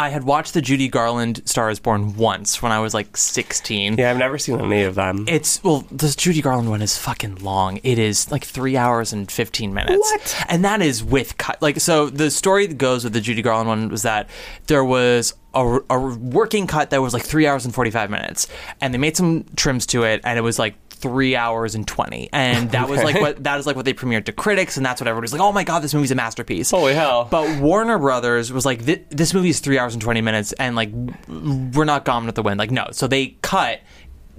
I 0.00 0.08
had 0.08 0.24
watched 0.24 0.54
the 0.54 0.62
Judy 0.62 0.88
Garland 0.88 1.42
Star 1.44 1.68
is 1.68 1.78
Born 1.78 2.16
once 2.16 2.62
when 2.62 2.72
I 2.72 2.80
was 2.80 2.94
like 2.94 3.18
16. 3.18 3.98
Yeah, 3.98 4.10
I've 4.10 4.16
never 4.16 4.38
seen 4.38 4.58
any 4.58 4.84
of 4.84 4.94
them. 4.94 5.26
It's 5.28 5.62
well, 5.62 5.84
the 5.92 6.08
Judy 6.16 6.40
Garland 6.40 6.70
one 6.70 6.80
is 6.80 6.96
fucking 6.96 7.34
long. 7.36 7.80
It 7.82 7.98
is 7.98 8.30
like 8.30 8.42
three 8.42 8.78
hours 8.78 9.12
and 9.12 9.30
fifteen 9.30 9.74
minutes. 9.74 9.98
What? 9.98 10.44
And 10.48 10.64
that 10.64 10.80
is 10.80 11.04
with 11.04 11.36
cut. 11.36 11.60
Like 11.60 11.80
so, 11.80 12.08
the 12.08 12.30
story 12.30 12.66
that 12.66 12.78
goes 12.78 13.04
with 13.04 13.12
the 13.12 13.20
Judy 13.20 13.42
Garland 13.42 13.68
one 13.68 13.88
was 13.90 14.00
that 14.00 14.30
there 14.68 14.86
was 14.86 15.34
a, 15.52 15.80
a 15.90 15.98
working 15.98 16.66
cut 16.66 16.88
that 16.90 17.02
was 17.02 17.12
like 17.12 17.22
three 17.22 17.46
hours 17.46 17.66
and 17.66 17.74
forty 17.74 17.90
five 17.90 18.08
minutes, 18.08 18.48
and 18.80 18.94
they 18.94 18.98
made 18.98 19.18
some 19.18 19.44
trims 19.54 19.84
to 19.88 20.04
it, 20.04 20.22
and 20.24 20.38
it 20.38 20.42
was 20.42 20.58
like 20.58 20.76
three 21.00 21.34
hours 21.34 21.74
and 21.74 21.86
20 21.88 22.28
and 22.32 22.70
that 22.72 22.88
was 22.88 23.02
like 23.02 23.20
what 23.20 23.42
that 23.44 23.58
is 23.58 23.66
like 23.66 23.74
what 23.76 23.84
they 23.84 23.94
premiered 23.94 24.24
to 24.26 24.32
critics 24.32 24.76
and 24.76 24.84
that's 24.84 25.00
what 25.00 25.08
everybody's 25.08 25.32
like 25.32 25.40
oh 25.40 25.50
my 25.52 25.64
god 25.64 25.80
this 25.80 25.94
movie's 25.94 26.10
a 26.10 26.14
masterpiece 26.14 26.70
Holy 26.70 26.92
hell. 26.94 27.26
but 27.30 27.60
warner 27.60 27.98
brothers 27.98 28.52
was 28.52 28.66
like 28.66 28.82
"Thi- 28.82 29.04
this 29.08 29.32
movie 29.32 29.48
is 29.50 29.60
three 29.60 29.78
hours 29.78 29.94
and 29.94 30.02
20 30.02 30.20
minutes 30.20 30.52
and 30.52 30.76
like 30.76 30.90
we're 31.28 31.84
not 31.86 32.04
gone 32.04 32.26
with 32.26 32.34
the 32.34 32.42
wind 32.42 32.58
like 32.58 32.70
no 32.70 32.88
so 32.92 33.06
they 33.06 33.28
cut 33.42 33.80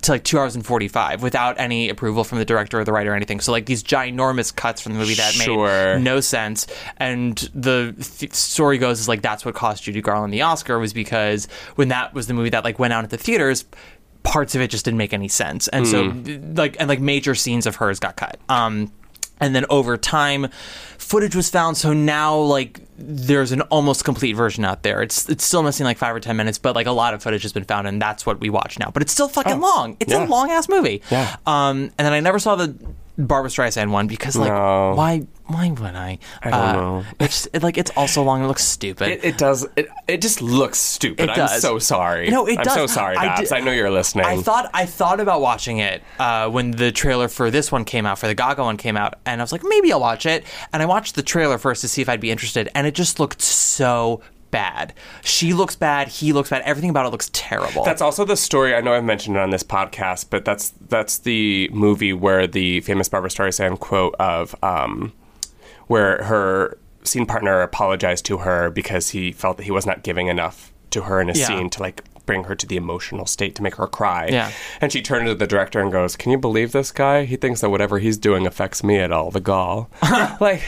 to 0.03 0.11
like 0.13 0.23
two 0.23 0.39
hours 0.39 0.55
and 0.55 0.65
45 0.65 1.21
without 1.21 1.59
any 1.59 1.89
approval 1.89 2.23
from 2.23 2.39
the 2.39 2.45
director 2.45 2.79
or 2.79 2.83
the 2.83 2.91
writer 2.91 3.11
or 3.11 3.15
anything. 3.15 3.39
So, 3.39 3.51
like, 3.51 3.67
these 3.67 3.83
ginormous 3.83 4.55
cuts 4.55 4.81
from 4.81 4.93
the 4.93 4.97
movie 4.99 5.13
that 5.13 5.31
Sure. 5.31 5.67
made 5.97 6.03
no 6.03 6.21
sense. 6.21 6.65
And 6.97 7.37
the 7.53 7.93
th- 8.17 8.33
story 8.33 8.79
goes 8.79 8.99
is 8.99 9.07
like 9.07 9.21
that's 9.21 9.45
what 9.45 9.53
cost 9.53 9.83
Judy 9.83 10.01
Garland 10.01 10.33
the 10.33 10.41
Oscar 10.41 10.79
was 10.79 10.91
because 10.91 11.47
when 11.75 11.89
that 11.89 12.15
was 12.15 12.25
the 12.25 12.33
movie 12.33 12.49
that 12.49 12.63
like 12.63 12.79
went 12.79 12.93
out 12.93 13.03
at 13.03 13.11
the 13.11 13.17
theaters, 13.17 13.63
parts 14.23 14.55
of 14.55 14.61
it 14.61 14.69
just 14.69 14.85
didn't 14.85 14.97
make 14.97 15.13
any 15.13 15.27
sense. 15.27 15.67
And 15.67 15.87
so, 15.87 16.13
like, 16.53 16.77
and 16.79 16.87
like 16.87 16.99
major 16.99 17.35
scenes 17.35 17.65
of 17.65 17.77
hers 17.77 17.99
got 17.99 18.15
cut. 18.15 18.39
Um, 18.49 18.91
and 19.39 19.55
then 19.55 19.65
over 19.69 19.97
time, 19.97 20.49
footage 20.99 21.35
was 21.35 21.49
found. 21.49 21.75
So 21.75 21.93
now, 21.93 22.37
like, 22.37 22.79
there's 22.97 23.51
an 23.51 23.61
almost 23.61 24.05
complete 24.05 24.33
version 24.33 24.63
out 24.63 24.83
there. 24.83 25.01
It's 25.01 25.27
it's 25.27 25.43
still 25.43 25.63
missing 25.63 25.83
like 25.83 25.97
five 25.97 26.15
or 26.15 26.19
ten 26.19 26.37
minutes, 26.37 26.59
but 26.59 26.75
like 26.75 26.85
a 26.85 26.91
lot 26.91 27.15
of 27.15 27.23
footage 27.23 27.41
has 27.41 27.51
been 27.51 27.63
found, 27.63 27.87
and 27.87 27.99
that's 27.99 28.25
what 28.25 28.39
we 28.39 28.51
watch 28.51 28.77
now. 28.77 28.91
But 28.91 29.01
it's 29.01 29.11
still 29.11 29.27
fucking 29.27 29.59
long. 29.59 29.97
It's 29.99 30.11
yeah. 30.11 30.25
a 30.25 30.27
long 30.27 30.51
ass 30.51 30.69
movie. 30.69 31.01
Yeah. 31.09 31.35
Um, 31.47 31.91
and 31.97 32.05
then 32.05 32.13
I 32.13 32.19
never 32.19 32.37
saw 32.37 32.55
the 32.55 32.75
Barbra 33.27 33.49
Streisand 33.49 33.91
one 33.91 34.07
because 34.07 34.35
like 34.35 34.51
No. 34.51 34.93
why 34.95 35.27
why 35.47 35.69
would 35.69 35.95
I? 35.95 36.17
I 36.41 36.49
don't 36.49 36.59
Uh, 36.59 36.73
know. 36.73 37.03
It's 37.19 37.47
it, 37.53 37.61
like 37.61 37.77
it's 37.77 37.91
also 37.97 38.23
long. 38.23 38.43
It 38.43 38.47
looks 38.47 38.63
stupid. 38.63 39.09
It, 39.09 39.23
it 39.25 39.37
does. 39.37 39.67
It, 39.75 39.89
it 40.07 40.21
just 40.21 40.41
looks 40.41 40.79
stupid. 40.79 41.29
It 41.29 41.37
I'm 41.37 41.59
so 41.59 41.77
sorry. 41.79 42.29
No, 42.29 42.47
it 42.47 42.57
I'm 42.59 42.63
does. 42.63 42.73
so 42.73 42.87
sorry, 42.87 43.17
I 43.17 43.25
Babs. 43.27 43.51
I, 43.51 43.57
did- 43.57 43.65
know 43.65 43.71
you're 43.71 43.89
listening. 43.91 44.25
I 44.25 44.37
thought 44.41 44.69
I 44.73 44.85
thought 44.85 45.19
about 45.19 45.41
watching 45.41 45.79
it 45.79 46.01
uh, 46.19 46.49
when 46.49 46.71
the 46.71 46.91
trailer 46.91 47.27
for 47.27 47.51
this 47.51 47.71
one 47.71 47.83
came 47.85 48.05
out, 48.05 48.17
for 48.19 48.27
the 48.27 48.35
Gaga 48.35 48.63
one 48.63 48.77
came 48.77 48.95
out, 48.95 49.15
and 49.25 49.41
I 49.41 49.43
was 49.43 49.51
like, 49.51 49.63
maybe 49.65 49.91
I'll 49.91 49.99
watch 49.99 50.25
it. 50.25 50.45
And 50.71 50.81
I 50.81 50.85
watched 50.85 51.15
the 51.15 51.23
trailer 51.23 51.57
first 51.57 51.81
to 51.81 51.87
see 51.89 52.01
if 52.01 52.07
I'd 52.09 52.21
be 52.21 52.31
interested, 52.31 52.69
and 52.75 52.87
it 52.87 52.95
just 52.95 53.19
looked 53.19 53.41
so 53.41 54.21
bad. 54.51 54.93
She 55.23 55.53
looks 55.53 55.75
bad. 55.75 56.09
He 56.09 56.33
looks 56.33 56.49
bad. 56.49 56.61
Everything 56.63 56.89
about 56.89 57.05
it 57.05 57.09
looks 57.09 57.29
terrible. 57.33 57.83
That's 57.83 58.01
also 58.01 58.25
the 58.25 58.35
story. 58.37 58.75
I 58.75 58.81
know 58.81 58.93
I've 58.93 59.03
mentioned 59.03 59.37
it 59.37 59.39
on 59.39 59.49
this 59.49 59.63
podcast, 59.63 60.27
but 60.29 60.45
that's 60.45 60.69
that's 60.89 61.17
the 61.19 61.69
movie 61.73 62.13
where 62.13 62.45
the 62.47 62.81
famous 62.81 63.09
Barbra 63.09 63.29
Streisand 63.29 63.79
quote 63.79 64.13
of 64.19 64.53
um, 64.63 65.13
where 65.87 66.23
her 66.23 66.77
scene 67.03 67.25
partner 67.25 67.61
apologized 67.61 68.25
to 68.25 68.39
her 68.39 68.69
because 68.69 69.09
he 69.09 69.31
felt 69.31 69.57
that 69.57 69.63
he 69.63 69.71
was 69.71 69.85
not 69.85 70.03
giving 70.03 70.27
enough 70.27 70.71
to 70.91 71.01
her 71.03 71.19
in 71.21 71.29
a 71.29 71.33
Yeah. 71.33 71.47
scene 71.47 71.69
to 71.71 71.81
like 71.81 72.03
bring 72.27 72.43
her 72.43 72.53
to 72.55 72.67
the 72.67 72.75
emotional 72.77 73.25
state 73.25 73.55
to 73.55 73.63
make 73.63 73.75
her 73.75 73.87
cry. 73.87 74.27
Yeah. 74.31 74.51
And 74.79 74.91
she 74.91 75.01
turned 75.01 75.25
to 75.25 75.33
the 75.33 75.47
director 75.47 75.79
and 75.81 75.91
goes, 75.91 76.15
"Can 76.15 76.31
you 76.31 76.37
believe 76.37 76.71
this 76.71 76.91
guy? 76.91 77.25
He 77.25 77.35
thinks 77.35 77.61
that 77.61 77.69
whatever 77.71 77.97
he's 77.97 78.17
doing 78.17 78.45
affects 78.45 78.83
me 78.83 78.97
at 78.99 79.11
all. 79.11 79.31
The 79.31 79.39
gall." 79.39 79.89
like 80.39 80.61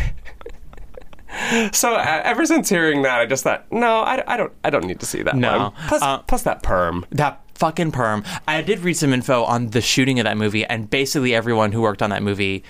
so 1.72 1.96
uh, 1.96 2.22
ever 2.24 2.46
since 2.46 2.70
hearing 2.70 3.02
that, 3.04 3.20
I 3.20 3.26
just 3.26 3.44
thought, 3.44 3.72
no, 3.72 4.00
I, 4.02 4.24
I 4.28 4.38
don't, 4.38 4.54
I 4.64 4.70
don't 4.70 4.86
need 4.86 5.00
to 5.00 5.06
see 5.06 5.22
that 5.24 5.36
No. 5.36 5.58
one. 5.58 5.72
Plus, 5.88 6.02
Uh, 6.02 6.18
plus 6.20 6.44
that 6.44 6.64
perm. 6.64 7.06
that 7.12 7.40
fucking 7.56 7.92
perm. 7.92 8.24
I 8.48 8.62
did 8.62 8.80
read 8.80 8.96
some 8.96 9.14
info 9.14 9.44
on 9.44 9.70
the 9.70 9.82
shooting 9.82 10.20
of 10.20 10.26
that 10.26 10.38
movie, 10.38 10.66
and 10.66 10.90
basically 10.90 11.34
everyone 11.36 11.72
who 11.72 11.82
worked 11.82 12.02
on 12.02 12.10
that 12.10 12.24
movie 12.24 12.64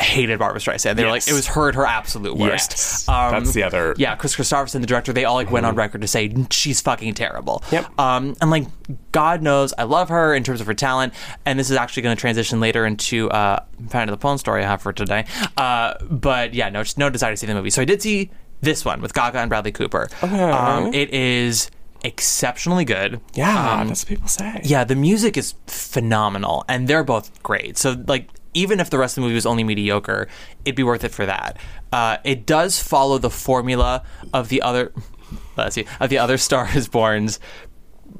hated 0.00 0.38
Barbra 0.38 0.60
Streisand. 0.60 0.94
They 0.96 1.04
were 1.04 1.10
like, 1.10 1.26
it 1.26 1.32
was 1.32 1.46
her 1.48 1.68
at 1.70 1.74
her 1.74 1.84
absolute 1.84 2.36
worst. 2.36 2.70
Yes. 2.72 3.04
That's 3.08 3.52
the 3.52 3.64
other- 3.64 3.94
Yeah, 3.98 4.14
Kris 4.16 4.36
Kristofferson, 4.36 4.80
the 4.80 4.86
director, 4.86 5.12
they 5.12 5.24
all 5.24 5.34
like 5.34 5.50
went 5.50 5.66
on 5.66 5.74
record 5.74 6.02
to 6.02 6.06
say 6.08 6.32
she's 6.50 6.80
fucking 6.80 7.14
terrible. 7.14 7.62
Yep. 7.72 7.98
Um, 7.98 8.36
and 8.40 8.50
like, 8.50 8.66
God 9.12 9.42
knows, 9.42 9.74
I 9.76 9.82
love 9.82 10.08
her 10.10 10.34
in 10.34 10.44
terms 10.44 10.60
of 10.60 10.66
her 10.68 10.74
talent, 10.74 11.14
and 11.44 11.58
this 11.58 11.68
is 11.70 11.76
actually 11.76 12.04
going 12.04 12.16
to 12.16 12.20
transition 12.20 12.60
later 12.60 12.86
into 12.86 13.28
uh, 13.30 13.60
kind 13.90 14.08
of 14.08 14.16
the 14.16 14.20
porn 14.20 14.38
story 14.38 14.62
I 14.62 14.66
have 14.66 14.80
for 14.82 14.92
today. 14.92 15.24
Uh, 15.56 15.94
but 16.08 16.54
yeah, 16.54 16.68
no, 16.68 16.82
just 16.84 16.96
no 16.98 17.10
desire 17.10 17.32
to 17.32 17.36
see 17.36 17.46
the 17.46 17.54
movie. 17.54 17.70
So 17.70 17.82
I 17.82 17.84
did 17.84 18.00
see 18.00 18.30
this 18.60 18.84
one 18.84 19.00
with 19.00 19.14
Gaga 19.14 19.38
and 19.38 19.48
Bradley 19.48 19.72
Cooper. 19.72 20.08
Um, 20.22 20.94
it 20.94 21.10
is 21.12 21.70
exceptionally 22.04 22.84
good. 22.84 23.20
Yeah, 23.34 23.80
Um, 23.80 23.88
that's 23.88 24.02
what 24.04 24.08
people 24.08 24.28
say. 24.28 24.60
yeah, 24.64 24.84
the 24.84 24.94
music 24.94 25.36
is 25.36 25.54
phenomenal, 25.66 26.64
and 26.68 26.86
they're 26.86 27.02
both 27.04 27.42
great. 27.42 27.76
So, 27.76 27.96
like, 28.06 28.28
even 28.58 28.80
if 28.80 28.90
the 28.90 28.98
rest 28.98 29.12
of 29.16 29.22
the 29.22 29.26
movie 29.26 29.36
was 29.36 29.46
only 29.46 29.62
mediocre, 29.62 30.26
it'd 30.64 30.74
be 30.74 30.82
worth 30.82 31.04
it 31.04 31.12
for 31.12 31.24
that. 31.24 31.56
Uh, 31.92 32.16
it 32.24 32.44
does 32.44 32.82
follow 32.82 33.16
the 33.16 33.30
formula 33.30 34.02
of 34.34 34.48
the 34.48 34.60
other, 34.62 34.92
let's 35.56 35.76
see, 35.76 35.86
of 36.00 36.10
the 36.10 36.18
other 36.18 36.36
Star 36.48 36.68
is 36.74 36.88
Born's 36.88 37.38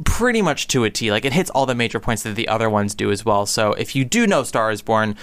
pretty 0.04 0.42
much 0.42 0.68
to 0.68 0.84
a 0.84 0.90
T. 0.90 1.10
Like, 1.10 1.24
it 1.24 1.32
hits 1.32 1.50
all 1.50 1.66
the 1.66 1.74
major 1.74 2.00
points 2.00 2.22
that 2.22 2.34
the 2.36 2.48
other 2.48 2.68
ones 2.70 2.94
do 2.94 3.10
as 3.10 3.24
well. 3.24 3.46
So, 3.46 3.72
if 3.72 3.94
you 3.96 4.04
do 4.04 4.26
know 4.26 4.42
Star 4.42 4.70
is 4.70 4.82
Born, 4.82 5.16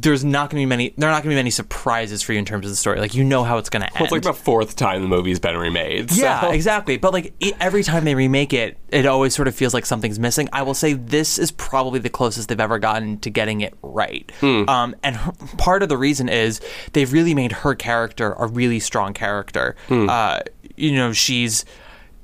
there's 0.00 0.24
not 0.24 0.48
going 0.48 0.60
to 0.60 0.62
be 0.62 0.66
many. 0.66 0.94
There 0.96 1.08
are 1.08 1.12
not 1.12 1.24
going 1.24 1.30
to 1.30 1.34
be 1.34 1.38
many 1.40 1.50
surprises 1.50 2.22
for 2.22 2.32
you 2.32 2.38
in 2.38 2.44
terms 2.44 2.64
of 2.66 2.70
the 2.70 2.76
story. 2.76 3.00
Like 3.00 3.14
you 3.16 3.24
know 3.24 3.42
how 3.42 3.58
it's 3.58 3.68
going 3.68 3.82
to 3.82 3.88
Well, 3.94 3.96
end. 3.96 4.04
it's 4.04 4.12
like 4.12 4.22
the 4.22 4.32
fourth 4.32 4.76
time 4.76 5.02
the 5.02 5.08
movie's 5.08 5.40
been 5.40 5.56
remade. 5.56 6.12
Yeah, 6.12 6.52
exactly. 6.52 6.98
But 6.98 7.12
like 7.12 7.34
e- 7.40 7.52
every 7.58 7.82
time 7.82 8.04
they 8.04 8.14
remake 8.14 8.52
it, 8.52 8.78
it 8.90 9.06
always 9.06 9.34
sort 9.34 9.48
of 9.48 9.56
feels 9.56 9.74
like 9.74 9.84
something's 9.84 10.20
missing. 10.20 10.48
I 10.52 10.62
will 10.62 10.74
say 10.74 10.92
this 10.92 11.36
is 11.36 11.50
probably 11.50 11.98
the 11.98 12.10
closest 12.10 12.48
they've 12.48 12.60
ever 12.60 12.78
gotten 12.78 13.18
to 13.20 13.30
getting 13.30 13.60
it 13.62 13.74
right. 13.82 14.30
Hmm. 14.38 14.68
Um, 14.68 14.94
and 15.02 15.16
her, 15.16 15.32
part 15.58 15.82
of 15.82 15.88
the 15.88 15.96
reason 15.98 16.28
is 16.28 16.60
they've 16.92 17.12
really 17.12 17.34
made 17.34 17.50
her 17.50 17.74
character 17.74 18.34
a 18.38 18.46
really 18.46 18.78
strong 18.78 19.14
character. 19.14 19.74
Hmm. 19.88 20.08
Uh, 20.08 20.40
you 20.76 20.92
know, 20.92 21.12
she's 21.12 21.64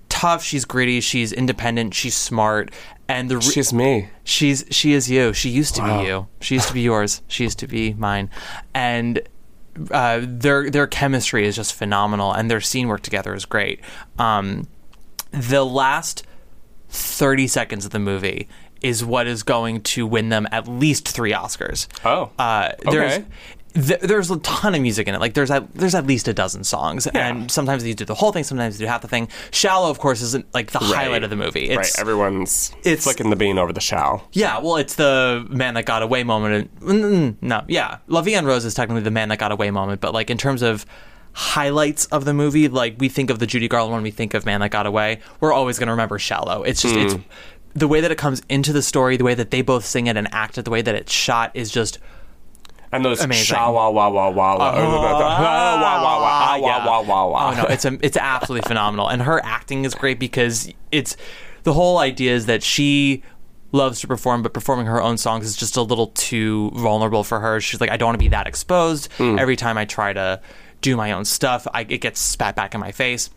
tough, 0.09 0.42
she's 0.42 0.64
gritty, 0.64 1.01
she's 1.01 1.33
independent, 1.33 1.94
she's 1.94 2.14
smart, 2.16 2.71
and 3.09 3.31
the 3.31 3.37
re- 3.37 3.42
She's 3.42 3.73
me. 3.73 4.09
She's 4.25 4.64
she 4.71 4.92
is 4.92 5.11
you. 5.11 5.33
She 5.33 5.49
used 5.49 5.75
to 5.77 5.83
Wow. 5.83 6.01
be 6.03 6.07
you. 6.09 6.27
She 6.40 6.55
used 6.57 6.68
to 6.68 6.75
be 6.75 6.83
yours. 6.83 7.23
She 7.29 7.44
used 7.44 7.59
to 7.61 7.66
be 7.66 7.94
mine. 7.94 8.29
And 8.75 9.21
uh, 9.90 10.21
their 10.23 10.68
their 10.71 10.87
chemistry 10.87 11.47
is 11.47 11.57
just 11.57 11.73
phenomenal, 11.73 12.33
and 12.33 12.51
their 12.51 12.61
scene 12.61 12.88
work 12.88 13.01
together 13.03 13.35
is 13.35 13.44
great. 13.44 13.81
Um, 14.18 14.66
the 15.31 15.64
last 15.64 16.25
thirty 16.90 17.47
seconds 17.47 17.85
of 17.85 17.90
the 17.92 17.99
movie 17.99 18.49
is 18.81 19.05
what 19.05 19.27
is 19.27 19.42
going 19.42 19.81
to 19.83 20.07
win 20.07 20.29
them 20.29 20.47
at 20.53 20.68
least 20.68 21.09
three 21.09 21.33
Oscars. 21.33 21.87
Oh, 22.05 22.31
uh, 22.38 22.71
okay. 22.87 23.25
Th- 23.74 24.00
There's 24.00 24.31
a 24.31 24.38
ton 24.38 24.74
of 24.74 24.81
music 24.83 25.09
in 25.09 25.14
it. 25.14 25.20
Like 25.20 25.35
there's 25.35 25.50
at, 25.50 25.72
there's 25.74 25.94
at 25.94 26.07
least 26.07 26.28
a 26.28 26.33
dozen 26.35 26.64
songs, 26.64 27.07
and 27.07 27.50
sometimes 27.50 27.83
they 27.85 27.92
do 27.94 28.04
the 28.04 28.14
whole 28.14 28.33
thing, 28.33 28.44
sometimes 28.44 28.78
they 28.78 28.85
do 28.85 28.88
half 28.88 29.02
the 29.02 29.09
thing. 29.09 29.28
"Shallow," 29.50 29.90
of 29.90 29.98
course, 29.98 30.22
isn't 30.22 30.46
like 30.54 30.70
the 30.72 30.78
Right. 30.81 30.94
highlight 30.94 31.22
of 31.24 31.31
the 31.31 31.37
movie. 31.37 31.74
right, 31.76 31.90
everyone's 31.98 32.72
it's- 32.85 33.04
flicking 33.04 33.31
the 33.31 33.37
bean 33.37 33.59
over 33.59 33.72
the 33.72 33.81
shell. 33.81 34.28
yeah, 34.33 34.59
well, 34.59 34.76
it's 34.76 34.94
the 34.96 35.46
man 35.50 35.74
that 35.74 35.85
got 35.85 36.02
away 36.02 36.24
moment. 36.24 36.70
And, 36.83 37.02
mm, 37.02 37.37
no, 37.42 37.62
yeah, 37.68 37.98
La 38.09 38.20
Vie 38.22 38.35
en 38.35 38.44
Rose 38.46 38.64
is 38.64 38.74
technically 38.74 39.02
the 39.02 39.11
man 39.11 39.28
that 39.28 39.38
got 39.38 39.52
away 39.52 39.70
moment, 39.70 40.00
but 40.00 40.12
like 40.14 40.31
in 40.31 40.38
terms 40.38 40.62
of 40.62 40.85
highlights 41.35 42.07
of 42.07 42.24
the 42.24 42.35
movie, 42.35 42.68
like 42.68 42.96
we 42.98 43.09
think 43.09 43.31
of 43.31 43.38
the 43.38 43.46
Judy 43.46 43.68
Garland 43.68 43.92
one, 43.92 44.02
we 44.02 44.11
think 44.11 44.35
of 44.35 44.44
Man 44.46 44.61
That 44.61 44.70
Got 44.70 44.87
Away. 44.87 45.20
We're 45.40 45.52
always 45.52 45.78
going 45.78 45.87
to 45.87 45.92
remember 45.92 46.18
Shallow. 46.18 46.62
It's 46.62 46.83
just 46.83 46.94
it's 46.96 47.16
the 47.74 47.87
way 47.87 48.00
that 48.00 48.11
it 48.11 48.18
comes 48.18 48.42
into 48.48 48.72
the 48.72 48.83
story, 48.83 49.16
the 49.16 49.24
way 49.24 49.35
that 49.35 49.50
they 49.50 49.62
both 49.62 49.85
sing 49.85 50.07
it 50.09 50.16
and 50.16 50.26
act 50.33 50.59
it, 50.59 50.64
the 50.64 50.70
way 50.70 50.83
that 50.83 50.94
it's 50.94 51.12
shot 51.12 51.52
is 51.54 51.70
just 51.70 51.98
And 52.90 53.05
those 53.05 53.20
Amazing. 53.22 53.44
sha 53.44 53.70
wah 53.70 53.90
wah 53.90 54.09
wah 54.09 54.31
wah 54.31 54.57
wah 54.57 54.72
Oh, 54.77 55.01
wah 55.01 55.12
wah 55.12 56.03
wah 56.03 56.20
wah 56.20 56.57
yeah. 56.57 56.87
wah 56.87 57.01
wah 57.03 57.27
wah. 57.27 57.55
No, 57.55 57.64
it's 57.64 57.85
a, 57.85 57.98
it's 58.03 58.16
absolutely 58.16 58.66
phenomenal, 58.66 59.09
and 59.09 59.22
her 59.22 59.40
acting 59.44 59.85
is 59.85 59.94
great 59.94 60.18
because 60.18 60.72
it's 60.90 61.16
the 61.64 61.72
whole 61.74 61.98
idea 61.98 62.35
is 62.35 62.46
that 62.46 62.62
she 62.62 63.22
loves 63.72 64.01
to 64.01 64.07
perform, 64.07 64.42
but 64.42 64.55
performing 64.55 64.87
her 64.87 65.03
own 65.03 65.18
songs 65.18 65.44
is 65.44 65.55
just 65.55 65.77
a 65.77 65.83
little 65.83 66.07
too 66.09 66.70
vulnerable 66.70 67.22
for 67.24 67.40
her. 67.40 67.61
She's 67.61 67.81
like, 67.81 67.90
I 67.90 67.98
don't 67.98 68.07
want 68.07 68.14
to 68.14 68.24
be 68.24 68.29
that 68.29 68.46
exposed. 68.46 69.12
Hmm. 69.18 69.38
Every 69.38 69.57
time 69.57 69.77
I 69.77 69.85
try 69.85 70.14
to 70.14 70.40
do 70.81 70.96
my 70.96 71.12
own 71.12 71.27
stuff, 71.27 71.66
I, 71.74 71.83
it 71.83 71.98
gets 72.01 72.18
spat 72.20 72.57
back 72.57 72.74
in 72.74 72.81
my 72.81 72.92
face, 72.92 73.29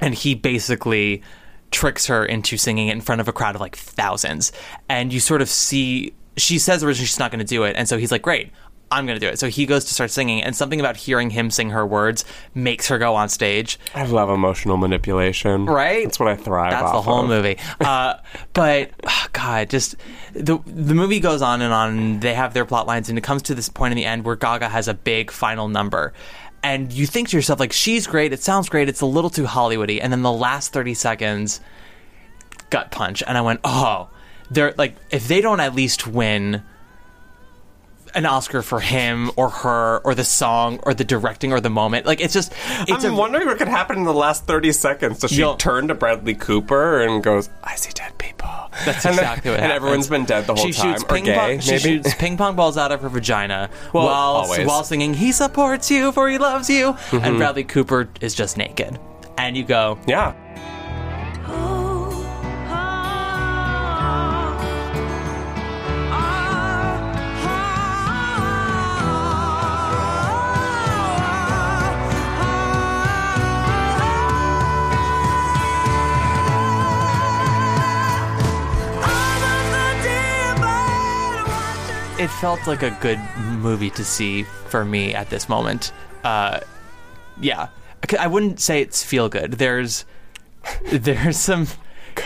and 0.00 0.14
he 0.14 0.34
basically 0.34 1.22
tricks 1.70 2.06
her 2.06 2.24
into 2.24 2.56
singing 2.56 2.88
it 2.88 2.92
in 2.92 3.00
front 3.02 3.20
of 3.20 3.28
a 3.28 3.32
crowd 3.32 3.54
of 3.56 3.60
like 3.60 3.76
thousands, 3.76 4.52
and 4.88 5.12
you 5.12 5.20
sort 5.20 5.42
of 5.42 5.50
see. 5.50 6.14
She 6.38 6.58
says 6.58 6.84
originally 6.84 7.06
she's 7.06 7.18
not 7.18 7.30
going 7.30 7.38
to 7.40 7.44
do 7.46 7.64
it, 7.64 7.76
and 7.76 7.88
so 7.88 7.98
he's 7.98 8.12
like, 8.12 8.22
"Great, 8.22 8.50
I'm 8.90 9.06
going 9.06 9.18
to 9.18 9.24
do 9.24 9.30
it." 9.30 9.38
So 9.38 9.48
he 9.48 9.66
goes 9.66 9.84
to 9.86 9.94
start 9.94 10.10
singing, 10.10 10.42
and 10.42 10.54
something 10.54 10.80
about 10.80 10.96
hearing 10.96 11.30
him 11.30 11.50
sing 11.50 11.70
her 11.70 11.86
words 11.86 12.24
makes 12.54 12.88
her 12.88 12.98
go 12.98 13.14
on 13.14 13.28
stage. 13.28 13.78
I 13.94 14.04
love 14.04 14.30
emotional 14.30 14.76
manipulation. 14.76 15.66
Right? 15.66 16.04
That's 16.04 16.18
what 16.20 16.28
I 16.28 16.36
thrive 16.36 16.70
That's 16.72 16.92
the 16.92 17.02
whole 17.02 17.22
of. 17.22 17.28
movie. 17.28 17.58
Uh, 17.80 18.14
but 18.52 18.90
oh, 19.04 19.26
God, 19.32 19.70
just 19.70 19.96
the 20.32 20.58
the 20.66 20.94
movie 20.94 21.20
goes 21.20 21.42
on 21.42 21.62
and 21.62 21.72
on. 21.72 21.98
And 21.98 22.20
they 22.20 22.34
have 22.34 22.54
their 22.54 22.64
plot 22.64 22.86
lines, 22.86 23.08
and 23.08 23.18
it 23.18 23.22
comes 23.22 23.42
to 23.42 23.54
this 23.54 23.68
point 23.68 23.92
in 23.92 23.96
the 23.96 24.04
end 24.04 24.24
where 24.24 24.36
Gaga 24.36 24.68
has 24.68 24.88
a 24.88 24.94
big 24.94 25.30
final 25.30 25.68
number, 25.68 26.12
and 26.62 26.92
you 26.92 27.06
think 27.06 27.28
to 27.30 27.36
yourself 27.36 27.60
like, 27.60 27.72
"She's 27.72 28.06
great. 28.06 28.32
It 28.32 28.42
sounds 28.42 28.68
great. 28.68 28.88
It's 28.88 29.00
a 29.00 29.06
little 29.06 29.30
too 29.30 29.44
Hollywoody." 29.44 30.00
And 30.02 30.12
then 30.12 30.22
the 30.22 30.32
last 30.32 30.72
thirty 30.72 30.94
seconds, 30.94 31.60
gut 32.70 32.90
punch, 32.90 33.22
and 33.26 33.36
I 33.36 33.40
went, 33.40 33.60
"Oh." 33.64 34.08
They're 34.48 34.74
like, 34.78 34.94
if 35.10 35.26
they 35.26 35.40
don't 35.40 35.58
at 35.58 35.74
least 35.74 36.06
win 36.06 36.62
an 38.16 38.26
Oscar 38.26 38.62
for 38.62 38.80
him 38.80 39.30
or 39.36 39.48
her 39.50 39.98
or 40.04 40.14
the 40.14 40.24
song 40.24 40.80
or 40.82 40.94
the 40.94 41.04
directing 41.04 41.52
or 41.52 41.60
the 41.60 41.70
moment, 41.70 42.06
like 42.06 42.20
it's 42.20 42.32
just, 42.34 42.52
it's 42.88 43.04
I'm 43.04 43.12
a, 43.12 43.16
wondering 43.16 43.46
what 43.46 43.58
could 43.58 43.68
happen 43.68 43.98
in 43.98 44.04
the 44.04 44.12
last 44.14 44.44
30 44.46 44.72
seconds. 44.72 45.20
Does 45.20 45.30
she 45.30 45.36
You'll- 45.38 45.56
turn 45.56 45.86
to 45.88 45.94
Bradley 45.94 46.34
Cooper 46.34 47.02
and 47.02 47.22
goes, 47.22 47.48
I 47.62 47.76
see 47.76 47.92
dead 47.94 48.16
people? 48.18 48.48
That's 48.84 49.04
and 49.06 49.14
exactly 49.14 49.50
what 49.52 49.60
And 49.60 49.66
happens. 49.70 49.76
everyone's 49.84 50.08
been 50.08 50.24
dead 50.24 50.46
the 50.46 50.54
whole 50.54 50.66
she 50.66 50.72
time. 50.72 50.92
Shoots 50.92 51.04
ping 51.04 51.24
gay, 51.24 51.34
pong, 51.34 51.60
she 51.60 51.78
shoots 51.78 52.14
ping 52.14 52.36
pong 52.36 52.56
balls 52.56 52.76
out 52.76 52.90
of 52.92 53.00
her 53.02 53.08
vagina 53.08 53.70
Well, 53.92 54.04
while 54.04 54.14
always. 54.14 54.66
while 54.66 54.82
singing 54.84 55.14
"He 55.14 55.32
supports 55.32 55.90
you 55.90 56.12
for 56.12 56.28
he 56.28 56.36
loves 56.38 56.68
you," 56.68 56.92
Mhm. 57.10 57.22
and 57.22 57.36
Bradley 57.38 57.64
Cooper 57.64 58.08
is 58.20 58.34
just 58.34 58.56
naked, 58.58 58.98
and 59.38 59.56
you 59.56 59.64
go, 59.64 59.98
yeah. 60.06 60.32
It 82.26 82.30
felt 82.40 82.66
like 82.66 82.82
a 82.82 82.90
good 83.00 83.20
movie 83.58 83.90
to 83.90 84.04
see 84.04 84.42
for 84.42 84.84
me 84.84 85.14
at 85.14 85.30
this 85.30 85.48
moment. 85.48 85.92
Uh, 86.24 86.58
yeah, 87.40 87.68
I- 88.18 88.26
wouldn't 88.26 88.58
say 88.58 88.80
it's 88.80 89.04
feel 89.04 89.28
good. 89.28 89.52
There's 89.52 90.04
there's 90.90 91.38
some 91.38 91.68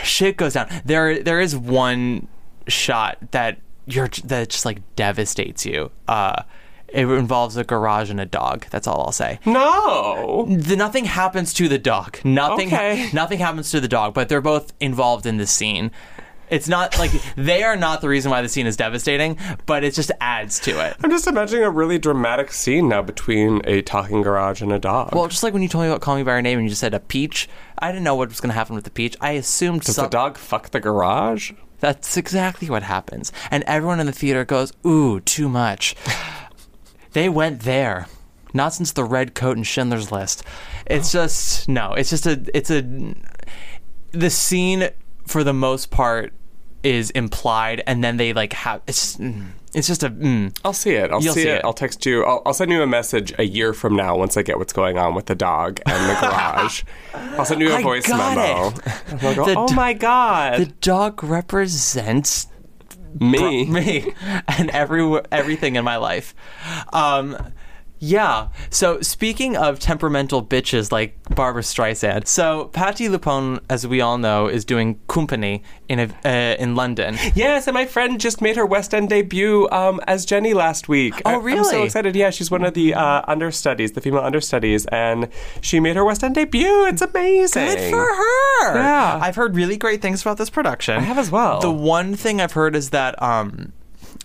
shit 0.03 0.37
goes 0.37 0.53
down. 0.53 0.69
There 0.85 1.21
there 1.21 1.39
is 1.39 1.55
one 1.55 2.27
shot 2.67 3.17
that 3.29 3.59
you're 3.85 4.09
that 4.23 4.49
just 4.49 4.65
like 4.65 4.79
devastates 4.95 5.67
you. 5.67 5.91
Uh, 6.07 6.41
it 6.87 7.05
involves 7.05 7.55
a 7.55 7.63
garage 7.63 8.09
and 8.09 8.19
a 8.19 8.25
dog. 8.25 8.65
That's 8.71 8.87
all 8.87 9.01
I'll 9.01 9.11
say. 9.11 9.39
No, 9.45 10.45
the, 10.49 10.75
nothing 10.75 11.05
happens 11.05 11.53
to 11.53 11.67
the 11.69 11.77
dog. 11.77 12.17
Nothing. 12.25 12.67
Okay. 12.67 13.09
Nothing 13.13 13.37
happens 13.37 13.69
to 13.71 13.79
the 13.79 13.87
dog. 13.87 14.15
But 14.15 14.29
they're 14.29 14.41
both 14.41 14.73
involved 14.79 15.25
in 15.27 15.37
the 15.37 15.47
scene. 15.47 15.91
It's 16.51 16.67
not 16.67 16.99
like 16.99 17.11
they 17.35 17.63
are 17.63 17.75
not 17.77 18.01
the 18.01 18.09
reason 18.09 18.29
why 18.29 18.41
the 18.41 18.49
scene 18.49 18.67
is 18.67 18.75
devastating, 18.77 19.37
but 19.65 19.83
it 19.83 19.93
just 19.93 20.11
adds 20.21 20.59
to 20.59 20.85
it. 20.85 20.97
I'm 21.03 21.09
just 21.09 21.25
imagining 21.25 21.63
a 21.63 21.69
really 21.71 21.97
dramatic 21.97 22.51
scene 22.51 22.89
now 22.89 23.01
between 23.01 23.61
a 23.63 23.81
talking 23.81 24.21
garage 24.21 24.61
and 24.61 24.71
a 24.71 24.77
dog. 24.77 25.15
Well, 25.15 25.27
just 25.29 25.43
like 25.43 25.53
when 25.53 25.63
you 25.63 25.69
told 25.69 25.85
me 25.85 25.89
about 25.89 26.01
Call 26.01 26.17
Me 26.17 26.23
by 26.23 26.33
Your 26.33 26.41
Name 26.41 26.59
and 26.59 26.65
you 26.65 26.69
just 26.69 26.81
said 26.81 26.93
a 26.93 26.99
peach, 26.99 27.47
I 27.79 27.91
didn't 27.91 28.03
know 28.03 28.15
what 28.15 28.29
was 28.29 28.41
going 28.41 28.49
to 28.49 28.53
happen 28.53 28.75
with 28.75 28.83
the 28.83 28.91
peach. 28.91 29.15
I 29.21 29.31
assumed 29.31 29.81
Does 29.83 29.95
some- 29.95 30.05
the 30.05 30.09
dog 30.09 30.37
fuck 30.37 30.69
the 30.71 30.79
garage? 30.81 31.53
That's 31.79 32.15
exactly 32.17 32.69
what 32.69 32.83
happens. 32.83 33.31
And 33.49 33.63
everyone 33.63 33.99
in 33.99 34.05
the 34.05 34.11
theater 34.11 34.45
goes, 34.45 34.71
"Ooh, 34.85 35.19
too 35.21 35.49
much." 35.49 35.95
they 37.13 37.27
went 37.29 37.61
there. 37.61 38.07
Not 38.53 38.73
since 38.73 38.91
the 38.91 39.03
red 39.05 39.33
coat 39.33 39.55
and 39.57 39.65
Schindler's 39.65 40.11
List. 40.11 40.43
It's 40.85 41.11
just 41.13 41.67
no. 41.69 41.93
It's 41.93 42.09
just 42.09 42.27
a. 42.27 42.43
It's 42.53 42.69
a. 42.69 42.83
The 44.11 44.29
scene, 44.29 44.89
for 45.25 45.43
the 45.43 45.53
most 45.53 45.89
part, 45.89 46.33
is 46.83 47.09
implied, 47.11 47.83
and 47.87 48.03
then 48.03 48.17
they 48.17 48.33
like 48.33 48.53
have 48.53 48.81
it's 48.87 49.17
mm, 49.17 49.45
it's 49.73 49.87
just 49.87 50.03
a. 50.03 50.09
Mm. 50.09 50.57
I'll 50.65 50.73
see 50.73 50.91
it. 50.91 51.11
I'll 51.11 51.21
see, 51.21 51.29
see 51.31 51.41
it. 51.43 51.57
it. 51.57 51.61
I'll 51.65 51.73
text 51.73 52.05
you. 52.05 52.23
I'll, 52.25 52.41
I'll 52.45 52.53
send 52.53 52.71
you 52.71 52.81
a 52.81 52.87
message 52.87 53.33
a 53.39 53.43
year 53.43 53.73
from 53.73 53.95
now 53.95 54.17
once 54.17 54.35
I 54.37 54.41
get 54.41 54.57
what's 54.57 54.73
going 54.73 54.97
on 54.97 55.15
with 55.15 55.27
the 55.27 55.35
dog 55.35 55.79
and 55.85 56.09
the 56.09 56.19
garage. 56.21 56.83
I'll 57.13 57.45
send 57.45 57.61
you 57.61 57.71
a 57.71 57.75
I 57.77 57.81
voice 57.83 58.07
memo. 58.09 58.71
Go, 58.71 59.45
oh 59.55 59.67
do- 59.67 59.75
my 59.75 59.93
god, 59.93 60.59
The 60.59 60.65
dog 60.81 61.23
represents 61.23 62.47
me. 63.19 63.65
me 63.65 64.13
and 64.47 64.69
every 64.71 65.19
everything 65.31 65.75
in 65.75 65.83
my 65.83 65.97
life. 65.97 66.33
Um, 66.93 67.37
yeah. 68.03 68.47
So 68.71 68.99
speaking 69.01 69.55
of 69.55 69.79
temperamental 69.79 70.43
bitches 70.43 70.91
like 70.91 71.15
Barbra 71.35 71.61
Streisand, 71.61 72.27
so 72.27 72.65
Patti 72.73 73.07
LuPone, 73.07 73.59
as 73.69 73.85
we 73.85 74.01
all 74.01 74.17
know, 74.17 74.47
is 74.47 74.65
doing 74.65 74.99
Company 75.07 75.61
in 75.87 75.99
a, 75.99 76.09
uh, 76.25 76.55
in 76.59 76.75
London. 76.75 77.15
Yes, 77.35 77.67
and 77.67 77.75
my 77.75 77.85
friend 77.85 78.19
just 78.19 78.41
made 78.41 78.55
her 78.57 78.65
West 78.65 78.93
End 78.93 79.09
debut 79.09 79.69
um, 79.71 80.01
as 80.07 80.25
Jenny 80.25 80.53
last 80.55 80.89
week. 80.89 81.13
Oh, 81.25 81.29
I- 81.29 81.51
I'm 81.51 81.63
so 81.63 81.83
excited. 81.83 82.15
Yeah, 82.15 82.31
she's 82.31 82.49
one 82.49 82.63
of 82.65 82.73
the 82.73 82.93
uh, 82.95 83.21
understudies, 83.27 83.91
the 83.91 84.01
female 84.01 84.21
understudies, 84.23 84.85
and 84.87 85.29
she 85.61 85.79
made 85.79 85.95
her 85.95 86.03
West 86.03 86.23
End 86.23 86.33
debut. 86.35 86.85
It's 86.87 87.01
amazing. 87.03 87.65
Good 87.67 87.91
for 87.91 88.03
her. 88.05 88.75
Yeah. 88.75 89.19
I've 89.21 89.35
heard 89.35 89.55
really 89.55 89.77
great 89.77 90.01
things 90.01 90.21
about 90.23 90.37
this 90.37 90.49
production. 90.49 90.97
I 90.97 91.01
have 91.01 91.19
as 91.19 91.29
well. 91.29 91.59
The 91.61 91.71
one 91.71 92.15
thing 92.15 92.41
I've 92.41 92.53
heard 92.53 92.75
is 92.75 92.89
that 92.89 93.21
um, 93.21 93.73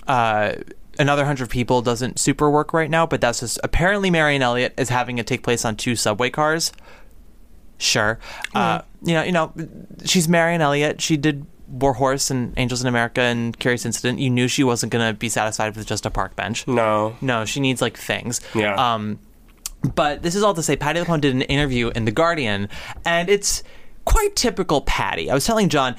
uh, 0.09 0.53
another 0.99 1.25
hundred 1.25 1.51
people 1.51 1.83
doesn't 1.83 2.19
super 2.19 2.51
work 2.51 2.73
right 2.73 2.91
now, 2.91 3.07
but 3.07 3.21
that's 3.21 3.41
just 3.41 3.59
apparently 3.63 4.11
Marianne 4.11 4.43
Elliott 4.43 4.75
is 4.77 4.89
having 4.89 5.19
it 5.19 5.27
take 5.27 5.43
place 5.43 5.65
on 5.65 5.77
two 5.77 5.97
subway 5.97 6.31
cars. 6.31 6.73
Sure, 7.79 8.19
uh, 8.55 8.81
you 9.03 9.13
know, 9.15 9.23
you 9.23 9.33
know, 9.33 9.53
she's 10.05 10.29
Marianne 10.29 10.63
Elliott. 10.63 11.03
She 11.03 11.17
did 11.17 11.47
War 11.69 11.95
Horse 11.95 12.31
and 12.31 12.55
Angels 12.57 12.81
in 12.81 12.87
America 12.87 13.21
and 13.21 13.59
Curious 13.59 13.85
Incident. 13.85 14.19
You 14.19 14.31
knew 14.31 14.49
she 14.49 14.65
wasn't 14.65 14.93
going 14.93 15.07
to 15.07 15.19
be 15.19 15.29
satisfied 15.29 15.77
with 15.77 15.87
just 15.87 16.07
a 16.07 16.11
park 16.11 16.37
bench. 16.37 16.67
No. 16.67 17.17
No, 17.21 17.45
she 17.45 17.61
needs 17.61 17.83
like 17.83 17.99
things. 17.99 18.41
Yeah. 18.55 18.75
Um, 18.75 19.19
but 19.95 20.23
this 20.23 20.35
is 20.35 20.43
all 20.43 20.55
to 20.55 20.63
say, 20.63 20.77
Patti 20.77 21.01
LuPone 21.01 21.21
did 21.21 21.35
an 21.35 21.43
interview 21.43 21.91
in 21.95 22.05
The 22.05 22.11
Guardian, 22.13 22.69
and 23.05 23.29
it's 23.29 23.63
quite 24.07 24.35
typical 24.37 24.81
Patti. 24.81 25.31
I 25.31 25.35
was 25.35 25.45
telling 25.45 25.69
John, 25.69 25.97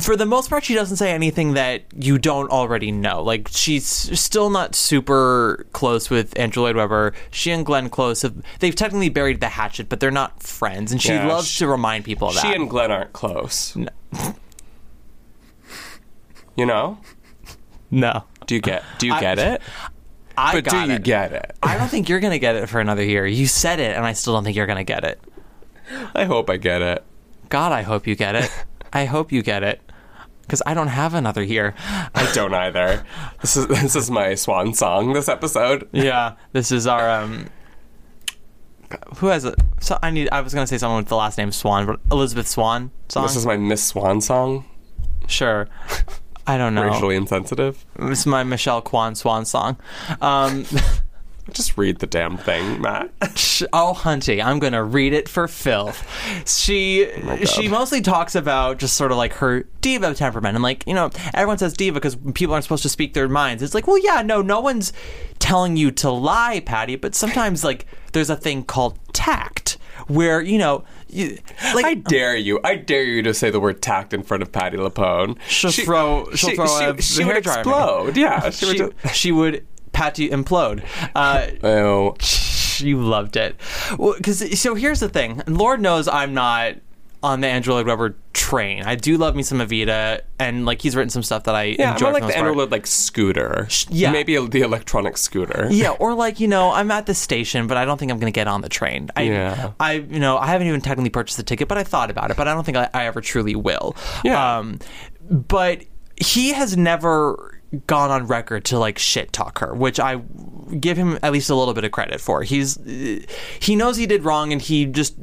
for 0.00 0.16
the 0.16 0.24
most 0.24 0.48
part, 0.48 0.64
she 0.64 0.74
doesn't 0.74 0.96
say 0.96 1.12
anything 1.12 1.52
that 1.54 1.82
you 1.94 2.16
don't 2.18 2.50
already 2.50 2.90
know. 2.90 3.22
Like, 3.22 3.48
she's 3.50 3.84
still 3.86 4.48
not 4.48 4.74
super 4.74 5.66
close 5.72 6.08
with 6.08 6.38
Andrew 6.38 6.62
Lloyd 6.62 6.76
Webber. 6.76 7.12
She 7.30 7.50
and 7.50 7.66
Glenn 7.66 7.90
Close 7.90 8.22
have, 8.22 8.34
they've 8.60 8.74
technically 8.74 9.10
buried 9.10 9.40
the 9.40 9.48
hatchet, 9.50 9.90
but 9.90 10.00
they're 10.00 10.10
not 10.10 10.42
friends, 10.42 10.90
and 10.92 11.02
she 11.02 11.10
Yeah, 11.10 11.26
loves 11.26 11.48
sh- 11.48 11.58
to 11.58 11.68
remind 11.68 12.04
people 12.06 12.28
of 12.28 12.34
that. 12.36 12.42
She 12.46 12.52
and 12.54 12.70
Glenn 12.70 12.90
aren't 12.90 13.12
close. 13.12 13.76
You 16.56 16.66
know? 16.66 16.98
no. 17.90 18.24
Do 18.46 18.54
you 18.54 18.60
get? 18.60 18.84
Do 18.98 19.06
you 19.06 19.14
I- 19.14 19.20
get 19.20 19.38
it? 19.38 19.62
I 20.36 20.52
but 20.60 20.64
do 20.70 20.76
you 20.86 20.92
it. 20.92 21.02
get 21.02 21.32
it? 21.32 21.54
I 21.62 21.76
don't 21.76 21.88
think 21.88 22.08
you're 22.08 22.20
going 22.20 22.32
to 22.32 22.38
get 22.38 22.56
it 22.56 22.66
for 22.68 22.80
another 22.80 23.04
year. 23.04 23.26
You 23.26 23.46
said 23.46 23.80
it, 23.80 23.94
and 23.96 24.04
I 24.04 24.14
still 24.14 24.32
don't 24.32 24.44
think 24.44 24.56
you're 24.56 24.66
going 24.66 24.78
to 24.78 24.84
get 24.84 25.04
it. 25.04 25.20
I 26.14 26.24
hope 26.24 26.48
I 26.48 26.56
get 26.56 26.80
it. 26.80 27.04
God, 27.52 27.70
I 27.70 27.82
hope 27.82 28.06
you 28.06 28.16
get 28.16 28.34
it. 28.34 28.50
I 28.94 29.04
hope 29.04 29.30
you 29.30 29.42
get 29.42 29.62
it. 29.62 29.82
Because 30.40 30.62
I 30.64 30.72
don't 30.72 30.88
have 30.88 31.12
another 31.12 31.42
year. 31.42 31.74
I 32.14 32.32
don't 32.32 32.54
either. 32.54 33.04
This 33.42 33.58
is 33.58 33.66
this 33.66 33.94
is 33.94 34.10
my 34.10 34.34
swan 34.36 34.72
song. 34.72 35.12
This 35.12 35.28
episode. 35.28 35.86
Yeah, 35.92 36.36
this 36.52 36.72
is 36.72 36.86
our 36.86 37.10
um. 37.10 37.48
Who 39.18 39.26
has 39.26 39.44
it? 39.44 39.56
So 39.80 39.98
I 40.02 40.10
need. 40.10 40.30
I 40.32 40.40
was 40.40 40.54
gonna 40.54 40.66
say 40.66 40.78
someone 40.78 41.00
with 41.02 41.08
the 41.08 41.16
last 41.16 41.36
name 41.36 41.52
Swan, 41.52 41.84
but 41.84 42.00
Elizabeth 42.10 42.48
Swan 42.48 42.90
song. 43.10 43.24
This 43.24 43.36
is 43.36 43.44
my 43.44 43.58
Miss 43.58 43.84
Swan 43.84 44.22
song. 44.22 44.64
sure. 45.26 45.68
I 46.46 46.56
don't 46.56 46.74
know. 46.74 46.86
Racially 46.86 47.16
insensitive. 47.16 47.84
This 47.98 48.20
is 48.20 48.26
my 48.26 48.44
Michelle 48.44 48.80
Kwan 48.80 49.14
Swan 49.14 49.44
song. 49.44 49.76
Um, 50.22 50.64
Just 51.50 51.76
read 51.76 51.98
the 51.98 52.06
damn 52.06 52.36
thing, 52.36 52.80
Matt. 52.80 53.10
oh, 53.72 53.94
Hunty, 53.96 54.42
I'm 54.42 54.60
gonna 54.60 54.84
read 54.84 55.12
it 55.12 55.28
for 55.28 55.48
filth. 55.48 56.06
She 56.48 57.06
oh 57.06 57.36
God. 57.36 57.48
she 57.48 57.68
mostly 57.68 58.00
talks 58.00 58.34
about 58.36 58.78
just 58.78 58.96
sort 58.96 59.10
of 59.10 59.18
like 59.18 59.34
her 59.34 59.64
diva 59.80 60.14
temperament, 60.14 60.54
and 60.54 60.62
like 60.62 60.84
you 60.86 60.94
know, 60.94 61.10
everyone 61.34 61.58
says 61.58 61.72
diva 61.72 61.94
because 61.94 62.16
people 62.34 62.54
aren't 62.54 62.64
supposed 62.64 62.84
to 62.84 62.88
speak 62.88 63.14
their 63.14 63.28
minds. 63.28 63.62
It's 63.62 63.74
like, 63.74 63.88
well, 63.88 63.98
yeah, 63.98 64.22
no, 64.22 64.40
no 64.40 64.60
one's 64.60 64.92
telling 65.40 65.76
you 65.76 65.90
to 65.90 66.10
lie, 66.10 66.60
Patti, 66.60 66.94
but 66.94 67.14
sometimes 67.14 67.64
like 67.64 67.86
there's 68.12 68.30
a 68.30 68.36
thing 68.36 68.62
called 68.62 68.98
tact 69.12 69.78
where 70.06 70.40
you 70.40 70.58
know. 70.58 70.84
You, 71.08 71.36
like 71.74 71.84
I 71.84 71.94
dare 71.94 72.36
you. 72.36 72.58
I 72.64 72.76
dare 72.76 73.04
you 73.04 73.22
to 73.24 73.34
say 73.34 73.50
the 73.50 73.60
word 73.60 73.82
tact 73.82 74.14
in 74.14 74.22
front 74.22 74.42
of 74.42 74.50
Patti 74.50 74.78
LuPone. 74.78 75.38
She'll 75.46 75.70
throw- 75.70 76.30
she'll 76.34 76.50
she, 76.50 76.56
throw 76.56 76.66
she, 76.66 76.84
a 76.84 77.02
she 77.02 77.24
would 77.24 77.36
at 77.36 77.44
me. 77.44 77.52
explode. 77.52 78.16
Yeah, 78.16 78.48
she, 78.48 78.66
she, 78.76 78.82
would. 78.82 78.94
she 79.12 79.32
would 79.32 79.66
pat 79.92 80.18
you 80.18 80.30
implode. 80.30 80.84
Uh, 81.14 81.48
oh, 81.62 82.16
you 82.84 83.00
loved 83.00 83.36
it. 83.36 83.56
Because 83.90 84.60
so 84.60 84.74
here's 84.74 85.00
the 85.00 85.08
thing. 85.08 85.42
Lord 85.46 85.80
knows 85.80 86.08
I'm 86.08 86.34
not 86.34 86.76
on 87.22 87.40
the 87.40 87.46
Andrew 87.46 87.74
Lloyd 87.74 87.86
Webber 87.86 88.16
train. 88.32 88.82
I 88.82 88.96
do 88.96 89.16
love 89.16 89.36
me 89.36 89.44
some 89.44 89.58
Evita, 89.58 90.22
and 90.40 90.66
like 90.66 90.82
he's 90.82 90.96
written 90.96 91.10
some 91.10 91.22
stuff 91.22 91.44
that 91.44 91.54
I 91.54 91.64
yeah, 91.78 91.92
enjoy. 91.92 92.06
For 92.06 92.12
like 92.12 92.22
the 92.22 92.26
part. 92.28 92.38
Andrew 92.38 92.54
Lloyd 92.54 92.72
like 92.72 92.86
scooter. 92.86 93.68
yeah. 93.88 94.10
maybe 94.10 94.36
the 94.46 94.62
electronic 94.62 95.16
scooter. 95.16 95.68
Yeah, 95.70 95.90
or 95.90 96.14
like 96.14 96.40
you 96.40 96.48
know, 96.48 96.72
I'm 96.72 96.90
at 96.90 97.06
the 97.06 97.14
station, 97.14 97.66
but 97.68 97.76
I 97.76 97.84
don't 97.84 97.98
think 97.98 98.10
I'm 98.10 98.18
going 98.18 98.32
to 98.32 98.36
get 98.36 98.48
on 98.48 98.60
the 98.60 98.68
train. 98.68 99.10
I, 99.14 99.22
Yeah. 99.22 99.72
I, 99.78 99.92
you 99.92 100.18
know, 100.18 100.36
I 100.36 100.46
haven't 100.46 100.66
even 100.66 100.80
technically 100.80 101.10
purchased 101.10 101.36
the 101.36 101.44
ticket, 101.44 101.68
but 101.68 101.78
I 101.78 101.84
thought 101.84 102.10
about 102.10 102.30
it, 102.30 102.36
but 102.36 102.48
I 102.48 102.54
don't 102.54 102.64
think 102.64 102.76
I, 102.76 102.88
I 102.92 103.06
ever 103.06 103.20
truly 103.20 103.54
will. 103.54 103.96
Yeah. 104.24 104.58
Um, 104.58 104.78
but 105.30 105.84
he 106.16 106.52
has 106.52 106.76
never 106.76 107.51
gone 107.86 108.10
on 108.10 108.26
record 108.26 108.64
to 108.66 108.78
like 108.78 108.98
shit 108.98 109.32
talk 109.32 109.58
her, 109.60 109.74
which 109.74 109.98
I 109.98 110.20
give 110.78 110.96
him 110.96 111.18
at 111.22 111.32
least 111.32 111.48
a 111.50 111.54
little 111.54 111.74
bit 111.74 111.84
of 111.84 111.90
credit 111.92 112.20
for. 112.20 112.42
He's 112.42 112.78
he 113.60 113.76
knows 113.76 113.96
he 113.96 114.06
did 114.06 114.24
wrong, 114.24 114.52
and 114.52 114.60
he 114.60 114.86
just 114.86 115.16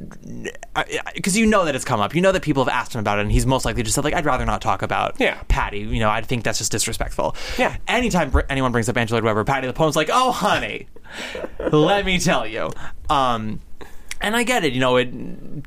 because 1.14 1.36
you 1.36 1.46
know 1.46 1.64
that 1.64 1.74
it's 1.74 1.84
come 1.84 2.00
up, 2.00 2.14
you 2.14 2.20
know 2.20 2.32
that 2.32 2.42
people 2.42 2.64
have 2.64 2.72
asked 2.72 2.94
him 2.94 3.00
about 3.00 3.18
it, 3.18 3.22
and 3.22 3.32
he's 3.32 3.46
most 3.46 3.64
likely 3.64 3.82
just 3.82 3.94
said 3.94 4.04
like, 4.04 4.14
I'd 4.14 4.24
rather 4.24 4.44
not 4.46 4.60
talk 4.62 4.82
about 4.82 5.16
Yeah. 5.20 5.40
Patti. 5.48 5.80
You 5.80 6.00
know, 6.00 6.10
I 6.10 6.20
think 6.22 6.44
that's 6.44 6.58
just 6.58 6.72
disrespectful. 6.72 7.36
Yeah. 7.58 7.76
Anytime 7.88 8.32
anyone 8.48 8.72
brings 8.72 8.88
up 8.88 8.96
Angela 8.96 9.22
Webber, 9.22 9.44
Patty 9.44 9.70
poem's 9.72 9.96
like, 9.96 10.10
oh 10.12 10.32
honey, 10.32 10.88
let 11.70 12.04
me 12.04 12.18
tell 12.18 12.46
you. 12.46 12.70
Um, 13.08 13.60
and 14.20 14.36
I 14.36 14.42
get 14.42 14.64
it. 14.64 14.72
You 14.72 14.80
know, 14.80 14.96
it 14.96 15.08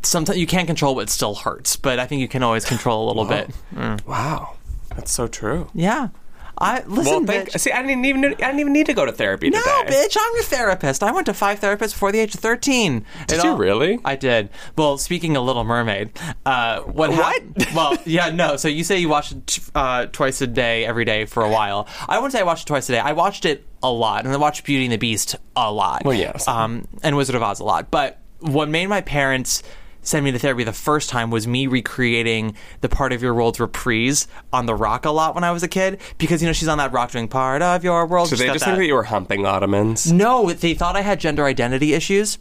sometimes 0.04 0.38
you 0.38 0.48
can't 0.48 0.68
control 0.68 0.96
what 0.96 1.10
still 1.10 1.36
hurts, 1.36 1.76
but 1.76 1.98
I 2.00 2.06
think 2.06 2.22
you 2.22 2.28
can 2.28 2.44
always 2.44 2.66
control 2.66 3.06
a 3.06 3.08
little 3.08 3.26
bit. 3.26 3.50
Mm. 3.74 4.06
Wow, 4.06 4.58
that's 4.96 5.12
so 5.12 5.28
true. 5.28 5.70
Yeah. 5.74 6.10
I 6.58 6.84
listen, 6.86 7.06
well, 7.06 7.26
thank, 7.26 7.50
bitch. 7.50 7.60
see, 7.60 7.72
I 7.72 7.82
didn't 7.82 8.06
even 8.06 8.24
I 8.26 8.30
didn't 8.36 8.60
even 8.60 8.74
need 8.74 8.86
to 8.86 8.94
go 8.94 9.06
to 9.06 9.12
therapy 9.12 9.50
No, 9.50 9.60
today. 9.60 9.96
bitch, 10.06 10.16
I'm 10.20 10.34
your 10.36 10.44
therapist. 10.44 11.02
I 11.04 11.12
went 11.12 11.26
to 11.26 11.34
five 11.34 11.60
therapists 11.60 11.94
before 11.94 12.12
the 12.12 12.20
age 12.20 12.36
of 12.36 12.42
13. 12.42 13.06
Did 13.28 13.40
It 13.40 13.44
you 13.44 13.50
all- 13.52 13.58
really? 13.58 14.00
I 14.06 14.16
did. 14.16 14.50
Well, 14.78 14.98
speaking 14.98 15.36
of 15.36 15.46
Little 15.46 15.64
Mermaid, 15.64 16.12
uh, 16.46 16.82
what? 16.82 17.12
hap- 17.12 17.42
well, 17.76 17.98
yeah, 18.06 18.30
no. 18.30 18.56
So 18.58 18.68
you 18.68 18.84
say 18.84 19.00
you 19.00 19.10
watch 19.10 19.32
it 19.32 19.60
uh, 19.74 20.06
twice 20.08 20.42
a 20.42 20.48
day, 20.48 20.86
every 20.86 21.06
day 21.06 21.26
for 21.26 21.44
a 21.44 21.50
while. 21.50 21.88
I 22.08 22.18
wouldn't 22.18 22.34
say 22.34 22.40
I 22.40 22.44
watched 22.44 22.64
it 22.64 22.68
twice 22.68 22.88
a 22.90 22.94
day. 22.94 23.00
I 23.00 23.14
watched 23.14 23.46
it 23.46 23.66
a 23.82 23.92
lot, 23.92 24.26
and 24.26 24.34
I 24.34 24.38
watched 24.38 24.64
Beauty 24.64 24.86
and 24.86 24.94
the 24.94 24.98
Beast 24.98 25.36
a 25.56 25.72
lot. 25.72 26.04
Well, 26.06 26.18
yes. 26.18 26.48
Um, 26.48 26.88
and 27.02 27.18
Wizard 27.18 27.36
of 27.36 27.42
Oz 27.44 27.60
a 27.60 27.64
lot. 27.64 27.90
But 27.92 28.20
what 28.40 28.70
made 28.70 28.88
my 28.88 29.02
parents 29.02 29.64
send 30.04 30.24
me 30.26 30.32
to 30.32 30.38
therapy 30.40 30.64
the 30.64 30.74
first 30.74 31.10
time 31.10 31.32
was 31.32 31.48
me 31.48 31.66
recreating 31.66 32.56
the 32.82 32.90
part 32.90 33.12
of 33.14 33.22
your 33.24 33.34
world's 33.34 33.60
reprise 33.60 34.28
on 34.52 34.66
the 34.66 34.76
rock 34.76 35.06
a 35.06 35.10
lot 35.10 35.34
when 35.34 35.44
I 35.44 35.52
was 35.52 35.64
a 35.64 35.68
kid 35.68 36.00
because 36.18 36.42
you 36.42 36.48
know 36.48 36.54
she's 36.54 36.68
on 36.68 36.78
that 36.78 36.92
rock 36.92 37.12
doing 37.12 37.28
part 37.28 37.62
of 37.62 37.84
your 37.84 38.06
world. 38.06 38.28
So 38.28 38.36
She's 38.36 38.40
they 38.46 38.48
just 38.54 38.60
that- 38.60 38.66
think 38.66 38.78
that 38.80 38.86
you 38.86 38.94
were 38.96 39.04
humping 39.04 39.46
ottomans. 39.46 40.12
no, 40.12 40.52
they 40.52 40.74
thought 40.74 40.96
I 40.96 41.02
had 41.02 41.20
gender 41.20 41.46
identity 41.46 41.94
issues 41.94 42.38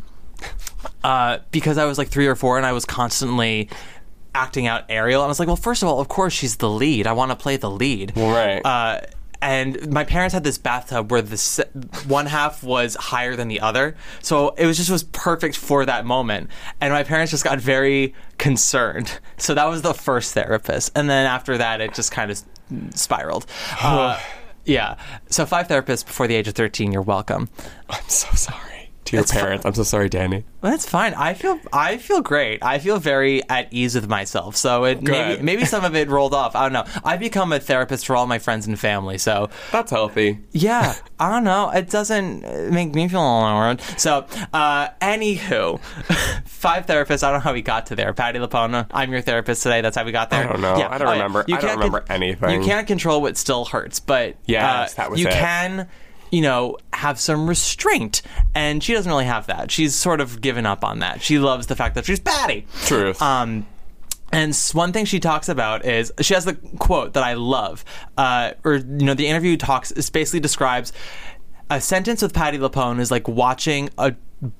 uh, 1.04 1.38
because 1.50 1.78
I 1.78 1.84
was 1.84 1.98
like 1.98 2.08
three 2.08 2.26
or 2.26 2.34
four 2.34 2.56
and 2.56 2.66
I 2.66 2.72
was 2.72 2.84
constantly 2.84 3.68
acting 4.34 4.66
out 4.66 4.84
Ariel. 4.88 5.20
And 5.22 5.26
I 5.26 5.28
was 5.28 5.38
like, 5.38 5.46
well, 5.48 5.56
first 5.56 5.82
of 5.82 5.88
all, 5.88 6.00
of 6.00 6.08
course 6.08 6.32
she's 6.32 6.56
the 6.56 6.68
lead. 6.70 7.06
I 7.06 7.12
want 7.12 7.30
to 7.30 7.36
play 7.36 7.56
the 7.56 7.70
lead. 7.70 8.12
Right. 8.16 8.60
Uh, 8.64 9.00
and 9.42 9.92
my 9.92 10.04
parents 10.04 10.32
had 10.32 10.44
this 10.44 10.56
bathtub 10.56 11.10
where 11.10 11.20
the 11.20 11.36
se- 11.36 11.68
one 12.06 12.26
half 12.26 12.62
was 12.62 12.94
higher 12.94 13.36
than 13.36 13.48
the 13.48 13.60
other, 13.60 13.96
so 14.20 14.50
it 14.50 14.64
was 14.64 14.76
just 14.78 14.90
was 14.90 15.02
perfect 15.02 15.56
for 15.56 15.84
that 15.84 16.06
moment. 16.06 16.48
And 16.80 16.92
my 16.92 17.02
parents 17.02 17.32
just 17.32 17.44
got 17.44 17.58
very 17.60 18.14
concerned. 18.38 19.18
So 19.36 19.54
that 19.54 19.66
was 19.66 19.82
the 19.82 19.92
first 19.92 20.32
therapist, 20.32 20.92
and 20.94 21.10
then 21.10 21.26
after 21.26 21.58
that, 21.58 21.80
it 21.80 21.92
just 21.92 22.12
kind 22.12 22.30
of 22.30 22.40
spiraled. 22.94 23.44
Uh, 23.82 24.18
yeah. 24.64 24.96
So 25.28 25.44
five 25.44 25.66
therapists 25.66 26.06
before 26.06 26.28
the 26.28 26.36
age 26.36 26.46
of 26.46 26.54
thirteen. 26.54 26.92
You're 26.92 27.02
welcome. 27.02 27.48
I'm 27.90 28.08
so 28.08 28.32
sorry. 28.36 28.71
To 29.06 29.16
your 29.16 29.24
parents. 29.24 29.66
I'm 29.66 29.74
so 29.74 29.82
sorry, 29.82 30.08
Danny. 30.08 30.44
That's 30.60 30.88
fine. 30.88 31.12
I 31.14 31.34
feel 31.34 31.58
I 31.72 31.96
feel 31.98 32.20
great. 32.20 32.62
I 32.62 32.78
feel 32.78 32.98
very 33.00 33.42
at 33.48 33.66
ease 33.72 33.96
with 33.96 34.08
myself. 34.08 34.54
So 34.54 34.84
it 34.84 35.02
maybe 35.02 35.42
maybe 35.42 35.64
some 35.64 35.84
of 35.84 35.96
it 35.96 36.08
rolled 36.08 36.32
off. 36.34 36.54
I 36.54 36.62
don't 36.68 36.72
know. 36.72 36.84
I've 37.04 37.18
become 37.18 37.52
a 37.52 37.58
therapist 37.58 38.06
for 38.06 38.14
all 38.14 38.26
my 38.28 38.38
friends 38.38 38.66
and 38.68 38.78
family. 38.78 39.18
So 39.18 39.50
That's 39.72 39.90
healthy. 39.90 40.38
yeah, 40.52 40.94
I 41.18 41.30
don't 41.32 41.42
know. 41.42 41.70
It 41.70 41.90
doesn't 41.90 42.44
uh, 42.44 42.68
make 42.70 42.94
me 42.94 43.08
feel 43.08 43.20
alone. 43.20 43.80
So, 43.96 44.24
uh, 44.52 44.90
anywho, 45.00 45.80
five 46.44 46.86
therapists. 46.86 47.22
I 47.24 47.30
don't 47.30 47.38
know 47.40 47.44
how 47.44 47.52
we 47.52 47.62
got 47.62 47.86
to 47.86 47.96
there. 47.96 48.12
Patti 48.12 48.38
LuPone, 48.38 48.86
I'm 48.92 49.10
your 49.12 49.20
therapist 49.20 49.62
today. 49.64 49.80
That's 49.80 49.96
how 49.96 50.04
we 50.04 50.12
got 50.12 50.30
there. 50.30 50.44
I 50.48 50.52
don't 50.52 50.60
know. 50.60 50.76
Yeah. 50.78 50.88
I 50.90 50.98
don't 50.98 51.08
Oh, 51.08 51.12
remember- 51.12 51.40
I 51.40 51.50
don't 51.50 51.60
can't 51.60 51.76
remember 51.76 52.04
anything. 52.08 52.60
You 52.62 52.66
can't 52.66 52.86
control 52.86 53.20
what 53.20 53.36
still 53.36 53.64
hurts, 53.64 53.98
but 54.00 54.36
Yes, 54.46 54.92
uh, 54.92 54.96
that 54.96 55.10
was 55.10 55.20
you 55.20 55.26
it. 55.28 55.32
can. 55.34 55.88
You 56.32 56.42
know, 56.42 56.78
have 56.92 57.20
some 57.20 57.46
restraint, 57.46 58.22
and 58.54 58.82
she 58.82 58.94
doesn't 58.94 59.10
really 59.10 59.26
have 59.26 59.46
that. 59.46 59.70
She's 59.70 59.94
sort 59.94 60.20
of 60.20 60.40
given 60.40 60.66
up 60.66 60.82
on 60.82 60.98
that. 60.98 61.22
She 61.22 61.38
loves 61.38 61.68
the 61.68 61.76
fact 61.76 61.94
that 61.94 62.06
she's 62.06 62.18
Patti. 62.18 62.66
Truth. 62.86 63.22
Um, 63.22 63.66
and 64.32 64.56
one 64.72 64.92
thing 64.92 65.04
she 65.04 65.20
talks 65.20 65.50
about 65.50 65.84
is 65.84 66.10
she 66.22 66.32
has 66.32 66.46
the 66.46 66.54
quote 66.78 67.12
that 67.12 67.22
I 67.22 67.34
love, 67.34 67.84
uh, 68.16 68.52
or 68.64 68.76
you 68.76 69.04
know, 69.04 69.14
the 69.14 69.26
interview 69.26 69.58
talks 69.58 69.92
is 69.92 70.08
basically 70.08 70.40
describes 70.40 70.92
a 71.68 71.80
sentence 71.80 72.22
with 72.22 72.32
Patti 72.32 72.58
LuPone 72.58 73.00
is 73.00 73.10
like 73.10 73.28
watching 73.28 73.90
a 73.98 74.14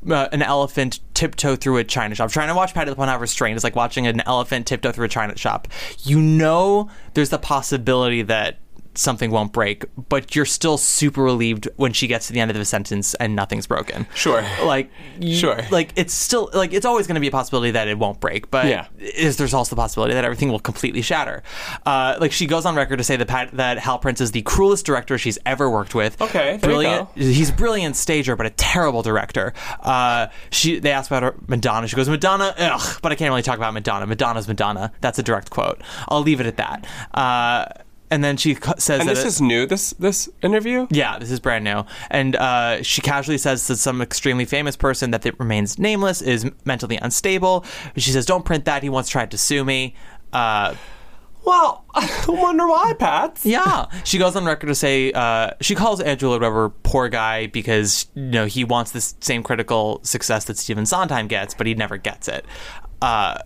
uh, 0.09 0.29
an 0.31 0.43
elephant 0.43 1.01
tiptoe 1.13 1.57
through 1.57 1.77
a 1.79 1.85
china 1.85 2.15
shop. 2.15 2.31
Trying 2.31 2.49
to 2.49 2.55
watch 2.55 2.73
Patti 2.73 2.91
LuPone 2.91 3.09
have 3.09 3.21
restraint 3.21 3.57
is 3.57 3.65
like 3.65 3.75
watching 3.75 4.07
an 4.07 4.21
elephant 4.27 4.67
tiptoe 4.67 4.93
through 4.93 5.07
a 5.07 5.09
china 5.09 5.37
shop. 5.37 5.69
You 6.05 6.21
know, 6.21 6.89
there's 7.15 7.31
the 7.31 7.39
possibility 7.39 8.23
that 8.23 8.59
something 8.95 9.31
won't 9.31 9.53
break, 9.53 9.85
but 10.09 10.35
you're 10.37 10.45
still 10.45 10.77
super 10.79 11.23
relieved 11.23 11.69
when 11.77 11.93
she 11.93 12.07
gets 12.07 12.27
to 12.27 12.33
the 12.33 12.41
end 12.41 12.51
of 12.51 12.57
the 12.57 12.65
sentence 12.65 13.15
and 13.15 13.35
nothing's 13.35 13.67
broken. 13.67 14.07
Sure. 14.15 14.45
Like, 14.65 14.91
Sure. 15.23 15.61
Like 15.71 15.93
it's 15.97 16.13
still 16.13 16.51
like 16.53 16.73
it's 16.73 16.85
always 16.87 17.07
going 17.07 17.15
to 17.15 17.21
be 17.21 17.29
a 17.29 17.31
possibility 17.31 17.71
that 17.73 17.89
it 17.89 17.99
won't 17.99 18.21
break, 18.21 18.51
but 18.51 18.67
Yeah. 18.67 18.87
is 18.99 19.37
there's 19.37 19.55
also 19.55 19.75
the 19.75 19.81
possibility 19.81 20.15
that 20.15 20.25
everything 20.25 20.51
will 20.51 20.61
completely 20.61 21.03
shatter. 21.03 21.43
Uh, 21.87 22.17
like 22.21 22.33
she 22.33 22.47
goes 22.47 22.67
on 22.67 22.75
record 22.75 22.97
to 22.99 23.05
say 23.05 23.17
that 23.17 23.29
Pat, 23.29 23.51
that 23.57 23.79
Hal 23.79 23.99
Prince 23.99 24.21
is 24.21 24.33
the 24.33 24.43
cruelest 24.43 24.85
director 24.87 25.17
she's 25.19 25.39
ever 25.47 25.71
worked 25.71 25.95
with. 25.95 26.21
Okay, 26.21 26.59
brilliant. 26.63 27.09
He's 27.15 27.51
a 27.51 27.53
brilliant 27.55 27.97
stager, 27.97 28.37
but 28.37 28.47
a 28.47 28.51
terrible 28.51 29.03
director. 29.03 29.53
Uh, 29.81 30.27
she 30.51 30.79
they 30.79 30.91
asked 30.93 31.11
about 31.11 31.23
her 31.23 31.35
Madonna. 31.47 31.87
She 31.89 31.97
goes 31.97 32.09
Madonna, 32.09 32.55
ugh, 32.59 32.99
but 33.03 33.13
I 33.13 33.15
can't 33.15 33.31
really 33.31 33.43
talk 33.43 33.57
about 33.57 33.73
Madonna. 33.75 34.07
Madonna's 34.07 34.49
Madonna. 34.49 34.93
That's 35.01 35.19
a 35.19 35.23
direct 35.23 35.51
quote. 35.51 35.81
I'll 36.09 36.23
leave 36.23 36.41
it 36.41 36.47
at 36.47 36.57
that. 36.59 36.87
Uh, 37.15 37.67
and 38.13 38.23
then 38.23 38.37
she 38.37 38.55
cu- 38.55 38.75
says 38.79 39.01
And 39.01 39.09
that 39.09 39.15
this 39.15 39.25
it- 39.25 39.29
is 39.29 39.41
new. 39.41 39.67
This 39.67 39.91
this 39.99 40.29
interview. 40.43 40.87
yeah, 40.91 41.19
this 41.19 41.31
is 41.31 41.41
brand 41.41 41.65
new. 41.65 41.85
And 42.11 42.37
uh, 42.37 42.83
she 42.83 43.01
casually 43.01 43.39
says 43.39 43.67
to 43.67 43.77
some 43.77 44.01
extremely 44.03 44.45
famous 44.45 44.77
person 44.77 45.11
that 45.11 45.27
it 45.27 45.39
remains 45.41 45.79
nameless 45.79 46.23
is 46.23 46.51
mentally 46.65 46.97
unstable. 46.97 47.65
She 47.97 48.11
says, 48.11 48.27
"Don't 48.27 48.45
print 48.45 48.65
that. 48.67 48.83
He 48.83 48.89
once 48.89 49.09
tried 49.09 49.31
to 49.33 49.39
sue 49.39 49.65
me." 49.65 49.95
Uh, 50.33 50.75
Well, 51.45 51.85
I 51.95 52.07
wonder 52.29 52.69
why, 52.69 52.95
Pat. 52.97 53.41
yeah, 53.43 53.87
she 54.05 54.17
goes 54.17 54.37
on 54.37 54.45
record 54.45 54.69
to 54.69 54.77
say 54.77 55.11
uh, 55.11 55.51
she 55.61 55.75
calls 55.75 56.01
Andrew 56.01 56.29
Lloyd 56.29 56.41
Webber 56.43 56.69
poor 56.85 57.09
guy 57.09 57.49
because 57.49 58.07
you 58.15 58.23
know 58.23 58.47
he 58.47 58.63
wants 58.63 58.93
this 58.93 59.17
same 59.21 59.43
critical 59.43 59.99
success 60.05 60.45
that 60.45 60.57
Stephen 60.57 60.87
Sondheim 60.87 61.27
gets, 61.27 61.53
but 61.53 61.67
he 61.67 61.75
never 61.75 61.97
gets 61.97 62.29
it. 62.29 62.45
Uh, 63.03 63.39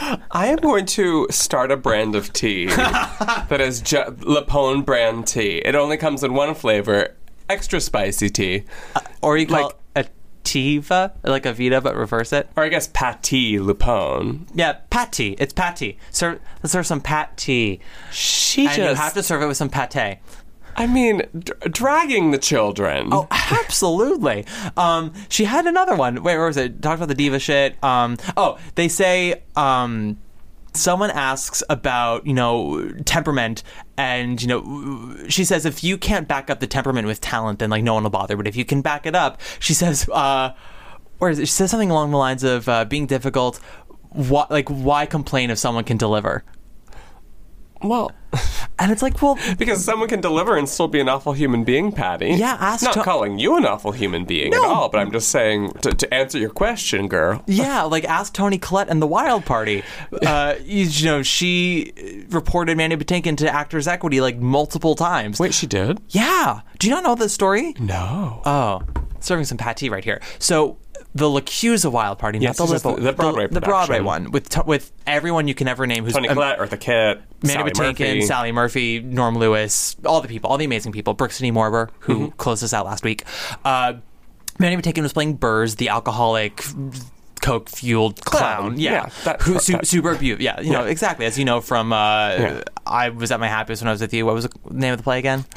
I 0.00 0.46
am 0.46 0.56
going 0.56 0.86
to 0.86 1.26
start 1.30 1.70
a 1.70 1.76
brand 1.76 2.14
of 2.14 2.32
tea 2.32 2.66
that 2.66 3.60
is 3.60 3.80
ju- 3.80 3.98
LuPone 4.20 4.84
brand 4.84 5.26
tea. 5.26 5.58
It 5.58 5.74
only 5.74 5.96
comes 5.96 6.24
in 6.24 6.32
one 6.34 6.54
flavor, 6.54 7.14
extra 7.48 7.80
spicy 7.80 8.30
tea. 8.30 8.64
Uh, 8.96 9.00
or 9.22 9.36
you 9.36 9.46
call 9.46 9.62
Like- 9.94 10.06
it 10.06 10.06
a 10.06 10.48
Tiva, 10.48 11.12
like 11.22 11.44
a 11.44 11.52
Vita, 11.52 11.80
but 11.82 11.94
reverse 11.94 12.32
it. 12.32 12.48
Or 12.56 12.64
I 12.64 12.68
guess 12.68 12.88
Patti 12.92 13.58
LuPone. 13.58 14.48
Yeah, 14.54 14.78
pat 14.88 15.12
tea. 15.12 15.36
It's 15.38 15.52
pat 15.52 15.76
tea. 15.76 15.98
Serve, 16.10 16.40
let's 16.62 16.72
serve 16.72 16.86
some 16.86 17.00
pat 17.02 17.36
tea. 17.36 17.80
She 18.10 18.66
and 18.66 18.76
you 18.78 18.84
just- 18.84 19.00
have 19.00 19.12
to 19.14 19.22
serve 19.22 19.42
it 19.42 19.46
with 19.46 19.58
some 19.58 19.68
pate. 19.68 20.18
I 20.80 20.86
mean, 20.86 21.22
d- 21.38 21.52
dragging 21.68 22.30
the 22.30 22.38
children. 22.38 23.10
Oh, 23.12 23.28
absolutely. 23.30 24.46
Um, 24.78 25.12
she 25.28 25.44
had 25.44 25.66
another 25.66 25.94
one. 25.94 26.22
Wait, 26.22 26.38
where 26.38 26.46
was 26.46 26.56
it? 26.56 26.80
Talked 26.80 26.96
about 26.96 27.08
the 27.08 27.14
diva 27.14 27.38
shit. 27.38 27.76
Um, 27.84 28.16
oh, 28.34 28.58
they 28.76 28.88
say 28.88 29.42
um, 29.56 30.16
someone 30.72 31.10
asks 31.10 31.62
about 31.68 32.26
you 32.26 32.32
know 32.32 32.90
temperament, 33.04 33.62
and 33.98 34.40
you 34.40 34.48
know 34.48 35.28
she 35.28 35.44
says 35.44 35.66
if 35.66 35.84
you 35.84 35.98
can't 35.98 36.26
back 36.26 36.48
up 36.48 36.60
the 36.60 36.66
temperament 36.66 37.06
with 37.06 37.20
talent, 37.20 37.58
then 37.58 37.68
like 37.68 37.84
no 37.84 37.92
one 37.92 38.04
will 38.04 38.10
bother. 38.10 38.34
But 38.34 38.46
if 38.46 38.56
you 38.56 38.64
can 38.64 38.80
back 38.80 39.04
it 39.04 39.14
up, 39.14 39.38
she 39.58 39.74
says. 39.74 40.08
Uh, 40.08 40.54
it? 41.20 41.36
She 41.36 41.44
says 41.44 41.70
something 41.70 41.90
along 41.90 42.10
the 42.12 42.16
lines 42.16 42.42
of 42.42 42.66
uh, 42.70 42.86
being 42.86 43.04
difficult. 43.04 43.58
Why, 44.08 44.46
like, 44.48 44.70
why 44.70 45.04
complain 45.04 45.50
if 45.50 45.58
someone 45.58 45.84
can 45.84 45.98
deliver? 45.98 46.42
Well, 47.82 48.12
and 48.78 48.92
it's 48.92 49.02
like, 49.02 49.20
well, 49.22 49.38
because 49.58 49.84
someone 49.84 50.08
can 50.08 50.20
deliver 50.20 50.56
and 50.56 50.68
still 50.68 50.86
be 50.88 51.00
an 51.00 51.08
awful 51.08 51.32
human 51.32 51.64
being, 51.64 51.92
Patti. 51.92 52.28
Yeah, 52.34 52.56
ask 52.60 52.84
Not 52.84 52.94
to- 52.94 53.02
calling 53.02 53.38
you 53.38 53.56
an 53.56 53.64
awful 53.66 53.92
human 53.92 54.24
being 54.24 54.52
at 54.54 54.60
all, 54.62 54.88
but 54.88 54.98
I'm 54.98 55.10
just 55.10 55.30
saying 55.30 55.72
to, 55.82 55.92
to 55.94 56.14
answer 56.14 56.38
your 56.38 56.50
question, 56.50 57.08
girl. 57.08 57.42
Yeah, 57.60 57.82
like 57.82 58.04
ask 58.04 58.32
Toni 58.32 58.58
Collette 58.58 58.88
and 58.88 59.02
the 59.02 59.06
Wild 59.06 59.44
Party. 59.44 59.82
Uh, 60.30 60.54
you, 60.62 60.84
you 60.84 61.06
know, 61.06 61.22
she 61.22 61.92
reported 62.30 62.76
Mandy 62.76 62.96
Patinkin 62.96 63.36
to 63.38 63.52
Actors 63.52 63.88
Equity 63.88 64.20
like 64.20 64.38
multiple 64.38 64.94
times. 64.94 65.40
Wait, 65.40 65.54
she 65.54 65.66
did? 65.66 66.00
Yeah. 66.10 66.60
Do 66.78 66.86
you 66.88 66.94
not 66.94 67.02
know 67.04 67.14
this 67.14 67.32
story? 67.32 67.74
No. 67.80 68.42
Oh, 68.44 68.82
serving 69.20 69.44
some 69.46 69.56
pat 69.58 69.76
tea 69.78 69.88
right 69.88 70.04
here. 70.04 70.20
So 70.38 70.76
the 71.14 71.26
LaChiusa 71.26 71.90
Wild 71.90 72.18
Party, 72.18 72.38
Yes, 72.38 72.58
not 72.58 72.68
the, 72.68 72.78
the- 72.78 73.00
the 73.02 73.12
Broadway 73.12 73.46
the, 73.48 73.60
Broadway 73.60 74.00
one 74.00 74.30
with 74.30 74.48
t- 74.48 74.60
with 74.64 74.92
everyone 75.06 75.48
you 75.48 75.54
can 75.54 75.66
ever 75.68 75.86
name 75.86 76.04
who's 76.04 76.12
Toni 76.14 76.28
um, 76.28 76.34
Collette, 76.34 76.58
Eartha 76.58 76.78
Kitt, 76.80 77.20
Sally 77.44 77.70
Patinkin, 77.72 77.98
Murphy. 77.98 78.20
Sally 78.22 78.52
Murphy, 78.52 79.00
Norm 79.00 79.36
Lewis, 79.38 79.96
all 80.04 80.20
the 80.20 80.28
people, 80.28 80.50
all 80.50 80.56
the 80.58 80.64
amazing 80.64 80.92
people. 80.92 81.16
City 81.30 81.50
Morber, 81.52 81.88
who 82.00 82.14
Mm-hmm. 82.28 82.36
closed 82.36 82.62
us 82.64 82.72
out 82.72 82.86
last 82.86 83.02
week. 83.04 83.24
Uh, 83.64 83.94
Mandy 84.58 84.80
Patinkin 84.82 85.02
was 85.02 85.12
playing 85.12 85.34
Burrs, 85.34 85.76
the 85.76 85.88
alcoholic, 85.88 86.62
coke 87.40 87.68
fueled 87.68 88.20
clown. 88.24 88.56
Clown. 88.60 88.78
Yeah, 88.80 88.92
Yeah, 88.92 89.10
that- 89.24 89.42
who 89.42 89.58
su- 89.58 89.72
that- 89.72 89.86
super 89.86 90.12
abused. 90.12 90.40
Yeah, 90.40 90.60
you 90.60 90.72
know 90.72 90.84
Yeah. 90.84 90.90
exactly 90.90 91.26
as 91.26 91.38
you 91.38 91.44
know 91.44 91.60
from. 91.60 91.92
Uh, 91.92 91.96
Yeah. 92.30 92.60
I 92.86 93.08
was 93.10 93.30
at 93.30 93.38
my 93.40 93.46
happiest 93.48 93.82
when 93.82 93.88
I 93.88 93.92
was 93.92 94.00
with 94.00 94.12
you. 94.12 94.26
What 94.26 94.34
was 94.34 94.44
the 94.44 94.50
name 94.70 94.92
of 94.92 94.98
the 94.98 95.04
play 95.04 95.18
again? 95.18 95.44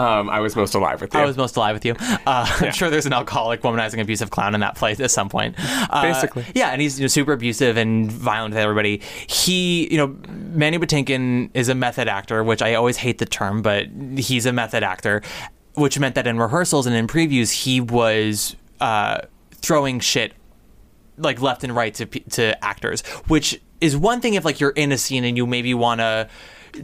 Um, 0.00 0.30
I 0.30 0.40
was 0.40 0.56
most 0.56 0.74
alive 0.74 1.02
with 1.02 1.12
you. 1.12 1.20
I 1.20 1.26
was 1.26 1.36
most 1.36 1.56
alive 1.56 1.74
with 1.74 1.84
you. 1.84 1.94
Uh. 2.00 2.50
I'm 2.60 2.72
sure 2.72 2.88
there's 2.88 3.04
an 3.04 3.12
alcoholic, 3.12 3.60
womanizing, 3.60 4.00
abusive 4.00 4.30
clown 4.30 4.54
in 4.54 4.60
that 4.62 4.74
play 4.74 4.92
at 4.92 5.10
some 5.10 5.28
point. 5.28 5.56
Uh, 5.90 6.00
Basically. 6.00 6.46
yeah, 6.54 6.70
and 6.70 6.80
he's 6.80 6.98
you 6.98 7.04
know, 7.04 7.08
super 7.08 7.32
abusive 7.34 7.76
and 7.76 8.10
violent 8.10 8.54
with 8.54 8.62
everybody. 8.62 9.02
He, 9.26 9.90
you 9.92 9.98
know, 9.98 10.16
Mandy 10.30 10.78
Patinkin 10.78 11.50
is 11.52 11.68
a 11.68 11.74
method 11.74 12.08
actor, 12.08 12.42
which 12.42 12.62
I 12.62 12.76
always 12.76 12.96
hate 12.96 13.18
the 13.18 13.26
term, 13.26 13.60
but 13.60 13.88
he's 14.16 14.46
a 14.46 14.54
method 14.54 14.82
actor, 14.82 15.20
which 15.74 15.98
meant 15.98 16.14
that 16.14 16.26
in 16.26 16.38
rehearsals 16.38 16.86
and 16.86 16.96
in 16.96 17.06
previews, 17.06 17.50
he 17.52 17.82
was 17.82 18.56
uh, 18.80 19.18
throwing 19.52 20.00
shit 20.00 20.32
like 21.20 21.40
left 21.40 21.64
and 21.64 21.74
right 21.74 21.94
to 21.94 22.06
to 22.06 22.64
actors, 22.64 23.02
which 23.28 23.60
is 23.80 23.96
one 23.96 24.20
thing 24.20 24.34
if 24.34 24.44
like 24.44 24.60
you're 24.60 24.70
in 24.70 24.92
a 24.92 24.98
scene 24.98 25.24
and 25.24 25.36
you 25.36 25.46
maybe 25.46 25.74
want 25.74 26.00
to 26.00 26.28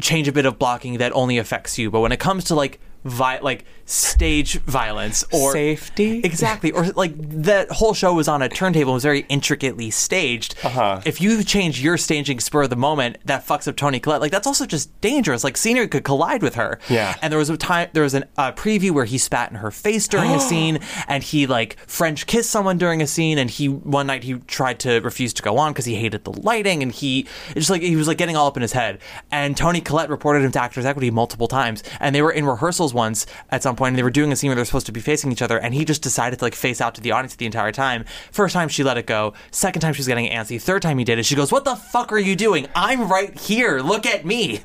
change 0.00 0.28
a 0.28 0.32
bit 0.32 0.46
of 0.46 0.58
blocking 0.58 0.98
that 0.98 1.12
only 1.12 1.38
affects 1.38 1.78
you, 1.78 1.90
but 1.90 2.00
when 2.00 2.12
it 2.12 2.20
comes 2.20 2.44
to 2.44 2.54
like 2.54 2.80
vi- 3.06 3.38
like 3.40 3.64
stage 3.84 4.60
violence 4.62 5.24
or 5.32 5.52
Safety? 5.52 6.20
exactly, 6.24 6.72
or 6.72 6.86
like 6.88 7.12
that 7.16 7.70
whole 7.70 7.94
show 7.94 8.12
was 8.14 8.28
on 8.28 8.42
a 8.42 8.48
turntable 8.48 8.90
and 8.92 8.94
was 8.94 9.02
very 9.04 9.20
intricately 9.28 9.90
staged. 9.90 10.54
Uh-huh. 10.64 11.00
If 11.06 11.20
you 11.20 11.42
change 11.44 11.80
your 11.80 11.96
staging 11.96 12.40
spur 12.40 12.64
of 12.64 12.70
the 12.70 12.76
moment, 12.76 13.18
that 13.24 13.46
fucks 13.46 13.68
up 13.68 13.76
Toni 13.76 14.00
Collette. 14.00 14.20
Like 14.20 14.32
that's 14.32 14.46
also 14.46 14.66
just 14.66 14.98
dangerous. 15.00 15.44
Like 15.44 15.56
scenery 15.56 15.88
could 15.88 16.04
collide 16.04 16.42
with 16.42 16.56
her. 16.56 16.78
Yeah. 16.88 17.14
And 17.22 17.32
there 17.32 17.38
was 17.38 17.48
a 17.50 17.56
time 17.56 17.88
there 17.92 18.02
was 18.02 18.14
a 18.14 18.26
uh, 18.36 18.52
preview 18.52 18.90
where 18.90 19.04
he 19.04 19.18
spat 19.18 19.50
in 19.50 19.56
her 19.58 19.70
face 19.70 20.08
during 20.08 20.32
a 20.32 20.40
scene, 20.48 20.80
and 21.08 21.22
he 21.22 21.46
like 21.46 21.78
French 21.86 22.26
kissed 22.26 22.50
someone 22.50 22.78
during 22.78 23.00
a 23.02 23.06
scene, 23.06 23.38
and 23.38 23.48
he 23.50 23.68
one 23.68 24.08
night 24.08 24.24
he 24.24 24.34
tried 24.34 24.80
to 24.80 24.98
refuse 25.00 25.32
to 25.34 25.42
go 25.42 25.58
on 25.58 25.72
because 25.72 25.84
he 25.84 25.94
hated 25.94 26.24
the 26.24 26.32
lighting, 26.32 26.82
and 26.82 26.90
he 26.92 27.20
it's 27.50 27.54
just 27.54 27.70
like 27.70 27.82
he 27.82 27.94
was 27.96 28.08
like 28.08 28.18
getting 28.18 28.36
all 28.36 28.48
up 28.48 28.56
in 28.56 28.62
his 28.62 28.72
head. 28.72 28.98
And 29.30 29.56
Toni 29.56 29.80
Collette 29.80 30.10
reported 30.10 30.42
him 30.42 30.50
to 30.52 30.60
Actors 30.60 30.84
Equity 30.84 31.10
multiple 31.10 31.46
times, 31.48 31.82
and 32.00 32.14
they 32.14 32.22
were 32.22 32.32
in 32.32 32.44
rehearsals 32.46 32.92
once 32.96 33.26
at 33.50 33.62
some 33.62 33.76
point, 33.76 33.90
and 33.90 33.98
they 33.98 34.02
were 34.02 34.10
doing 34.10 34.32
a 34.32 34.36
scene 34.36 34.48
where 34.48 34.56
they're 34.56 34.64
supposed 34.64 34.86
to 34.86 34.92
be 34.92 35.00
facing 35.00 35.30
each 35.30 35.42
other, 35.42 35.58
and 35.58 35.72
he 35.72 35.84
just 35.84 36.02
decided 36.02 36.40
to 36.40 36.44
like 36.44 36.56
face 36.56 36.80
out 36.80 36.96
to 36.96 37.00
the 37.00 37.12
audience 37.12 37.36
the 37.36 37.46
entire 37.46 37.70
time. 37.70 38.04
First 38.32 38.54
time 38.54 38.68
she 38.68 38.82
let 38.82 38.98
it 38.98 39.06
go. 39.06 39.34
Second 39.52 39.82
time 39.82 39.92
she's 39.92 40.08
getting 40.08 40.28
antsy. 40.28 40.60
Third 40.60 40.82
time 40.82 40.98
he 40.98 41.04
did 41.04 41.20
it. 41.20 41.24
She 41.24 41.36
goes, 41.36 41.52
"What 41.52 41.64
the 41.64 41.76
fuck 41.76 42.10
are 42.10 42.18
you 42.18 42.34
doing? 42.34 42.66
I'm 42.74 43.08
right 43.08 43.38
here. 43.38 43.78
Look 43.78 44.04
at 44.04 44.26
me." 44.26 44.62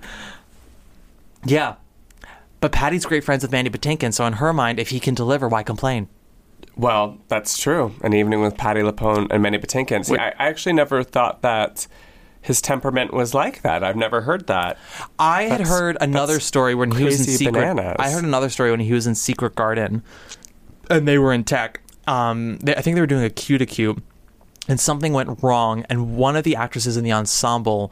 Yeah. 1.45 1.75
But 2.59 2.71
Patti's 2.71 3.05
great 3.05 3.23
friends 3.23 3.43
with 3.43 3.51
Mandy 3.51 3.71
Patinkin, 3.71 4.13
so 4.13 4.25
in 4.25 4.33
her 4.33 4.53
mind, 4.53 4.79
if 4.79 4.89
he 4.89 4.99
can 4.99 5.15
deliver, 5.15 5.47
why 5.47 5.63
complain? 5.63 6.07
Well, 6.77 7.17
that's 7.27 7.57
true. 7.57 7.93
An 8.01 8.13
evening 8.13 8.41
with 8.41 8.55
Patti 8.55 8.81
LuPone 8.81 9.27
and 9.31 9.41
Mandy 9.41 9.57
Patinkin. 9.57 10.05
See, 10.05 10.17
I, 10.17 10.29
I 10.29 10.47
actually 10.47 10.73
never 10.73 11.03
thought 11.03 11.41
that 11.41 11.87
his 12.41 12.61
temperament 12.61 13.13
was 13.13 13.33
like 13.33 13.61
that. 13.61 13.83
I've 13.83 13.95
never 13.95 14.21
heard 14.21 14.47
that. 14.47 14.77
I 15.19 15.43
had 15.43 15.61
heard 15.61 15.97
another 16.01 16.39
story 16.39 16.75
when 16.75 16.91
he 16.91 17.03
was 17.03 17.19
in 17.19 17.35
Secret. 17.35 17.53
bananas. 17.53 17.95
I 17.99 18.09
heard 18.09 18.23
another 18.23 18.49
story 18.49 18.71
when 18.71 18.79
he 18.79 18.93
was 18.93 19.05
in 19.05 19.15
Secret 19.15 19.55
Garden, 19.55 20.03
and 20.89 21.07
they 21.07 21.17
were 21.17 21.33
in 21.33 21.43
tech. 21.43 21.81
Um, 22.07 22.57
they, 22.57 22.75
I 22.75 22.81
think 22.81 22.95
they 22.95 23.01
were 23.01 23.07
doing 23.07 23.23
a 23.23 23.29
cue 23.29 23.57
to 23.57 23.65
cue, 23.65 24.01
and 24.67 24.79
something 24.79 25.13
went 25.13 25.41
wrong. 25.43 25.85
And 25.89 26.17
one 26.17 26.35
of 26.35 26.43
the 26.43 26.55
actresses 26.55 26.97
in 26.97 27.03
the 27.03 27.11
ensemble 27.11 27.91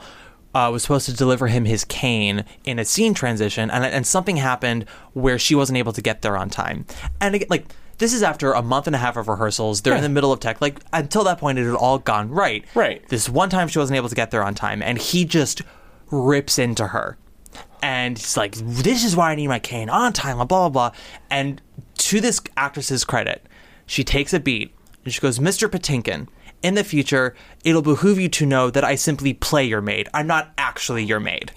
uh, 0.55 0.69
was 0.71 0.81
supposed 0.81 1.05
to 1.05 1.13
deliver 1.13 1.47
him 1.47 1.65
his 1.65 1.85
cane 1.85 2.43
in 2.65 2.79
a 2.79 2.85
scene 2.85 3.13
transition, 3.13 3.69
and 3.69 3.85
and 3.85 4.07
something 4.07 4.37
happened 4.37 4.85
where 5.13 5.37
she 5.37 5.53
wasn't 5.53 5.77
able 5.77 5.93
to 5.93 6.01
get 6.01 6.23
there 6.23 6.35
on 6.35 6.49
time. 6.49 6.85
And 7.21 7.35
again, 7.35 7.47
like 7.51 7.65
this 7.99 8.13
is 8.13 8.23
after 8.23 8.53
a 8.53 8.61
month 8.61 8.87
and 8.87 8.95
a 8.95 8.99
half 8.99 9.15
of 9.15 9.27
rehearsals. 9.27 9.81
They're 9.81 9.95
in 9.95 10.01
the 10.01 10.09
middle 10.09 10.31
of 10.31 10.39
tech. 10.39 10.59
Like 10.61 10.79
until 10.91 11.23
that 11.25 11.37
point, 11.37 11.59
it 11.59 11.65
had 11.65 11.75
all 11.75 11.99
gone 11.99 12.29
right. 12.29 12.65
Right. 12.73 13.07
This 13.09 13.29
one 13.29 13.49
time 13.49 13.67
she 13.67 13.77
wasn't 13.77 13.97
able 13.97 14.09
to 14.09 14.15
get 14.15 14.31
there 14.31 14.43
on 14.43 14.55
time, 14.55 14.81
and 14.81 14.97
he 14.97 15.25
just 15.25 15.61
rips 16.09 16.57
into 16.57 16.87
her. 16.87 17.17
And 17.81 18.17
he's 18.17 18.35
like, 18.35 18.55
"This 18.55 19.05
is 19.05 19.15
why 19.15 19.31
I 19.31 19.35
need 19.35 19.47
my 19.47 19.59
cane 19.59 19.89
on 19.89 20.13
time." 20.13 20.37
Blah 20.37 20.45
blah 20.45 20.69
blah. 20.69 20.91
And 21.29 21.61
to 21.99 22.19
this 22.19 22.41
actress's 22.57 23.03
credit, 23.03 23.45
she 23.85 24.03
takes 24.03 24.33
a 24.33 24.39
beat 24.39 24.73
and 25.05 25.13
she 25.13 25.21
goes, 25.21 25.39
"Mr. 25.39 25.69
Patinkin, 25.69 26.27
in 26.62 26.76
the 26.76 26.84
future, 26.84 27.36
it'll 27.64 27.82
behoove 27.82 28.20
you 28.20 28.30
to 28.30 28.45
know 28.45 28.70
that 28.70 28.84
I 28.84 28.95
simply 28.95 29.34
play 29.34 29.66
your 29.66 29.82
maid. 29.82 30.10
I'm 30.14 30.28
not 30.28 30.51
actually 30.57 31.03
your 31.03 31.20
maid." 31.20 31.51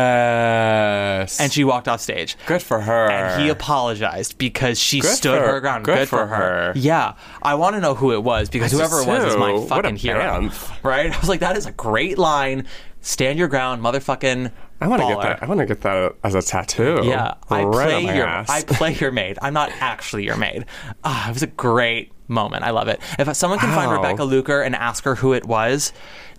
Yes. 0.00 1.40
And 1.40 1.52
she 1.52 1.64
walked 1.64 1.88
off 1.88 2.00
stage. 2.00 2.36
Good 2.46 2.62
for 2.62 2.80
her. 2.80 3.10
And 3.10 3.42
he 3.42 3.48
apologized 3.48 4.38
because 4.38 4.78
she 4.78 5.00
Good 5.00 5.14
stood 5.16 5.38
for- 5.40 5.46
her 5.48 5.60
ground. 5.60 5.84
good 5.84 6.08
for 6.08 6.26
her. 6.26 6.72
Yeah. 6.74 7.14
I 7.42 7.54
want 7.54 7.76
to 7.76 7.80
know 7.80 7.94
who 7.94 8.12
it 8.12 8.22
was 8.22 8.48
because 8.48 8.72
I 8.72 8.76
whoever 8.76 9.00
it 9.00 9.06
was 9.06 9.24
is 9.32 9.36
my 9.36 9.50
do. 9.52 9.54
What 9.60 9.64
a 9.64 9.68
fucking 9.68 9.96
hero. 9.96 10.50
Right? 10.82 11.12
I 11.14 11.18
was 11.18 11.28
like, 11.28 11.40
that 11.40 11.56
is 11.56 11.66
a 11.66 11.72
great 11.72 12.18
line. 12.18 12.66
Stand 13.02 13.38
your 13.38 13.48
ground, 13.48 13.82
motherfucking. 13.82 14.52
I 14.82 14.86
want 14.88 15.00
to 15.02 15.08
get 15.08 15.20
that. 15.22 15.42
I 15.42 15.46
want 15.46 15.60
to 15.60 15.66
get 15.66 15.80
that 15.82 16.14
as 16.22 16.34
a 16.34 16.42
tattoo. 16.42 17.00
Yeah, 17.02 17.34
I 17.48 17.64
Right 17.64 17.72
play 17.86 17.94
on 17.96 18.04
my 18.04 18.14
your 18.14 18.26
ass. 18.26 18.48
I 18.50 18.62
play 18.62 18.94
your 18.94 19.10
maid. 19.10 19.38
I'm 19.40 19.54
not 19.54 19.70
actually 19.80 20.24
your 20.24 20.36
maid. 20.36 20.66
Ah, 21.04 21.28
it 21.30 21.32
was 21.32 21.42
a 21.42 21.46
great 21.46 22.12
moment. 22.30 22.64
I 22.64 22.70
love 22.70 22.88
it. 22.88 23.00
If 23.18 23.34
someone 23.36 23.58
can 23.58 23.74
find 23.74 23.90
Wow. 23.90 23.96
Rebecca 23.98 24.24
Luker 24.24 24.62
and 24.62 24.74
ask 24.74 25.04
her 25.04 25.16
who 25.16 25.32
it 25.34 25.44
was, 25.44 25.92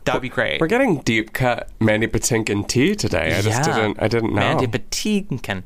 that 0.05 0.13
would 0.15 0.21
be 0.23 0.29
great. 0.29 0.59
We're 0.59 0.67
getting 0.67 0.97
deep 1.01 1.33
cut 1.33 1.69
Mandy 1.79 2.07
Patinkin 2.07 2.67
tea 2.67 2.95
today. 2.95 3.37
I 3.37 3.41
just 3.41 3.67
Yeah. 3.67 3.75
didn't. 3.75 4.01
I 4.01 4.07
didn't 4.07 4.29
know. 4.33 4.39
Mandy 4.39 4.65
Patinkin. 4.67 5.63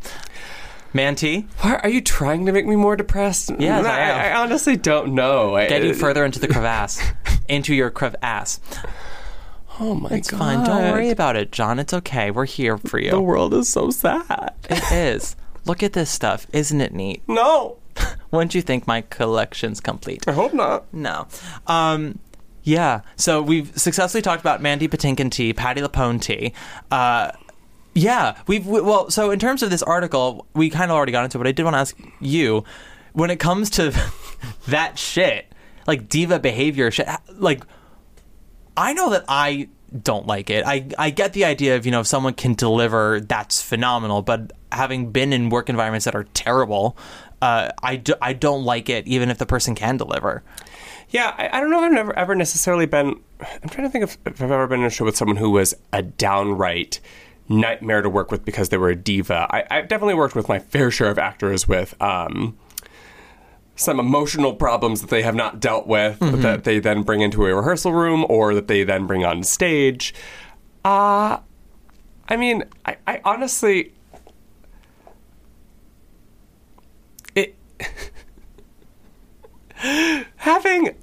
Manti, 0.93 1.45
Why 1.59 1.75
are 1.83 1.89
you 1.89 1.99
trying 1.99 2.45
to 2.45 2.53
make 2.53 2.65
me 2.65 2.77
more 2.77 2.95
depressed? 2.95 3.51
Yes, 3.59 3.85
I 3.85 3.99
am. 3.99 4.17
I, 4.17 4.33
honestly 4.41 4.77
don't 4.77 5.13
know. 5.13 5.55
I- 5.55 5.67
get 5.67 5.83
uh, 5.85 5.93
further 5.93 6.23
into 6.23 6.39
the 6.39 6.47
crevasse, 6.47 7.01
into 7.49 7.75
your 7.75 7.89
crevasse. 7.89 8.61
Oh 9.77 9.93
my 9.93 10.09
It's 10.11 10.31
god! 10.31 10.37
fine. 10.39 10.63
Don't 10.65 10.93
worry 10.93 11.09
about 11.09 11.35
it, 11.35 11.51
John. 11.51 11.79
It's 11.79 11.93
okay. 11.93 12.31
We're 12.31 12.45
here 12.45 12.77
for 12.77 12.97
you. 12.97 13.11
The 13.11 13.19
world 13.19 13.53
is 13.53 13.67
so 13.67 13.89
sad. 13.89 14.53
It 14.69 14.89
is. 14.89 15.35
Look 15.65 15.83
at 15.83 15.91
this 15.91 16.09
stuff. 16.09 16.47
Isn't 16.53 16.79
it 16.79 16.93
neat? 16.93 17.23
No, 17.27 17.75
Wouldn't 18.31 18.55
you 18.55 18.61
think 18.61 18.87
my 18.87 19.01
collection's 19.01 19.79
complete? 19.79 20.27
I 20.27 20.31
hope 20.33 20.53
not. 20.53 20.93
No. 20.93 21.27
Um, 21.67 22.19
yeah. 22.63 23.01
So 23.15 23.41
we've 23.41 23.77
successfully 23.77 24.21
talked 24.21 24.41
about 24.41 24.61
Mandy 24.61 24.87
Patinkin 24.87 25.31
tea, 25.31 25.53
Patti 25.53 25.81
LuPone 25.81 26.21
tea. 26.21 26.53
Uh, 26.91 27.31
yeah, 27.93 28.37
we've 28.47 28.65
we, 28.67 28.81
well. 28.81 29.09
So 29.09 29.31
in 29.31 29.39
terms 29.39 29.63
of 29.63 29.69
this 29.69 29.81
article, 29.81 30.45
we 30.53 30.69
kind 30.69 30.91
of 30.91 30.95
already 30.97 31.13
got 31.13 31.23
into 31.23 31.37
it. 31.37 31.39
But 31.39 31.47
I 31.47 31.51
did 31.53 31.63
want 31.63 31.75
to 31.75 31.79
ask 31.79 31.97
you, 32.19 32.65
when 33.13 33.29
it 33.29 33.39
comes 33.39 33.69
to 33.71 33.97
that 34.67 34.99
shit, 34.99 35.45
like 35.87 36.09
diva 36.09 36.39
behavior 36.39 36.91
shit, 36.91 37.07
like 37.37 37.63
I 38.75 38.93
know 38.93 39.11
that 39.11 39.23
I 39.29 39.69
don't 40.01 40.27
like 40.27 40.49
it. 40.49 40.65
I 40.65 40.87
I 40.97 41.09
get 41.09 41.31
the 41.31 41.45
idea 41.45 41.77
of 41.77 41.85
you 41.85 41.91
know 41.91 42.01
if 42.01 42.07
someone 42.07 42.33
can 42.33 42.53
deliver, 42.53 43.21
that's 43.21 43.61
phenomenal. 43.61 44.21
But 44.21 44.51
having 44.71 45.11
been 45.11 45.31
in 45.31 45.49
work 45.49 45.69
environments 45.69 46.03
that 46.03 46.15
are 46.15 46.25
terrible, 46.33 46.97
uh, 47.41 47.69
I 47.83 47.95
do, 47.97 48.13
I 48.21 48.33
don't 48.33 48.63
like 48.63 48.89
it, 48.89 49.07
even 49.07 49.29
if 49.29 49.37
the 49.37 49.45
person 49.45 49.75
can 49.75 49.97
deliver. 49.97 50.43
Yeah, 51.09 51.33
I, 51.37 51.57
I 51.57 51.59
don't 51.61 51.69
know 51.69 51.79
if 51.79 51.85
I've 51.85 51.91
never 51.91 52.17
ever 52.17 52.35
necessarily 52.35 52.85
been. 52.85 53.19
I'm 53.39 53.69
trying 53.69 53.87
to 53.87 53.91
think 53.91 54.03
if, 54.03 54.17
if 54.25 54.41
I've 54.41 54.51
ever 54.51 54.67
been 54.67 54.81
in 54.81 54.85
a 54.85 54.89
show 54.89 55.05
with 55.05 55.15
someone 55.15 55.37
who 55.37 55.51
was 55.51 55.75
a 55.93 56.01
downright 56.01 56.99
nightmare 57.47 58.01
to 58.01 58.09
work 58.09 58.31
with 58.31 58.43
because 58.43 58.69
they 58.69 58.77
were 58.77 58.89
a 58.89 58.95
diva. 58.95 59.47
I, 59.49 59.65
I've 59.69 59.87
definitely 59.87 60.15
worked 60.15 60.35
with 60.35 60.49
my 60.49 60.59
fair 60.59 60.89
share 60.89 61.09
of 61.09 61.19
actors 61.19 61.67
with 61.67 61.99
um, 62.01 62.57
some 63.75 63.99
emotional 63.99 64.55
problems 64.55 65.01
that 65.01 65.09
they 65.09 65.21
have 65.21 65.35
not 65.35 65.59
dealt 65.59 65.85
with 65.85 66.19
that 66.19 66.63
they 66.63 66.79
then 66.79 67.03
bring 67.03 67.21
into 67.21 67.45
a 67.45 67.53
rehearsal 67.53 67.93
room 67.93 68.25
or 68.29 68.55
that 68.55 68.67
they 68.67 68.83
then 68.83 69.05
bring 69.05 69.23
on 69.25 69.43
stage. 69.43 70.13
Uh, 70.83 71.39
I 72.27 72.37
mean, 72.37 72.63
I, 72.85 72.97
I 73.05 73.21
honestly. 73.23 73.91
It. 77.35 77.55
Having. 80.37 80.95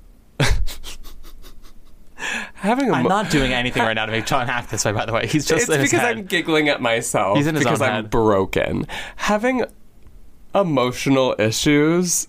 having 2.55 2.91
a 2.91 2.93
I'm 2.93 3.03
mo- 3.05 3.09
not 3.09 3.31
doing 3.31 3.53
anything 3.53 3.83
right 3.83 3.95
now 3.95 4.07
to 4.07 4.13
make 4.13 4.27
John 4.27 4.49
act 4.49 4.71
this 4.71 4.85
way. 4.85 4.93
By 4.93 5.07
the 5.07 5.13
way, 5.13 5.27
he's 5.27 5.45
just 5.47 5.69
it's 5.69 5.83
because. 5.91 6.01
I'm 6.05 6.25
giggling 6.25 6.69
at 6.69 6.81
myself. 6.81 7.37
He's 7.37 7.47
in 7.47 7.55
his 7.55 7.65
because 7.65 7.81
own 7.83 7.89
I'm 7.89 7.95
head. 8.05 8.11
broken. 8.11 8.87
Having 9.17 9.65
emotional 10.55 11.35
issues 11.39 12.29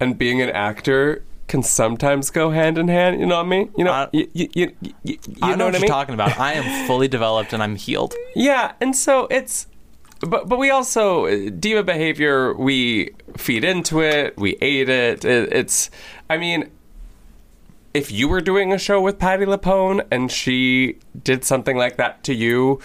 and 0.00 0.16
being 0.16 0.40
an 0.40 0.50
actor 0.50 1.24
can 1.48 1.62
sometimes 1.62 2.30
go 2.30 2.50
hand 2.50 2.78
in 2.78 2.88
hand. 2.88 3.18
You 3.20 3.26
know 3.26 3.36
what 3.36 3.46
I 3.46 3.48
mean? 3.48 3.72
You 3.76 3.84
know, 3.84 4.08
you, 4.12 4.28
you, 4.34 4.48
you, 4.54 4.72
you, 4.82 4.92
you 5.04 5.18
I 5.42 5.50
know, 5.50 5.56
know 5.56 5.64
what 5.64 5.72
what 5.72 5.74
I 5.74 5.78
you're 5.78 5.80
mean? 5.82 5.88
talking 5.90 6.14
about. 6.14 6.38
I 6.38 6.52
am 6.54 6.86
fully 6.86 7.08
developed 7.16 7.52
and 7.52 7.62
I'm 7.62 7.74
healed. 7.76 8.14
Yeah, 8.36 8.72
and 8.80 8.94
so 8.94 9.26
it's, 9.30 9.66
but 10.20 10.48
but 10.48 10.58
we 10.58 10.70
also 10.70 11.26
uh, 11.26 11.50
diva 11.58 11.82
behavior. 11.82 12.54
We 12.54 13.10
feed 13.36 13.64
into 13.64 14.00
it. 14.00 14.36
We 14.36 14.56
aid 14.60 14.88
it. 14.88 15.24
it 15.24 15.52
it's, 15.52 15.90
I 16.28 16.36
mean, 16.38 16.70
if 17.94 18.10
you 18.12 18.28
were 18.28 18.40
doing 18.40 18.72
a 18.72 18.78
show 18.78 19.00
with 19.00 19.18
Patti 19.18 19.44
LuPone 19.46 20.06
and 20.10 20.30
she 20.30 20.98
did 21.22 21.44
something 21.44 21.76
like 21.76 21.96
that 21.96 22.22
to 22.24 22.34
you, 22.34 22.80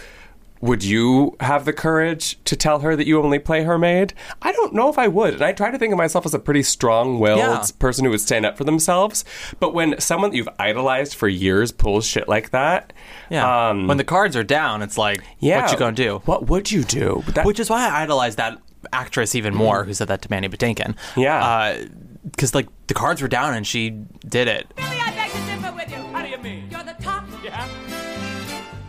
would 0.61 0.81
you 0.81 1.36
have 1.41 1.65
the 1.65 1.73
courage 1.73 2.41
to 2.45 2.55
tell 2.55 2.79
her 2.79 2.95
that 2.95 3.05
you 3.05 3.21
only 3.21 3.38
play 3.38 3.63
her 3.63 3.77
maid? 3.77 4.13
I 4.41 4.53
don't 4.53 4.73
know 4.73 4.88
if 4.88 4.97
I 4.97 5.09
would. 5.09 5.34
And 5.34 5.43
I 5.43 5.51
try 5.51 5.71
to 5.71 5.77
think 5.77 5.91
of 5.91 5.97
myself 5.97 6.25
as 6.25 6.34
a 6.34 6.39
pretty 6.39 6.63
strong-willed 6.63 7.38
Yeah. 7.38 7.65
person 7.79 8.05
who 8.05 8.11
would 8.11 8.21
stand 8.21 8.45
up 8.45 8.57
for 8.57 8.63
themselves. 8.63 9.25
But 9.59 9.73
when 9.73 9.99
someone 9.99 10.31
that 10.31 10.38
you've 10.38 10.47
idolized 10.57 11.15
for 11.15 11.27
years 11.27 11.73
pulls 11.73 12.05
shit 12.05 12.29
like 12.29 12.51
that, 12.51 12.93
Yeah. 13.34 13.69
um, 13.69 13.88
when 13.88 13.97
the 13.97 14.03
cards 14.03 14.36
are 14.38 14.43
down, 14.43 14.81
it's 14.81 14.97
like, 14.97 15.21
yeah, 15.39 15.63
what 15.63 15.71
you 15.71 15.77
gonna 15.77 15.95
do? 15.95 16.21
What 16.25 16.47
would 16.47 16.71
you 16.71 16.84
do? 16.84 17.23
That- 17.34 17.45
Which 17.45 17.59
is 17.59 17.69
why 17.69 17.88
I 17.89 18.03
idolize 18.03 18.36
that 18.38 18.59
actress 18.91 19.34
even 19.36 19.53
more, 19.55 19.84
who 19.86 19.93
said 19.93 20.07
that 20.09 20.21
to 20.21 20.29
Mandy 20.29 20.49
Patinkin. 20.49 20.95
Yeah. 21.17 21.84
Because 22.29 22.53
like 22.53 22.67
the 22.88 22.93
cards 22.93 23.21
were 23.21 23.27
down 23.27 23.53
and 23.53 23.65
she 23.65 23.89
did 24.27 24.47
it. 24.47 24.71
Billy, 24.75 24.88
I 24.88 25.11
beg 25.15 25.31
to 25.31 25.38
differ 25.45 25.75
with 25.75 25.89
you. 25.89 25.97
How 26.13 26.21
do 26.23 26.29
you 26.29 26.38
mean? 26.38 26.67
You're 26.69 26.84
the 26.84 26.95
top. 27.01 27.23
Yeah. 27.43 27.67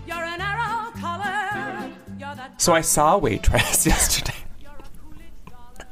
You're 0.06 0.16
an 0.24 0.40
arrow 0.40 0.90
color. 0.92 1.90
You're 2.18 2.34
the 2.34 2.50
So 2.58 2.72
I 2.74 2.80
saw 2.82 3.16
Waitress 3.18 3.86
yesterday. 3.94 4.34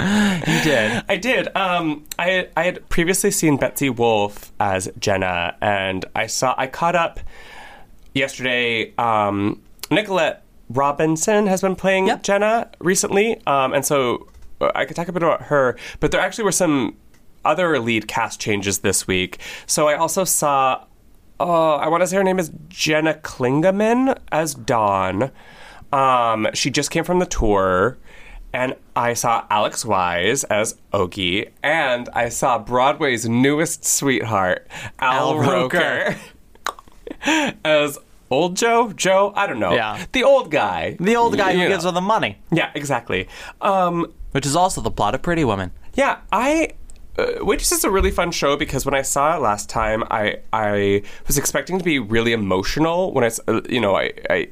You 0.00 0.61
did. 0.64 1.05
I 1.09 1.16
did. 1.16 1.57
Um, 1.57 2.05
I 2.18 2.28
had, 2.30 2.50
I 2.57 2.64
had 2.64 2.88
previously 2.88 3.30
seen 3.30 3.57
Betsy 3.57 3.88
Wolfe 3.88 4.53
as 4.59 4.90
Jenna, 4.98 5.57
and 5.61 6.05
I 6.16 6.26
saw 6.26 6.55
I 6.59 6.66
caught 6.66 6.96
up 6.96 7.20
yesterday. 8.14 8.94
Um, 8.96 9.60
Nicolette 9.90 10.44
Robinson 10.68 11.46
has 11.46 11.60
been 11.60 11.76
playing 11.76 12.10
Jenna 12.22 12.70
recently, 12.78 13.44
um, 13.46 13.74
and 13.74 13.84
so 13.84 14.28
uh, 14.60 14.72
I 14.74 14.84
could 14.84 14.96
talk 14.96 15.08
a 15.08 15.12
bit 15.12 15.22
about 15.22 15.42
her. 15.42 15.76
But 16.00 16.10
there 16.10 16.20
actually 16.20 16.44
were 16.44 16.52
some 16.52 16.96
other 17.44 17.78
lead 17.78 18.08
cast 18.08 18.40
changes 18.40 18.78
this 18.80 19.06
week. 19.06 19.38
So 19.66 19.88
I 19.88 19.94
also 19.94 20.24
saw. 20.24 20.84
Oh, 21.40 21.72
I 21.74 21.88
want 21.88 22.02
to 22.02 22.06
say 22.06 22.16
her 22.16 22.22
name 22.22 22.38
is 22.38 22.52
Jenna 22.68 23.14
Klingaman 23.14 24.16
as 24.30 24.54
Dawn. 24.54 25.32
Um, 25.92 26.46
she 26.54 26.70
just 26.70 26.90
came 26.90 27.02
from 27.02 27.18
the 27.18 27.26
tour, 27.26 27.98
and 28.52 28.76
I 28.94 29.14
saw 29.14 29.44
Alex 29.50 29.84
Wise 29.84 30.44
as 30.44 30.76
Ogie, 30.92 31.50
and 31.62 32.08
I 32.14 32.28
saw 32.28 32.58
Broadway's 32.58 33.28
newest 33.28 33.84
sweetheart, 33.84 34.68
Al, 35.00 35.30
Al 35.30 35.38
Roker, 35.38 36.16
as 37.64 37.98
old 38.30 38.56
Joe. 38.56 38.92
Joe, 38.92 39.32
I 39.36 39.46
don't 39.46 39.58
know. 39.60 39.72
Yeah. 39.74 40.04
the 40.12 40.24
old 40.24 40.50
guy, 40.50 40.96
The 41.00 41.16
old 41.16 41.36
guy 41.36 41.52
who 41.52 41.58
know. 41.60 41.68
gives 41.68 41.84
her 41.84 41.90
the 41.92 42.00
money, 42.00 42.38
Yeah, 42.50 42.70
exactly. 42.74 43.28
Um, 43.60 44.06
which 44.32 44.46
is 44.46 44.56
also 44.56 44.80
the 44.80 44.90
plot 44.90 45.14
of 45.14 45.22
Pretty 45.22 45.44
Woman. 45.44 45.70
yeah, 45.94 46.18
I. 46.32 46.70
Uh, 47.18 47.44
Waitress 47.44 47.72
is 47.72 47.84
a 47.84 47.90
really 47.90 48.10
fun 48.10 48.30
show 48.30 48.56
because 48.56 48.86
when 48.86 48.94
I 48.94 49.02
saw 49.02 49.36
it 49.36 49.42
last 49.42 49.68
time, 49.68 50.02
I 50.10 50.38
I 50.50 51.02
was 51.26 51.36
expecting 51.36 51.76
to 51.78 51.84
be 51.84 51.98
really 51.98 52.32
emotional. 52.32 53.12
When 53.12 53.22
I, 53.22 53.30
uh, 53.46 53.60
you 53.68 53.80
know, 53.80 53.94
I 53.96 54.12
I. 54.30 54.48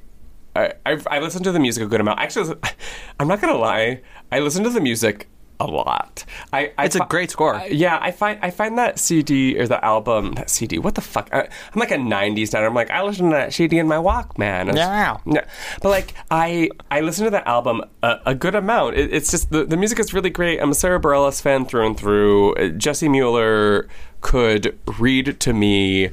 I, 0.56 0.72
I've, 0.84 1.06
I 1.08 1.20
listened 1.20 1.44
to 1.44 1.52
the 1.52 1.60
music 1.60 1.84
a 1.84 1.86
good 1.86 2.00
amount. 2.00 2.18
Actually, 2.18 2.54
I'm 3.20 3.28
not 3.28 3.40
gonna 3.40 3.56
lie. 3.56 4.00
I 4.32 4.40
listened 4.40 4.64
to 4.64 4.70
the 4.70 4.80
music 4.80 5.28
a 5.60 5.66
lot. 5.66 6.24
I, 6.52 6.72
I 6.78 6.86
It's 6.86 6.96
a 6.96 7.06
great 7.08 7.30
score. 7.30 7.54
Uh, 7.54 7.66
yeah, 7.66 7.98
I 8.00 8.10
find 8.10 8.38
I 8.42 8.50
find 8.50 8.78
that 8.78 8.98
CD 8.98 9.58
or 9.58 9.66
the 9.66 9.84
album 9.84 10.32
that 10.34 10.50
CD. 10.50 10.78
What 10.78 10.94
the 10.94 11.00
fuck? 11.02 11.28
I, 11.32 11.42
I'm 11.42 11.78
like 11.78 11.90
a 11.90 11.96
'90s 11.96 12.52
now. 12.52 12.64
I'm 12.64 12.74
like 12.74 12.90
I 12.90 13.02
listen 13.02 13.26
to 13.26 13.36
that 13.36 13.52
CD 13.52 13.78
in 13.78 13.86
my 13.86 13.96
Walkman. 13.96 14.74
Yeah. 14.74 15.18
yeah. 15.26 15.44
But 15.82 15.90
like 15.90 16.14
I 16.30 16.70
I 16.90 17.00
listen 17.00 17.24
to 17.24 17.30
that 17.30 17.46
album 17.46 17.82
a, 18.02 18.20
a 18.26 18.34
good 18.34 18.54
amount. 18.54 18.96
It, 18.96 19.12
it's 19.12 19.30
just 19.30 19.50
the 19.50 19.64
the 19.64 19.76
music 19.76 20.00
is 20.00 20.14
really 20.14 20.30
great. 20.30 20.60
I'm 20.60 20.70
a 20.70 20.74
Sara 20.74 20.98
Bareilles 20.98 21.40
fan 21.40 21.66
through 21.66 21.86
and 21.86 21.96
through. 21.96 22.54
Uh, 22.54 22.68
Jessie 22.68 23.08
Mueller 23.08 23.88
could 24.22 24.78
read 24.98 25.38
to 25.40 25.52
me 25.52 26.10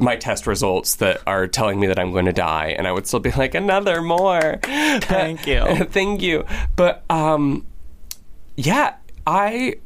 my 0.00 0.16
test 0.16 0.46
results 0.46 0.96
that 0.96 1.20
are 1.26 1.46
telling 1.46 1.78
me 1.78 1.86
that 1.86 1.98
I'm 1.98 2.12
going 2.12 2.24
to 2.26 2.32
die, 2.32 2.74
and 2.76 2.86
I 2.86 2.92
would 2.92 3.06
still 3.06 3.20
be 3.20 3.30
like 3.32 3.54
another 3.54 4.00
more. 4.02 4.58
Thank 4.62 5.46
you. 5.46 5.64
Thank 5.90 6.22
you. 6.22 6.44
But 6.76 7.04
um, 7.10 7.66
yeah, 8.56 8.94
I 9.26 9.76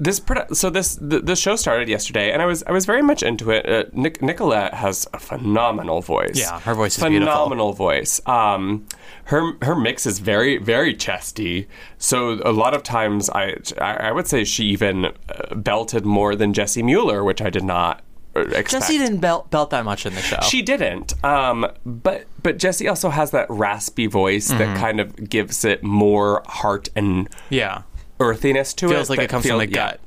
this 0.00 0.20
produ- 0.20 0.54
so 0.54 0.70
this 0.70 0.94
the, 0.94 1.20
the 1.20 1.34
show 1.34 1.56
started 1.56 1.88
yesterday, 1.88 2.30
and 2.30 2.40
I 2.40 2.46
was 2.46 2.62
I 2.64 2.70
was 2.72 2.86
very 2.86 3.02
much 3.02 3.22
into 3.22 3.50
it. 3.50 3.68
Uh, 3.68 3.84
Nic- 3.92 4.22
Nicolette 4.22 4.74
has 4.74 5.08
a 5.12 5.18
phenomenal 5.18 6.00
voice. 6.00 6.38
Yeah, 6.38 6.60
her 6.60 6.74
voice 6.74 6.96
is 6.96 7.02
phenomenal 7.02 7.72
voice. 7.72 8.20
Um, 8.26 8.86
her 9.24 9.54
her 9.62 9.74
mix 9.74 10.06
is 10.06 10.20
very 10.20 10.56
very 10.58 10.94
chesty. 10.94 11.68
So 11.98 12.40
a 12.44 12.52
lot 12.52 12.74
of 12.74 12.82
times 12.82 13.28
I 13.30 13.56
I, 13.80 14.08
I 14.08 14.12
would 14.12 14.28
say 14.28 14.44
she 14.44 14.66
even 14.66 15.06
uh, 15.06 15.54
belted 15.56 16.06
more 16.06 16.36
than 16.36 16.52
Jessie 16.52 16.82
Mueller, 16.82 17.24
which 17.24 17.42
I 17.42 17.50
did 17.50 17.64
not. 17.64 18.02
Expect. 18.40 18.70
Jessie 18.70 18.98
didn't 18.98 19.18
belt, 19.18 19.50
belt 19.50 19.70
that 19.70 19.84
much 19.84 20.06
in 20.06 20.14
the 20.14 20.22
show. 20.22 20.40
She 20.42 20.62
didn't. 20.62 21.22
Um, 21.24 21.66
but 21.84 22.26
but 22.42 22.58
Jessie 22.58 22.88
also 22.88 23.10
has 23.10 23.30
that 23.32 23.48
raspy 23.50 24.06
voice 24.06 24.48
that 24.48 24.76
kind 24.76 25.00
of 25.00 25.28
gives 25.28 25.64
it 25.64 25.82
more 25.82 26.42
heart 26.46 26.88
and 26.96 27.28
yeah. 27.50 27.82
earthiness 28.20 28.74
to 28.74 28.86
it. 28.86 28.90
Feels 28.90 29.10
like 29.10 29.20
it 29.20 29.30
comes 29.30 29.44
feel- 29.44 29.58
from 29.58 29.70
the 29.70 29.74
yeah. 29.74 29.96
gut. 29.96 30.00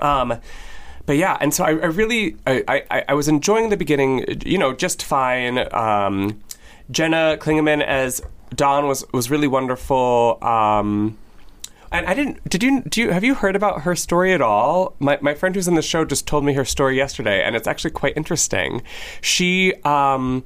Um, 0.00 0.40
but 1.06 1.16
yeah, 1.16 1.36
and 1.40 1.52
so 1.52 1.64
I, 1.64 1.70
I 1.70 1.86
really 1.86 2.36
I, 2.46 2.84
I, 2.90 3.04
I 3.08 3.14
was 3.14 3.28
enjoying 3.28 3.70
the 3.70 3.76
beginning, 3.76 4.24
you 4.44 4.58
know, 4.58 4.72
just 4.72 5.02
fine. 5.02 5.58
Um, 5.72 6.40
Jenna 6.90 7.36
Klingaman 7.40 7.82
as 7.82 8.22
Dawn 8.54 8.86
was 8.86 9.04
was 9.12 9.30
really 9.30 9.48
wonderful. 9.48 10.38
Um, 10.42 11.18
and 11.92 12.06
I 12.06 12.14
didn't. 12.14 12.48
Did 12.48 12.62
you? 12.62 12.80
Do 12.82 13.00
you? 13.02 13.10
Have 13.10 13.24
you 13.24 13.34
heard 13.34 13.56
about 13.56 13.82
her 13.82 13.94
story 13.94 14.32
at 14.32 14.40
all? 14.40 14.96
My 14.98 15.18
my 15.20 15.34
friend 15.34 15.54
who's 15.54 15.68
in 15.68 15.74
the 15.74 15.82
show 15.82 16.04
just 16.04 16.26
told 16.26 16.44
me 16.44 16.54
her 16.54 16.64
story 16.64 16.96
yesterday, 16.96 17.42
and 17.42 17.54
it's 17.54 17.68
actually 17.68 17.90
quite 17.90 18.16
interesting. 18.16 18.82
She 19.20 19.74
um, 19.84 20.44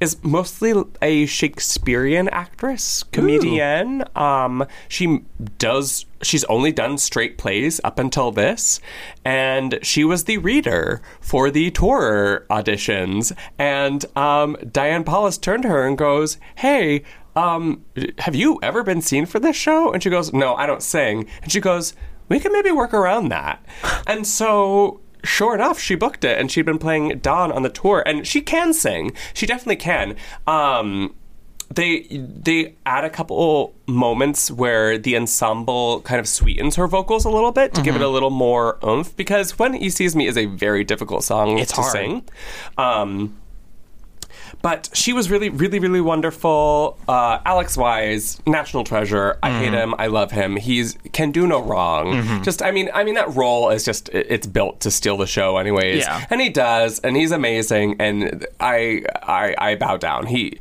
is 0.00 0.22
mostly 0.22 0.74
a 1.02 1.26
Shakespearean 1.26 2.28
actress, 2.28 3.02
comedian. 3.12 4.04
Um, 4.16 4.66
she 4.88 5.20
does. 5.58 6.06
She's 6.22 6.44
only 6.44 6.72
done 6.72 6.98
straight 6.98 7.38
plays 7.38 7.80
up 7.84 7.98
until 7.98 8.30
this, 8.32 8.80
and 9.24 9.78
she 9.82 10.04
was 10.04 10.24
the 10.24 10.38
reader 10.38 11.00
for 11.20 11.50
the 11.50 11.70
tour 11.70 12.44
auditions. 12.50 13.32
And 13.58 14.04
um, 14.16 14.56
Diane 14.70 15.04
Paulus 15.04 15.38
turned 15.38 15.62
to 15.62 15.68
her 15.68 15.86
and 15.86 15.96
goes, 15.96 16.38
"Hey." 16.56 17.02
Um, 17.38 17.84
have 18.18 18.34
you 18.34 18.58
ever 18.62 18.82
been 18.82 19.00
seen 19.00 19.26
for 19.26 19.38
this 19.38 19.56
show? 19.56 19.92
And 19.92 20.02
she 20.02 20.10
goes, 20.10 20.32
no, 20.32 20.54
I 20.54 20.66
don't 20.66 20.82
sing. 20.82 21.26
And 21.42 21.52
she 21.52 21.60
goes, 21.60 21.94
we 22.28 22.40
can 22.40 22.52
maybe 22.52 22.70
work 22.72 22.92
around 22.92 23.28
that. 23.28 23.64
and 24.06 24.26
so, 24.26 25.00
sure 25.24 25.54
enough, 25.54 25.78
she 25.78 25.94
booked 25.94 26.24
it, 26.24 26.38
and 26.38 26.50
she'd 26.50 26.66
been 26.66 26.78
playing 26.78 27.18
Dawn 27.20 27.52
on 27.52 27.62
the 27.62 27.68
tour, 27.70 28.02
and 28.04 28.26
she 28.26 28.40
can 28.40 28.72
sing. 28.72 29.12
She 29.34 29.46
definitely 29.46 29.76
can. 29.76 30.16
Um, 30.46 31.14
they 31.70 32.00
they 32.10 32.74
add 32.86 33.04
a 33.04 33.10
couple 33.10 33.74
moments 33.86 34.50
where 34.50 34.96
the 34.96 35.14
ensemble 35.16 36.00
kind 36.00 36.18
of 36.18 36.26
sweetens 36.26 36.76
her 36.76 36.86
vocals 36.86 37.26
a 37.26 37.28
little 37.28 37.52
bit 37.52 37.74
to 37.74 37.82
give 37.82 37.94
it 37.94 38.00
a 38.00 38.08
little 38.08 38.30
more 38.30 38.78
oomph 38.82 39.14
because 39.18 39.58
when 39.58 39.74
he 39.74 39.90
sees 39.90 40.16
me 40.16 40.26
is 40.26 40.38
a 40.38 40.46
very 40.46 40.82
difficult 40.82 41.24
song 41.24 41.58
It's 41.58 41.72
to 41.72 41.82
hard. 41.82 41.92
sing. 41.92 42.24
Um, 42.78 43.37
but 44.62 44.88
she 44.92 45.12
was 45.12 45.30
really, 45.30 45.48
really, 45.48 45.78
really 45.78 46.00
wonderful. 46.00 46.98
Uh, 47.08 47.38
Alex 47.44 47.76
Wise, 47.76 48.40
national 48.46 48.84
treasure. 48.84 49.38
I 49.42 49.48
Mm-hmm. 49.50 49.58
hate 49.64 49.72
him. 49.72 49.94
I 49.98 50.06
love 50.08 50.30
him. 50.30 50.56
He's 50.56 50.96
can 51.12 51.32
do 51.32 51.46
no 51.46 51.60
wrong. 51.62 52.42
Just, 52.42 52.62
I 52.62 52.70
mean, 52.70 52.90
I 52.94 53.02
mean 53.04 53.14
that 53.14 53.34
role 53.34 53.70
is 53.70 53.84
just 53.84 54.08
it's 54.10 54.46
built 54.46 54.80
to 54.80 54.90
steal 54.90 55.16
the 55.16 55.26
show, 55.26 55.56
anyways. 55.56 56.04
Yeah. 56.04 56.26
And 56.30 56.40
he 56.40 56.48
does, 56.50 56.98
and 57.00 57.16
he's 57.16 57.32
amazing. 57.32 57.96
And 58.00 58.46
I, 58.60 59.02
I, 59.22 59.54
I 59.58 59.74
bow 59.76 59.96
down. 59.96 60.26
He, 60.26 60.58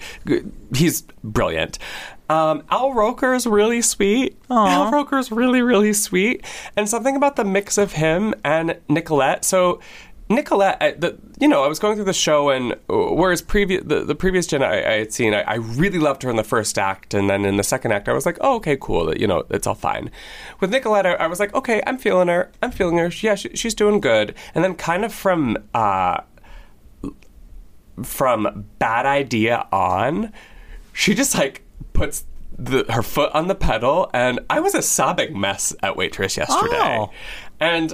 he's 0.73 1.01
brilliant. 1.23 1.79
Um, 2.29 2.63
Al 2.69 2.93
Roker 2.93 3.33
is 3.33 3.47
really 3.47 3.81
sweet. 3.81 4.37
Al 4.49 4.91
Roker 4.91 5.17
is 5.17 5.31
really, 5.31 5.61
really 5.61 5.93
sweet. 5.93 6.43
And 6.75 6.89
something 6.89 7.15
about 7.15 7.37
the 7.37 7.45
mix 7.45 7.77
of 7.77 7.93
him 7.93 8.33
and 8.43 8.77
Nicolette. 8.89 9.45
So 9.45 9.79
Nicolette, 10.29 10.77
I, 10.81 10.91
the, 10.91 11.17
you 11.39 11.47
know, 11.47 11.63
I 11.63 11.67
was 11.67 11.79
going 11.79 11.95
through 11.95 12.03
the 12.05 12.13
show, 12.13 12.49
and 12.49 12.73
uh, 12.73 12.77
whereas 13.13 13.41
previous 13.41 13.83
the, 13.85 14.03
the 14.03 14.13
previous 14.15 14.45
Jenna 14.45 14.65
I, 14.65 14.75
I 14.77 14.93
had 14.97 15.13
seen, 15.13 15.33
I, 15.33 15.41
I 15.43 15.55
really 15.55 15.99
loved 15.99 16.23
her 16.23 16.29
in 16.29 16.35
the 16.35 16.43
first 16.43 16.77
act, 16.77 17.13
and 17.13 17.29
then 17.29 17.45
in 17.45 17.55
the 17.55 17.63
second 17.63 17.93
act, 17.93 18.09
I 18.09 18.13
was 18.13 18.25
like, 18.25 18.37
oh, 18.41 18.55
okay, 18.55 18.77
cool, 18.79 19.15
you 19.15 19.25
know, 19.25 19.45
it's 19.49 19.65
all 19.65 19.75
fine. 19.75 20.11
With 20.59 20.69
Nicolette, 20.69 21.05
I, 21.05 21.13
I 21.13 21.27
was 21.27 21.39
like, 21.39 21.53
okay, 21.55 21.81
I'm 21.87 21.97
feeling 21.97 22.27
her, 22.27 22.51
I'm 22.61 22.71
feeling 22.71 22.97
her. 22.97 23.09
Yeah, 23.21 23.35
she, 23.35 23.49
she's 23.55 23.73
doing 23.73 24.01
good. 24.01 24.35
And 24.53 24.63
then 24.65 24.75
kind 24.75 25.05
of 25.05 25.13
from 25.13 25.57
uh, 25.73 26.17
from 28.03 28.65
bad 28.79 29.05
idea 29.05 29.67
on, 29.71 30.31
she 30.93 31.13
just 31.15 31.35
like 31.35 31.63
puts 31.93 32.25
the, 32.57 32.85
her 32.91 33.01
foot 33.03 33.31
on 33.33 33.47
the 33.47 33.55
pedal, 33.55 34.09
and 34.13 34.39
I 34.49 34.59
was 34.59 34.75
a 34.75 34.81
sobbing 34.81 35.39
mess 35.39 35.75
at 35.83 35.95
waitress 35.95 36.37
yesterday, 36.37 36.75
Oh. 36.99 37.11
and 37.59 37.93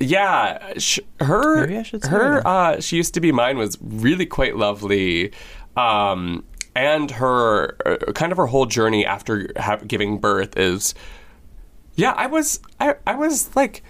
yeah, 0.00 0.74
sh- 0.78 1.00
her 1.20 1.62
Maybe 1.62 1.78
I 1.78 1.82
should 1.82 2.04
see 2.04 2.10
her 2.10 2.46
uh, 2.46 2.80
she 2.80 2.96
used 2.96 3.14
to 3.14 3.20
be 3.20 3.32
mine 3.32 3.58
was 3.58 3.78
really 3.80 4.26
quite 4.26 4.56
lovely. 4.56 5.32
Um, 5.76 6.44
and 6.76 7.10
her 7.12 7.76
uh, 7.86 8.12
kind 8.12 8.32
of 8.32 8.38
her 8.38 8.46
whole 8.46 8.66
journey 8.66 9.06
after 9.06 9.50
ha- 9.56 9.80
giving 9.86 10.18
birth 10.18 10.56
is 10.56 10.94
yeah, 11.94 12.12
I 12.16 12.26
was 12.26 12.60
I, 12.80 12.96
I 13.06 13.14
was 13.14 13.54
like 13.54 13.82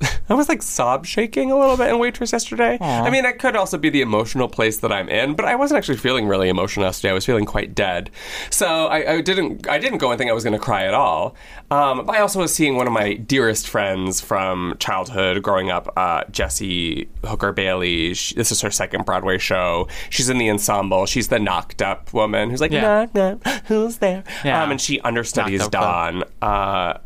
I 0.28 0.34
was 0.34 0.48
like 0.48 0.62
sob 0.62 1.06
shaking 1.06 1.50
a 1.50 1.58
little 1.58 1.76
bit 1.76 1.88
in 1.88 1.98
waitress 1.98 2.32
yesterday. 2.32 2.78
I 2.80 3.08
mean, 3.10 3.24
it 3.24 3.38
could 3.38 3.56
also 3.56 3.78
be 3.78 3.88
the 3.90 4.02
emotional 4.02 4.48
place 4.48 4.78
that 4.78 4.92
I'm 4.92 5.08
in, 5.08 5.34
but 5.34 5.46
I 5.46 5.54
wasn't 5.54 5.78
actually 5.78 5.96
feeling 5.96 6.28
really 6.28 6.48
emotional 6.48 6.84
yesterday. 6.86 7.10
I 7.10 7.14
was 7.14 7.24
feeling 7.26 7.46
quite 7.46 7.74
dead, 7.74 8.10
so 8.50 8.86
I, 8.86 9.14
I 9.14 9.20
didn't 9.22 9.68
I 9.68 9.78
didn't 9.78 9.98
go 9.98 10.10
and 10.10 10.18
think 10.18 10.30
I 10.30 10.34
was 10.34 10.44
going 10.44 10.52
to 10.52 10.58
cry 10.58 10.84
at 10.84 10.94
all. 10.94 11.34
Um, 11.70 12.04
but 12.06 12.16
I 12.16 12.20
also 12.20 12.40
was 12.40 12.54
seeing 12.54 12.76
one 12.76 12.86
of 12.86 12.92
my 12.92 13.14
dearest 13.14 13.68
friends 13.68 14.20
from 14.20 14.74
childhood, 14.78 15.42
growing 15.42 15.70
up, 15.70 15.92
uh, 15.96 16.24
Jessie 16.30 17.08
Hooker 17.24 17.52
Bailey. 17.52 18.14
She, 18.14 18.34
this 18.34 18.52
is 18.52 18.60
her 18.62 18.70
second 18.70 19.04
Broadway 19.04 19.38
show. 19.38 19.88
She's 20.10 20.28
in 20.28 20.38
the 20.38 20.50
ensemble. 20.50 21.06
She's 21.06 21.28
the 21.28 21.38
knocked 21.38 21.82
up 21.82 22.12
woman 22.12 22.50
who's 22.50 22.60
like, 22.60 22.70
Yeah. 22.70 23.06
knock 23.06 23.14
knock, 23.14 23.64
who's 23.66 23.98
there? 23.98 24.24
Yeah. 24.44 24.62
Um, 24.62 24.70
and 24.72 24.80
she 24.80 25.00
understudies 25.00 25.60
Knocked 25.60 25.72
Dawn. 25.72 26.24
Uh, 26.42 26.98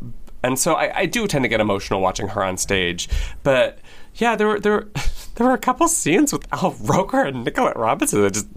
and 0.43 0.57
so 0.59 0.73
I, 0.73 0.99
I 0.99 1.05
do 1.05 1.27
tend 1.27 1.43
to 1.43 1.49
get 1.49 1.59
emotional 1.61 2.01
watching 2.01 2.27
her 2.29 2.43
on 2.43 2.57
stage. 2.57 3.09
But 3.43 3.79
yeah, 4.15 4.35
there 4.35 4.47
were 4.47 4.59
there 4.59 4.71
were, 4.73 4.87
there 5.35 5.47
were 5.47 5.53
a 5.53 5.57
couple 5.59 5.87
scenes 5.87 6.31
with 6.33 6.45
Al 6.53 6.71
Roker 6.81 7.21
and 7.23 7.43
Nicolette 7.45 7.77
Robinson 7.77 8.21
that 8.21 8.33
just 8.33 8.47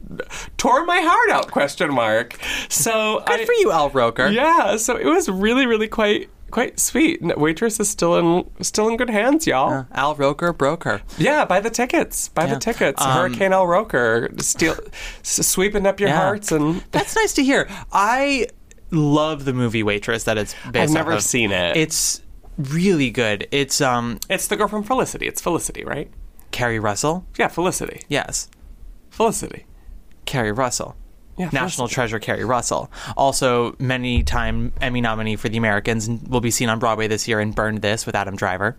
tore 0.59 0.85
my 0.85 1.01
heart 1.01 1.31
out. 1.31 1.51
Question 1.51 1.93
mark. 1.95 2.39
So 2.69 3.23
Good 3.27 3.41
I, 3.41 3.45
for 3.45 3.53
you, 3.55 3.71
Al 3.73 3.91
Roker. 3.91 4.29
Yeah, 4.29 4.77
so 4.77 4.97
it 4.97 5.07
was 5.07 5.29
really 5.29 5.67
really 5.67 5.89
quite 5.89 6.29
quite 6.51 6.79
sweet. 6.79 7.21
Waitress 7.23 7.81
is 7.81 7.89
still 7.91 8.17
in 8.17 8.49
still 8.63 8.89
in 8.89 8.97
good 8.97 9.11
hands, 9.11 9.47
y'all. 9.47 9.73
Uh, 9.73 9.85
Al 9.93 10.15
Roker 10.15 10.53
broke 10.53 10.85
her. 10.85 11.03
Yeah, 11.19 11.45
buy 11.45 11.61
the 11.61 11.71
tickets. 11.71 12.29
Buy 12.29 12.45
Yeah. 12.47 12.55
the 12.55 12.61
tickets. 12.61 13.03
Um, 13.03 13.11
Hurricane 13.11 13.53
Al 13.53 13.67
Roker, 13.67 14.31
steal, 14.39 14.77
sweeping 15.23 15.87
up 15.87 15.99
your 16.01 16.09
Yeah. 16.11 16.17
hearts, 16.21 16.53
and 16.53 16.83
That's 16.93 17.17
nice 17.17 17.33
to 17.35 17.43
hear. 17.45 17.69
I 17.93 18.47
love 18.91 19.45
the 19.45 19.53
movie 19.53 19.83
Waitress 19.83 20.25
that 20.25 20.39
it's 20.39 20.55
based 20.71 20.91
I've 20.91 20.95
never 20.95 21.13
of. 21.13 21.23
seen 21.23 21.51
it. 21.53 21.77
It's 21.77 22.23
really 22.59 23.11
good. 23.11 23.47
It's 23.51 23.81
um 23.81 24.19
it's 24.31 24.49
the 24.49 24.57
girl 24.57 24.69
from 24.69 24.83
Felicity. 24.83 25.27
It's 25.27 25.41
Felicity, 25.41 25.85
right? 25.85 26.11
Keri 26.53 26.79
Russell. 26.79 27.27
Yeah, 27.39 27.49
Felicity. 27.49 28.03
Yes, 28.09 28.49
Felicity. 29.11 29.67
Keri 30.25 30.53
Russell. 30.53 30.97
Yeah, 31.37 31.51
National 31.53 31.87
treasure 31.87 32.19
Keri 32.19 32.45
Russell. 32.47 32.91
Also, 33.15 33.77
many 33.79 34.23
time 34.23 34.73
Emmy 34.81 35.03
nominee 35.03 35.37
for 35.37 35.51
The 35.51 35.59
Americans 35.59 36.09
and 36.09 36.27
will 36.29 36.41
be 36.41 36.51
seen 36.51 36.71
on 36.71 36.79
Broadway 36.79 37.09
this 37.09 37.29
year 37.29 37.41
in 37.41 37.53
Burn 37.53 37.81
This 37.81 38.07
with 38.07 38.15
Adam 38.15 38.37
Driver. 38.37 38.77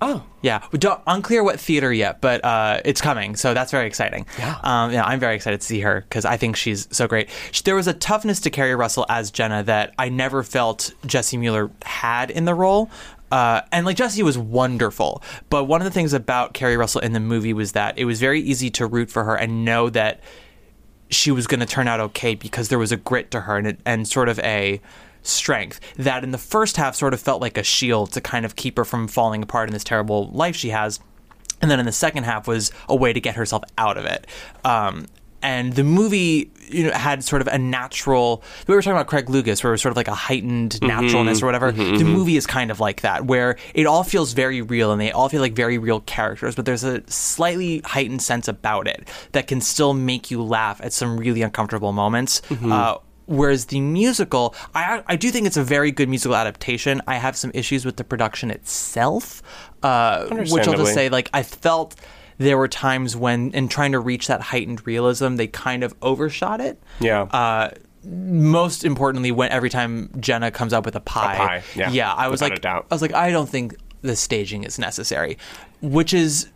Oh. 0.00 0.24
Yeah, 0.42 0.64
we 0.70 0.78
don't, 0.78 1.00
unclear 1.06 1.42
what 1.42 1.58
theater 1.58 1.92
yet, 1.92 2.20
but 2.20 2.44
uh, 2.44 2.80
it's 2.84 3.00
coming, 3.00 3.34
so 3.34 3.54
that's 3.54 3.72
very 3.72 3.86
exciting. 3.86 4.26
Yeah. 4.38 4.56
um, 4.62 4.92
yeah, 4.92 5.04
I'm 5.04 5.18
very 5.18 5.34
excited 5.34 5.60
to 5.60 5.66
see 5.66 5.80
her 5.80 6.02
because 6.02 6.24
I 6.24 6.36
think 6.36 6.54
she's 6.54 6.86
so 6.92 7.08
great. 7.08 7.28
She, 7.50 7.62
there 7.64 7.74
was 7.74 7.88
a 7.88 7.92
toughness 7.92 8.38
to 8.40 8.50
Keri 8.50 8.76
Russell 8.76 9.04
as 9.08 9.32
Jenna 9.32 9.64
that 9.64 9.94
I 9.98 10.08
never 10.08 10.44
felt 10.44 10.94
Jessie 11.06 11.36
Mueller 11.36 11.70
had 11.82 12.30
in 12.30 12.44
the 12.44 12.54
role. 12.54 12.90
Uh, 13.32 13.62
and 13.72 13.84
like 13.84 13.96
Jessie 13.96 14.22
was 14.22 14.38
wonderful, 14.38 15.22
but 15.50 15.64
one 15.64 15.80
of 15.80 15.84
the 15.84 15.90
things 15.90 16.12
about 16.12 16.54
Keri 16.54 16.76
Russell 16.76 17.00
in 17.00 17.12
the 17.12 17.20
movie 17.20 17.52
was 17.52 17.72
that 17.72 17.98
it 17.98 18.04
was 18.04 18.20
very 18.20 18.40
easy 18.40 18.70
to 18.70 18.86
root 18.86 19.10
for 19.10 19.24
her 19.24 19.36
and 19.36 19.64
know 19.64 19.90
that 19.90 20.20
she 21.10 21.30
was 21.30 21.46
going 21.46 21.60
to 21.60 21.66
turn 21.66 21.88
out 21.88 22.00
okay 22.00 22.34
because 22.34 22.68
there 22.68 22.78
was 22.78 22.92
a 22.92 22.96
grit 22.96 23.30
to 23.32 23.40
her 23.40 23.56
and, 23.56 23.66
it, 23.66 23.80
and 23.84 24.06
sort 24.06 24.28
of 24.28 24.38
a 24.40 24.80
strength 25.28 25.80
that 25.96 26.24
in 26.24 26.30
the 26.30 26.38
first 26.38 26.76
half 26.76 26.94
sort 26.94 27.14
of 27.14 27.20
felt 27.20 27.40
like 27.40 27.58
a 27.58 27.62
shield 27.62 28.12
to 28.12 28.20
kind 28.20 28.44
of 28.44 28.56
keep 28.56 28.76
her 28.76 28.84
from 28.84 29.08
falling 29.08 29.42
apart 29.42 29.68
in 29.68 29.72
this 29.72 29.84
terrible 29.84 30.28
life 30.30 30.56
she 30.56 30.70
has 30.70 31.00
and 31.60 31.70
then 31.70 31.80
in 31.80 31.86
the 31.86 31.92
second 31.92 32.24
half 32.24 32.46
was 32.46 32.70
a 32.88 32.96
way 32.96 33.12
to 33.12 33.20
get 33.20 33.34
herself 33.34 33.64
out 33.76 33.96
of 33.98 34.04
it. 34.04 34.26
Um, 34.64 35.06
and 35.40 35.72
the 35.74 35.84
movie, 35.84 36.50
you 36.68 36.84
know, 36.84 36.92
had 36.92 37.22
sort 37.22 37.42
of 37.42 37.46
a 37.48 37.58
natural. 37.58 38.42
We 38.66 38.74
were 38.74 38.82
talking 38.82 38.96
about 38.96 39.06
Craig 39.06 39.30
Lucas, 39.30 39.62
where 39.62 39.70
it 39.70 39.74
was 39.74 39.82
sort 39.82 39.92
of 39.92 39.96
like 39.96 40.08
a 40.08 40.14
heightened 40.14 40.82
naturalness 40.82 41.42
or 41.42 41.46
whatever. 41.46 41.70
The 41.70 42.04
movie 42.04 42.36
is 42.36 42.44
kind 42.44 42.72
of 42.72 42.80
like 42.80 43.02
that, 43.02 43.26
where 43.26 43.56
it 43.72 43.86
all 43.86 44.02
feels 44.02 44.32
very 44.32 44.62
real 44.62 44.90
and 44.90 45.00
they 45.00 45.12
all 45.12 45.28
feel 45.28 45.40
like 45.40 45.52
very 45.54 45.78
real 45.78 46.00
characters, 46.00 46.56
but 46.56 46.64
there's 46.64 46.82
a 46.82 47.08
slightly 47.08 47.82
heightened 47.84 48.20
sense 48.20 48.48
about 48.48 48.88
it 48.88 49.08
that 49.30 49.46
can 49.46 49.60
still 49.60 49.94
make 49.94 50.30
you 50.32 50.42
laugh 50.42 50.80
at 50.82 50.92
some 50.92 51.16
really 51.16 51.42
uncomfortable 51.42 51.92
moments. 51.92 52.42
Uh, 52.72 52.98
Whereas 53.28 53.66
the 53.66 53.80
musical, 53.80 54.54
I 54.74 55.02
I 55.06 55.16
do 55.16 55.30
think 55.30 55.46
it's 55.46 55.58
a 55.58 55.62
very 55.62 55.92
good 55.92 56.08
musical 56.08 56.34
adaptation. 56.34 57.02
I 57.06 57.16
have 57.16 57.36
some 57.36 57.50
issues 57.52 57.84
with 57.84 57.96
the 57.96 58.04
production 58.04 58.50
itself, 58.50 59.42
uh, 59.82 60.26
which 60.28 60.66
I'll 60.66 60.76
just 60.76 60.94
say 60.94 61.10
like 61.10 61.28
I 61.34 61.42
felt 61.42 61.94
there 62.38 62.56
were 62.56 62.68
times 62.68 63.16
when 63.16 63.50
in 63.52 63.68
trying 63.68 63.92
to 63.92 64.00
reach 64.00 64.28
that 64.28 64.40
heightened 64.40 64.86
realism, 64.86 65.36
they 65.36 65.46
kind 65.46 65.84
of 65.84 65.94
overshot 66.00 66.60
it. 66.60 66.80
Yeah. 67.00 67.22
Uh, 67.24 67.70
most 68.04 68.84
importantly, 68.84 69.30
when 69.32 69.50
every 69.50 69.68
time 69.68 70.10
Jenna 70.20 70.50
comes 70.50 70.72
up 70.72 70.86
with 70.86 70.96
a 70.96 71.00
pie, 71.00 71.62
pie, 71.76 71.90
yeah, 71.90 72.14
I 72.14 72.28
was 72.28 72.40
without 72.40 72.64
like, 72.64 72.64
a. 72.64 72.86
I 72.90 72.94
was 72.94 73.02
like, 73.02 73.12
I 73.12 73.30
don't 73.30 73.48
think 73.48 73.76
the 74.02 74.16
staging 74.16 74.64
is 74.64 74.78
necessary, 74.78 75.36
which 75.82 76.14
is. 76.14 76.48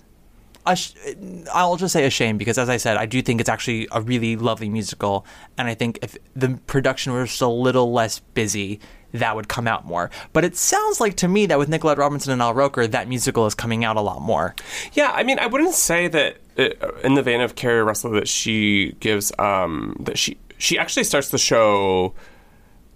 I'll 0.64 1.76
just 1.76 1.92
say 1.92 2.04
a 2.04 2.10
shame 2.10 2.38
because, 2.38 2.58
as 2.58 2.68
I 2.68 2.76
said, 2.76 2.96
I 2.96 3.06
do 3.06 3.20
think 3.22 3.40
it's 3.40 3.50
actually 3.50 3.88
a 3.90 4.00
really 4.00 4.36
lovely 4.36 4.68
musical, 4.68 5.26
and 5.58 5.68
I 5.68 5.74
think 5.74 5.98
if 6.02 6.16
the 6.36 6.58
production 6.66 7.12
was 7.12 7.30
just 7.30 7.42
a 7.42 7.48
little 7.48 7.92
less 7.92 8.20
busy, 8.20 8.80
that 9.12 9.34
would 9.34 9.48
come 9.48 9.66
out 9.66 9.84
more. 9.84 10.10
But 10.32 10.44
it 10.44 10.56
sounds 10.56 11.00
like 11.00 11.16
to 11.16 11.28
me 11.28 11.46
that 11.46 11.58
with 11.58 11.68
Nicolette 11.68 11.98
Robinson 11.98 12.32
and 12.32 12.40
Al 12.40 12.54
Roker, 12.54 12.86
that 12.86 13.08
musical 13.08 13.46
is 13.46 13.54
coming 13.54 13.84
out 13.84 13.96
a 13.96 14.00
lot 14.00 14.22
more. 14.22 14.54
Yeah, 14.92 15.10
I 15.12 15.22
mean, 15.22 15.38
I 15.38 15.46
wouldn't 15.46 15.74
say 15.74 16.08
that 16.08 16.36
uh, 16.58 16.68
in 17.02 17.14
the 17.14 17.22
vein 17.22 17.40
of 17.40 17.54
Keri 17.54 17.82
Russell 17.82 18.12
that 18.12 18.28
she 18.28 18.92
gives 19.00 19.32
um, 19.38 19.96
that 20.00 20.18
she 20.18 20.38
she 20.58 20.78
actually 20.78 21.04
starts 21.04 21.30
the 21.30 21.38
show 21.38 22.14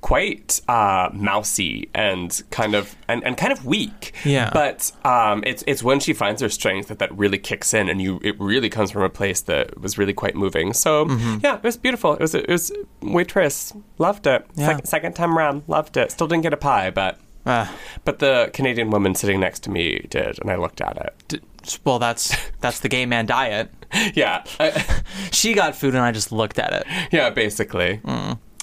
quite 0.07 0.61
uh, 0.69 1.11
mousy 1.13 1.89
and 1.93 2.41
kind 2.53 2.77
of 2.77 2.95
and, 3.09 3.25
and 3.25 3.37
kind 3.37 3.53
of 3.53 3.67
weak. 3.67 4.13
Yeah. 4.25 4.51
But 4.53 4.93
um, 5.05 5.43
it's 5.45 5.65
it's 5.67 5.83
when 5.83 5.99
she 5.99 6.13
finds 6.13 6.41
her 6.43 6.49
strength 6.49 6.87
that 6.89 7.01
that 7.01 7.11
really 7.19 7.39
kicks 7.39 7.75
in, 7.75 7.89
and 7.89 8.01
you 8.01 8.21
it 8.23 8.39
really 8.41 8.69
comes 8.71 8.93
from 8.93 9.03
a 9.03 9.09
place 9.11 9.41
that 9.43 9.81
was 9.81 9.99
really 9.99 10.13
quite 10.15 10.37
moving. 10.37 10.73
So 10.75 11.07
Mm-hmm. 11.07 11.39
yeah, 11.43 11.57
it 11.57 11.63
was 11.65 11.77
beautiful. 11.77 12.13
It 12.15 12.21
was 12.21 12.35
it 12.37 12.49
was 12.49 12.71
waitress 13.03 13.73
loved 13.99 14.27
it. 14.29 14.47
Yeah. 14.55 14.67
Second, 14.67 14.87
second 14.87 15.13
time 15.15 15.37
around, 15.37 15.63
loved 15.67 15.97
it. 15.97 16.13
Still 16.13 16.29
didn't 16.29 16.43
get 16.45 16.53
a 16.55 16.57
pie, 16.57 16.91
but. 16.91 17.19
Ah. 17.49 17.73
But 18.05 18.19
the 18.19 18.51
Canadian 18.53 18.91
woman 18.91 19.15
sitting 19.15 19.39
next 19.39 19.61
to 19.65 19.71
me 19.71 20.05
did, 20.11 20.41
and 20.41 20.51
I 20.51 20.57
looked 20.57 20.81
at 20.81 20.97
it. 20.97 21.15
D- 21.29 21.41
Well, 21.85 21.99
that's 22.01 22.35
that's 22.61 22.81
the 22.81 22.89
gay 22.89 23.07
man 23.07 23.27
diet. 23.27 23.71
Yeah, 24.15 24.43
I- 24.61 24.85
She 25.31 25.55
got 25.55 25.75
food 25.77 25.95
and 25.95 26.03
I 26.03 26.11
just 26.13 26.31
looked 26.33 26.59
at 26.59 26.73
it. 26.73 26.85
yeah, 27.13 27.31
basically. 27.31 28.01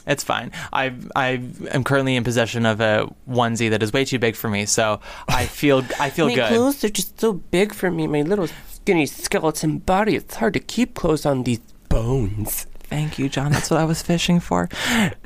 It's 0.05 0.23
fine. 0.23 0.51
I 0.71 0.93
I 1.15 1.41
am 1.71 1.83
currently 1.83 2.15
in 2.15 2.23
possession 2.23 2.65
of 2.65 2.81
a 2.81 3.09
onesie 3.29 3.69
that 3.69 3.81
is 3.81 3.93
way 3.93 4.05
too 4.05 4.19
big 4.19 4.35
for 4.35 4.49
me, 4.49 4.65
so 4.65 4.99
I 5.27 5.45
feel 5.45 5.83
I 5.99 6.09
feel 6.09 6.27
my 6.27 6.35
good. 6.35 6.49
clothes 6.49 6.83
are 6.83 6.89
just 6.89 7.19
so 7.19 7.33
big 7.33 7.73
for 7.73 7.89
me. 7.89 8.07
My 8.07 8.21
little 8.21 8.47
skinny 8.67 9.05
skeleton 9.05 9.77
body. 9.79 10.15
It's 10.15 10.35
hard 10.35 10.53
to 10.53 10.59
keep 10.59 10.93
clothes 10.93 11.25
on 11.25 11.43
these 11.43 11.59
bones. 11.89 12.67
Thank 12.93 13.17
you, 13.17 13.27
John. 13.27 13.51
That's 13.51 13.71
what 13.71 13.79
I 13.79 13.85
was 13.85 14.03
fishing 14.03 14.39
for. 14.39 14.69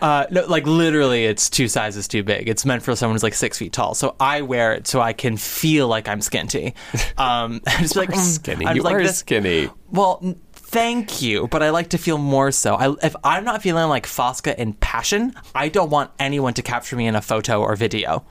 Uh, 0.01 0.25
no, 0.32 0.45
like 0.45 0.65
literally, 0.65 1.25
it's 1.25 1.49
two 1.49 1.67
sizes 1.67 2.07
too 2.07 2.23
big. 2.23 2.47
It's 2.47 2.63
meant 2.65 2.82
for 2.82 2.95
someone 2.95 3.15
who's 3.15 3.23
like 3.23 3.34
six 3.34 3.57
feet 3.57 3.73
tall. 3.73 3.93
So 3.93 4.15
I 4.21 4.41
wear 4.41 4.71
it 4.73 4.88
so 4.88 5.01
I 5.01 5.11
can 5.11 5.36
feel 5.36 5.88
like 5.89 6.07
I'm 6.07 6.19
skinty. 6.21 6.73
Um, 7.17 7.61
just 7.80 7.95
like 7.95 8.09
mm, 8.09 8.17
skinny. 8.19 8.65
I'm 8.65 8.75
you 8.78 8.84
like 8.84 8.95
are 8.95 9.03
this- 9.03 9.17
skinny. 9.17 9.69
Well, 9.89 10.36
thank 10.68 11.22
you, 11.22 11.47
but 11.47 11.63
I 11.63 11.70
like 11.70 11.89
to 11.89 11.97
feel 11.97 12.18
more 12.18 12.51
so. 12.51 12.76
I, 12.76 12.93
if 13.05 13.15
I'm 13.24 13.43
not 13.43 13.61
feeling 13.61 13.88
like 13.89 14.05
Fosca 14.05 14.55
in 14.55 14.74
passion, 14.74 15.34
I 15.55 15.70
don't 15.70 15.89
want 15.89 16.11
anyone 16.20 16.53
to 16.55 16.61
capture 16.61 16.95
me 16.95 17.07
in 17.07 17.15
a 17.15 17.22
photo 17.22 17.61
or 17.61 17.76
video. 17.76 18.26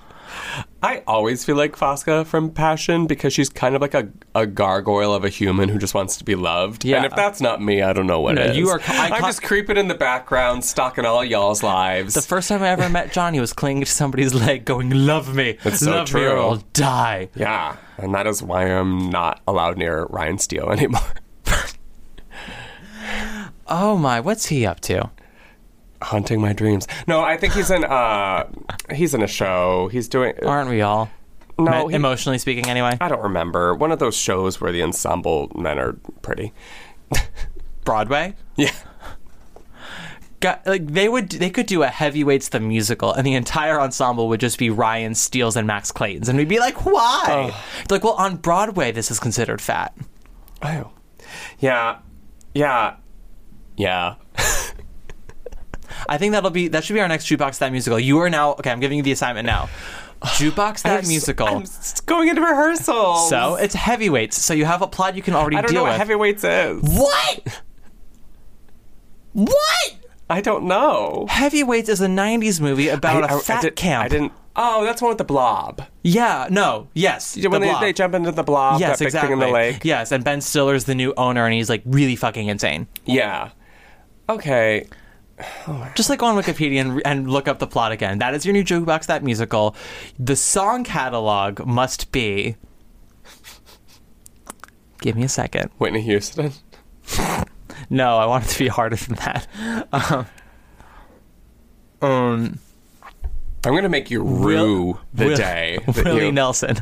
I 0.82 1.03
always 1.07 1.45
feel 1.45 1.55
like 1.57 1.76
Fosca 1.76 2.26
from 2.26 2.51
Passion 2.51 3.07
because 3.07 3.32
she's 3.32 3.49
kind 3.49 3.74
of 3.76 3.80
like 3.80 3.95
a, 3.95 4.09
a 4.34 4.45
gargoyle 4.45 5.14
of 5.14 5.24
a 5.24 5.28
human 5.28 5.68
who 5.68 5.78
just 5.78 5.95
wants 5.95 6.16
to 6.18 6.24
be 6.24 6.34
loved. 6.34 6.84
Yeah. 6.84 6.97
And 6.97 7.07
if 7.07 7.14
that's 7.14 7.41
not 7.41 7.62
me, 7.62 7.80
I 7.80 7.93
don't 7.93 8.07
know 8.09 8.20
what 8.20 8.34
No, 8.34 8.43
is. 8.43 8.57
you 8.57 8.68
are- 8.70 8.80
I 8.89 9.11
I'm 9.14 9.22
just 9.22 9.43
creeping 9.43 9.76
in 9.76 9.87
the 9.89 9.95
background, 9.95 10.64
stalking 10.64 11.07
all 11.07 11.24
y'all's 11.24 11.62
lives. 11.62 12.14
The 12.14 12.22
first 12.22 12.49
time 12.49 12.62
I 12.62 12.68
ever 12.68 12.89
met 12.89 13.12
Johnny 13.12 13.39
was 13.41 13.53
clinging 13.53 13.84
to 13.84 13.91
somebody's 13.91 14.34
leg, 14.34 14.64
going, 14.64 14.91
"Love 14.91 15.34
me, 15.34 15.59
That's 15.62 15.78
so 15.80 15.93
love 15.93 16.12
me, 16.12 16.24
or. 16.24 16.37
I'll 16.39 16.57
die." 16.72 17.28
yeah, 17.37 17.76
and 17.97 18.12
that 18.14 18.26
is 18.26 18.43
why 18.43 18.64
I'm 18.64 19.09
not 19.11 19.41
allowed 19.47 19.78
near 19.78 20.07
Ryan 20.11 20.39
Steele 20.39 20.70
anymore. 20.70 21.01
Oh 23.69 23.97
my, 23.97 24.21
what's 24.21 24.47
he 24.47 24.64
up 24.67 24.81
to? 24.83 25.11
Haunting 26.03 26.41
my 26.41 26.53
dreams. 26.53 26.87
No, 27.07 27.21
I 27.23 27.37
think 27.37 27.55
he's 27.55 27.71
in. 27.71 27.85
uh 27.85 28.49
He's 28.95 29.14
in 29.14 29.23
a 29.23 29.27
show. 29.27 29.89
He's 29.89 30.09
doing. 30.09 30.35
Aren't 30.45 30.71
we 30.71 30.83
all? 30.83 31.11
No, 31.59 31.87
Me- 31.87 31.93
he- 31.93 31.97
emotionally 31.97 32.39
speaking, 32.39 32.69
anyway. 32.69 32.99
I 33.01 33.09
don't 33.09 33.23
remember. 33.23 33.75
One 33.75 33.91
of 33.91 33.99
those 33.99 34.14
shows 34.17 34.61
where 34.61 34.73
the 34.73 34.83
ensemble 34.83 35.51
men 35.55 35.79
are 35.79 35.95
pretty. 36.23 36.53
Broadway. 37.85 38.35
Yeah. 38.57 38.73
Got, 40.41 40.67
like 40.67 40.87
they 40.87 41.09
would, 41.09 41.31
they 41.31 41.49
could 41.49 41.64
do 41.64 41.83
a 41.83 41.87
heavyweights 41.89 42.51
the 42.51 42.61
musical, 42.61 43.11
and 43.11 43.27
the 43.27 43.33
entire 43.35 43.81
ensemble 43.81 44.29
would 44.29 44.39
just 44.41 44.59
be 44.59 44.69
Ryan 44.69 45.14
Steele's 45.14 45.57
and 45.57 45.67
Max 45.67 45.91
Clayton's, 45.91 46.29
and 46.29 46.37
we'd 46.39 46.47
be 46.47 46.59
like, 46.59 46.85
"Why?" 46.85 47.55
It's 47.81 47.91
like, 47.91 48.05
well, 48.05 48.12
on 48.14 48.37
Broadway, 48.37 48.93
this 48.93 49.11
is 49.11 49.19
considered 49.19 49.62
fat. 49.62 49.97
Oh. 50.62 50.91
Yeah. 51.59 51.99
Yeah. 52.53 52.97
Yeah. 53.77 54.14
I 56.09 56.18
think 56.18 56.33
that'll 56.33 56.51
be 56.51 56.68
that 56.68 56.85
should 56.85 56.95
be 56.95 57.01
our 57.01 57.09
next 57.09 57.27
jukebox 57.27 57.59
that 57.59 57.72
musical. 57.72 57.99
You 57.99 58.18
are 58.20 58.31
now 58.31 58.53
okay. 58.55 58.70
I'm 58.70 58.81
giving 58.81 58.99
you 58.99 59.03
the 59.03 59.12
assignment 59.12 59.47
now. 59.47 59.68
Jukebox 60.22 60.83
that 60.83 61.03
I'm 61.03 61.09
musical. 61.09 61.47
I'm 61.47 61.64
going 62.07 62.29
into 62.29 62.41
rehearsal. 62.41 63.16
so 63.29 63.57
it's 63.57 63.74
heavyweights. 63.74 64.41
So 64.41 64.55
you 64.55 64.64
have 64.64 64.83
a 64.83 64.87
plot 64.87 65.14
you 65.16 65.22
can 65.22 65.35
already 65.35 65.57
I 65.57 65.62
don't 65.62 65.70
deal 65.72 65.81
know 65.81 65.83
what 65.85 65.93
with. 65.93 65.99
heavyweights 65.99 66.45
is. 66.45 66.83
what? 66.83 67.62
What? 69.33 69.97
I 70.29 70.41
don't 70.41 70.64
know. 70.64 71.27
Heavyweights 71.29 71.89
is 71.89 72.01
a 72.01 72.07
'90s 72.09 72.61
movie 72.61 72.89
about 72.89 73.24
I- 73.24 73.27
a 73.29 73.35
I- 73.35 73.39
I 73.39 73.41
fat 73.41 73.62
did- 73.62 73.77
camp. 73.77 74.05
I 74.05 74.09
didn't. 74.09 74.33
Oh, 74.59 74.85
that's 74.85 75.03
one 75.03 75.11
with 75.11 75.18
the 75.18 75.24
blob. 75.24 75.83
Yeah. 76.03 76.49
No. 76.51 76.89
Yes. 76.95 77.37
when 77.37 77.51
the 77.53 77.59
they, 77.59 77.66
Blob. 77.66 77.81
they 77.83 77.93
jump 77.93 78.14
into 78.14 78.33
the 78.33 78.43
blob, 78.43 78.81
yes, 78.81 78.93
that 78.93 78.99
big 79.01 79.07
exactly. 79.09 79.29
thing 79.29 79.33
in 79.43 79.47
the 79.49 79.53
lake. 79.53 79.85
Yes, 79.85 80.12
and 80.12 80.24
Ben 80.24 80.41
Stiller's 80.41 80.85
the 80.85 80.95
new 80.95 81.12
owner, 81.18 81.45
and 81.45 81.53
he's 81.53 81.68
like 81.68 81.83
really 81.85 82.16
fucking 82.16 82.49
insane. 82.49 82.87
Yeah. 83.05 83.51
Okay. 84.29 84.87
Just 85.95 86.09
like 86.09 86.18
go 86.20 86.27
on 86.27 86.37
Wikipedia 86.43 86.81
and, 86.81 87.03
and 87.05 87.31
look 87.31 87.47
up 87.47 87.59
the 87.59 87.66
plot 87.66 87.93
again. 87.93 88.18
That 88.18 88.35
is 88.35 88.47
your 88.47 88.53
new 88.55 88.64
jukebox. 88.64 89.07
That 89.07 89.22
musical. 89.22 89.77
The 90.18 90.35
song 90.37 90.83
catalog 90.85 91.64
must 91.66 92.11
be. 92.11 92.57
Give 95.03 95.14
me 95.14 95.24
a 95.24 95.29
second. 95.29 95.70
Whitney 95.79 96.03
Houston. 96.03 96.53
No, 97.91 98.16
I 98.16 98.27
want 98.27 98.45
it 98.45 98.49
to 98.49 98.59
be 98.59 98.66
harder 98.68 98.97
than 98.97 99.14
that. 99.16 99.47
Um, 99.93 100.27
um, 102.03 102.59
I'm 103.64 103.74
gonna 103.74 103.89
make 103.89 104.11
you 104.11 104.22
rue 104.22 104.99
the 105.14 105.27
Will- 105.27 105.37
day. 105.37 105.79
Willie 106.05 106.27
you- 106.27 106.33
Nelson. 106.33 106.79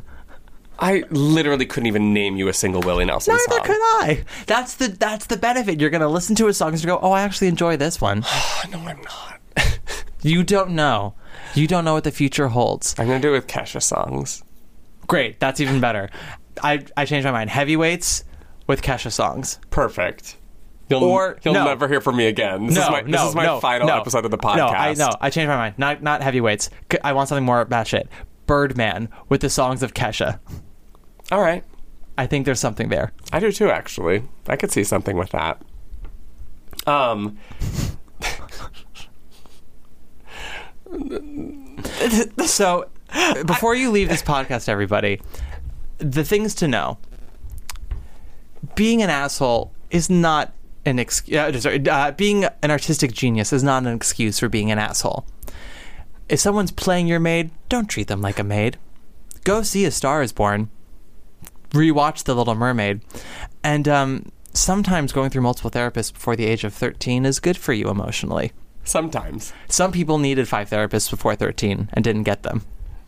I 0.78 1.04
literally 1.10 1.66
couldn't 1.66 1.86
even 1.86 2.12
name 2.12 2.36
you 2.36 2.48
a 2.48 2.52
single 2.52 2.80
Willie 2.82 3.04
Nelson 3.04 3.36
song. 3.38 3.46
Neither 3.48 3.58
song. 3.58 3.66
could 3.66 3.82
I. 3.82 4.24
That's 4.46 4.74
the 4.74 4.88
that's 4.88 5.26
the 5.26 5.36
benefit. 5.36 5.80
You're 5.80 5.90
gonna 5.90 6.08
listen 6.08 6.34
to 6.36 6.46
his 6.46 6.56
songs 6.56 6.82
and 6.82 6.88
go, 6.88 6.98
"Oh, 7.00 7.12
I 7.12 7.22
actually 7.22 7.48
enjoy 7.48 7.76
this 7.76 8.00
one." 8.00 8.20
no, 8.70 8.78
I'm 8.78 9.00
not. 9.02 9.40
you 10.22 10.42
don't 10.42 10.70
know. 10.70 11.14
You 11.54 11.66
don't 11.66 11.84
know 11.84 11.94
what 11.94 12.04
the 12.04 12.10
future 12.10 12.48
holds. 12.48 12.94
I'm 12.98 13.06
gonna 13.06 13.20
do 13.20 13.30
it 13.30 13.32
with 13.32 13.46
Kesha 13.46 13.82
songs. 13.82 14.42
Great, 15.06 15.38
that's 15.38 15.60
even 15.60 15.80
better. 15.80 16.10
I 16.62 16.84
I 16.96 17.04
changed 17.04 17.24
my 17.24 17.32
mind. 17.32 17.50
Heavyweights 17.50 18.24
with 18.66 18.82
Kesha 18.82 19.12
songs. 19.12 19.58
Perfect. 19.70 20.36
You'll, 20.90 21.04
Or- 21.04 21.38
you'll 21.42 21.54
no. 21.54 21.64
never 21.64 21.88
hear 21.88 22.02
from 22.02 22.16
me 22.16 22.26
again. 22.26 22.66
This 22.66 22.76
no, 22.76 22.82
is 22.82 22.90
my, 22.90 23.00
no, 23.00 23.10
this 23.10 23.28
is 23.30 23.34
my 23.34 23.46
no, 23.46 23.58
final 23.60 23.86
no. 23.88 23.98
episode 23.98 24.26
of 24.26 24.30
the 24.30 24.36
podcast. 24.36 24.56
No, 24.56 24.66
I 24.66 24.94
no, 24.94 25.08
I 25.18 25.30
changed 25.30 25.48
my 25.48 25.56
mind. 25.56 25.78
Not 25.78 26.02
not 26.02 26.22
heavyweights. 26.22 26.68
I 27.02 27.14
want 27.14 27.28
something 27.28 27.44
more 27.44 27.64
batshit. 27.64 28.08
Birdman 28.46 29.08
with 29.28 29.40
the 29.40 29.50
songs 29.50 29.82
of 29.82 29.94
Kesha. 29.94 30.38
All 31.30 31.40
right. 31.40 31.64
I 32.16 32.26
think 32.26 32.44
there's 32.44 32.60
something 32.60 32.88
there. 32.88 33.12
I 33.32 33.40
do 33.40 33.50
too, 33.50 33.70
actually. 33.70 34.22
I 34.46 34.56
could 34.56 34.70
see 34.70 34.84
something 34.84 35.16
with 35.16 35.30
that. 35.30 35.60
Um, 36.86 37.38
So, 42.46 42.88
before 43.46 43.74
you 43.74 43.90
leave 43.90 44.08
this 44.08 44.22
podcast, 44.22 44.68
everybody, 44.68 45.20
the 45.98 46.24
things 46.24 46.54
to 46.56 46.68
know: 46.68 46.98
being 48.74 49.02
an 49.02 49.10
asshole 49.10 49.72
is 49.90 50.08
not 50.08 50.52
an 50.84 50.98
excuse. 50.98 51.36
Uh, 51.36 51.58
sorry, 51.58 51.88
uh, 51.88 52.12
being 52.12 52.44
an 52.44 52.70
artistic 52.70 53.12
genius 53.12 53.52
is 53.52 53.62
not 53.62 53.84
an 53.86 53.94
excuse 53.94 54.38
for 54.38 54.48
being 54.48 54.70
an 54.70 54.78
asshole. 54.78 55.24
If 56.28 56.40
someone's 56.40 56.72
playing 56.72 57.06
your 57.06 57.20
maid, 57.20 57.50
don't 57.68 57.88
treat 57.88 58.08
them 58.08 58.20
like 58.20 58.38
a 58.38 58.44
maid. 58.44 58.78
Go 59.44 59.62
see 59.62 59.84
A 59.84 59.90
Star 59.90 60.22
is 60.22 60.32
Born. 60.32 60.70
Rewatch 61.70 62.24
The 62.24 62.34
Little 62.34 62.54
Mermaid. 62.54 63.02
And 63.62 63.86
um, 63.88 64.32
sometimes 64.52 65.12
going 65.12 65.30
through 65.30 65.42
multiple 65.42 65.70
therapists 65.70 66.12
before 66.12 66.36
the 66.36 66.46
age 66.46 66.64
of 66.64 66.72
13 66.72 67.26
is 67.26 67.40
good 67.40 67.58
for 67.58 67.72
you 67.72 67.90
emotionally. 67.90 68.52
Sometimes. 68.84 69.52
Some 69.68 69.92
people 69.92 70.18
needed 70.18 70.48
five 70.48 70.70
therapists 70.70 71.10
before 71.10 71.34
13 71.34 71.90
and 71.92 72.04
didn't 72.04 72.22
get 72.22 72.42
them. 72.42 72.62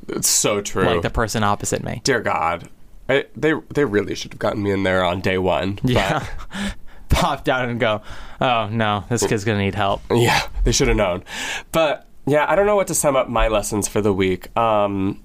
It's 0.09 0.29
so 0.29 0.61
true. 0.61 0.85
Like 0.85 1.03
the 1.03 1.11
person 1.11 1.43
opposite 1.43 1.83
me. 1.83 2.01
Dear 2.05 2.21
God. 2.21 2.69
I, 3.09 3.27
they 3.37 3.53
they 3.73 3.85
really 3.85 4.17
should 4.17 4.33
have 4.33 4.41
gotten 4.41 4.63
me 4.63 4.73
in 4.73 4.83
there 4.83 5.05
on 5.05 5.21
day 5.21 5.39
one. 5.39 5.79
Yeah. 5.85 6.27
Pop 7.09 7.45
down 7.45 7.69
and 7.69 7.79
go, 7.79 8.03
oh 8.41 8.69
no, 8.69 9.05
this 9.09 9.25
kid's 9.25 9.45
going 9.45 9.59
to 9.59 9.65
need 9.65 9.77
help. 9.77 10.03
Yeah, 10.11 10.43
they 10.65 10.73
should 10.73 10.89
have 10.89 10.97
known. 10.97 11.23
But 11.71 12.09
yeah, 12.27 12.47
I 12.49 12.55
don't 12.57 12.67
know 12.67 12.77
what 12.77 12.89
to 12.89 12.95
sum 12.95 13.17
up 13.17 13.29
my 13.29 13.49
lessons 13.49 13.89
for 13.89 14.01
the 14.01 14.13
week. 14.13 14.57
Um, 14.57 15.23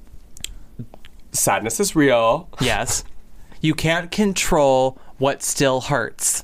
sadness 1.31 1.79
is 1.79 1.95
real. 1.95 2.49
Yes. 2.59 3.03
You 3.61 3.73
can't 3.73 4.11
control 4.11 4.99
what 5.17 5.43
still 5.43 5.81
hurts. 5.81 6.43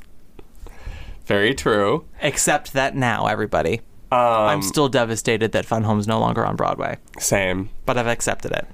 Very 1.25 1.53
true. 1.53 2.05
Except 2.21 2.73
that 2.73 2.95
now, 2.95 3.27
everybody. 3.27 3.81
Um, 4.11 4.19
I'm 4.19 4.61
still 4.61 4.87
devastated 4.87 5.51
that 5.51 5.65
Fun 5.65 5.83
Home's 5.83 6.07
no 6.07 6.19
longer 6.19 6.45
on 6.45 6.55
Broadway. 6.55 6.97
Same. 7.19 7.69
But 7.85 7.97
I've 7.97 8.07
accepted 8.07 8.51
it. 8.51 8.65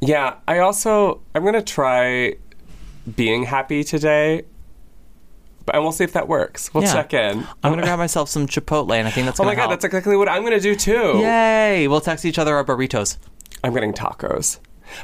Yeah, 0.00 0.36
I 0.46 0.58
also 0.58 1.20
I'm 1.34 1.44
gonna 1.44 1.62
try 1.62 2.34
being 3.16 3.44
happy 3.44 3.84
today, 3.84 4.42
and 5.72 5.82
we'll 5.82 5.92
see 5.92 6.04
if 6.04 6.12
that 6.14 6.28
works. 6.28 6.72
We'll 6.72 6.84
Yeah. 6.84 6.92
check 6.94 7.14
in. 7.14 7.46
I'm 7.62 7.70
going 7.72 7.78
to 7.78 7.82
grab 7.84 7.98
myself 7.98 8.28
some 8.28 8.46
Chipotle, 8.46 8.96
and 8.96 9.06
I 9.06 9.10
think 9.10 9.26
that's 9.26 9.38
Oh 9.40 9.44
going 9.44 9.52
my 9.52 9.54
god, 9.54 9.68
help. 9.68 9.70
that's 9.72 9.84
exactly 9.84 10.16
what 10.16 10.28
I'm 10.28 10.42
gonna 10.42 10.60
do 10.60 10.74
too. 10.74 11.18
Yay! 11.18 11.86
We'll 11.88 12.00
text 12.00 12.24
each 12.24 12.38
other 12.38 12.54
our 12.56 12.64
burritos. 12.64 13.16
I'm 13.64 13.72
getting 13.74 13.92
tacos. 13.92 14.58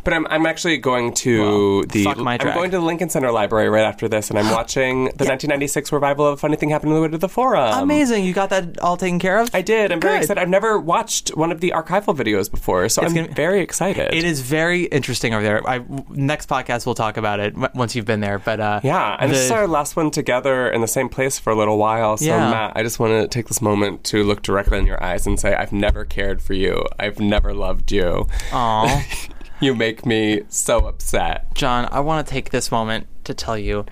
But 0.04 0.12
I'm, 0.14 0.26
I'm 0.28 0.46
actually 0.46 0.76
going 0.78 1.12
to 1.14 1.82
the 1.90 2.04
my 2.16 2.38
I'm 2.40 2.54
going 2.54 2.70
to 2.70 2.78
the 2.78 2.84
Lincoln 2.84 3.08
Center 3.08 3.30
Library 3.30 3.68
right 3.68 3.84
after 3.84 4.08
this, 4.08 4.30
and 4.30 4.38
I'm 4.38 4.50
watching 4.52 5.04
the 5.04 5.24
1996 5.24 5.92
revival 5.92 6.26
of 6.26 6.40
Funny 6.40 6.56
Thing 6.56 6.70
Happened 6.70 6.90
on 6.92 6.96
the 6.96 7.02
Way 7.02 7.08
to 7.08 7.18
the 7.18 7.28
Forum. 7.28 7.82
Amazing. 7.82 8.24
You 8.24 8.32
got 8.32 8.50
that 8.50 8.78
all 8.80 8.96
taken 8.96 9.18
care 9.18 9.38
of? 9.38 9.50
I 9.54 9.62
did. 9.62 9.92
I'm 9.92 10.00
very 10.00 10.18
excited. 10.18 10.40
I've 10.40 10.48
never 10.48 10.78
watched 10.78 11.30
one 11.36 11.52
of 11.52 11.60
the 11.60 11.70
archival 11.74 12.16
videos 12.16 12.50
before, 12.50 12.88
so 12.88 13.02
It's 13.02 13.10
I'm 13.10 13.16
gonna- 13.16 13.34
very 13.34 13.60
excited. 13.60 14.12
It 14.14 14.24
is 14.24 14.40
very 14.40 14.84
interesting 14.84 15.34
over 15.34 15.42
there. 15.42 15.66
I, 15.68 15.84
next 16.10 16.48
podcast, 16.48 16.86
we'll 16.86 16.94
talk 16.94 17.16
about 17.16 17.40
it 17.40 17.54
once 17.74 17.94
you've 17.94 18.06
been 18.06 18.20
there. 18.20 18.38
But 18.38 18.60
uh, 18.60 18.80
Yeah, 18.82 19.16
and 19.18 19.30
this 19.30 19.40
is 19.40 19.50
our 19.50 19.66
last 19.66 19.96
one 19.96 20.10
together 20.10 20.68
in 20.70 20.80
the 20.80 20.88
same 20.88 21.08
place 21.08 21.38
for 21.38 21.50
a 21.52 21.56
little 21.56 21.78
while. 21.78 22.16
So, 22.16 22.26
Yeah. 22.26 22.50
Matt, 22.50 22.72
I 22.76 22.82
just 22.82 22.98
want 22.98 23.12
to 23.12 23.28
take 23.28 23.48
this 23.48 23.60
moment 23.62 24.04
to 24.04 24.22
look 24.24 24.42
directly 24.42 24.78
in 24.78 24.86
your 24.86 25.02
eyes 25.02 25.26
and 25.26 25.38
say, 25.38 25.54
I've 25.54 25.72
never 25.72 26.04
cared 26.04 26.42
for 26.42 26.54
you. 26.54 26.84
I've 26.98 27.20
never 27.20 27.52
loved 27.54 27.92
you. 27.92 28.26
Aw. 28.52 29.04
you 29.64 29.74
make 29.74 30.06
me 30.06 30.42
so 30.48 30.86
upset. 30.86 31.54
John, 31.54 31.88
I 31.90 32.00
want 32.00 32.26
to 32.26 32.30
take 32.32 32.50
this 32.50 32.70
moment 32.70 33.06
to 33.24 33.34
tell 33.34 33.58
you 33.58 33.86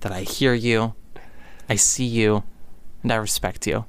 that 0.00 0.12
I 0.12 0.22
hear 0.22 0.54
you, 0.54 0.94
I 1.68 1.76
see 1.76 2.04
you, 2.04 2.44
and 3.02 3.12
I 3.12 3.16
respect 3.16 3.66
you. 3.66 3.84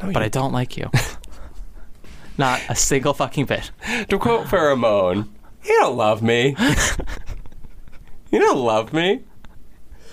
but 0.00 0.16
I 0.22 0.28
don't 0.28 0.52
like 0.52 0.76
you. 0.76 0.90
Not 2.38 2.60
a 2.68 2.74
single 2.76 3.14
fucking 3.14 3.46
bit. 3.46 3.70
To 4.08 4.18
quote 4.18 4.46
Pheromone, 4.46 5.28
you 5.64 5.78
don't 5.80 5.96
love 5.96 6.22
me. 6.22 6.54
you 8.30 8.38
don't 8.38 8.58
love 8.58 8.92
me. 8.92 9.22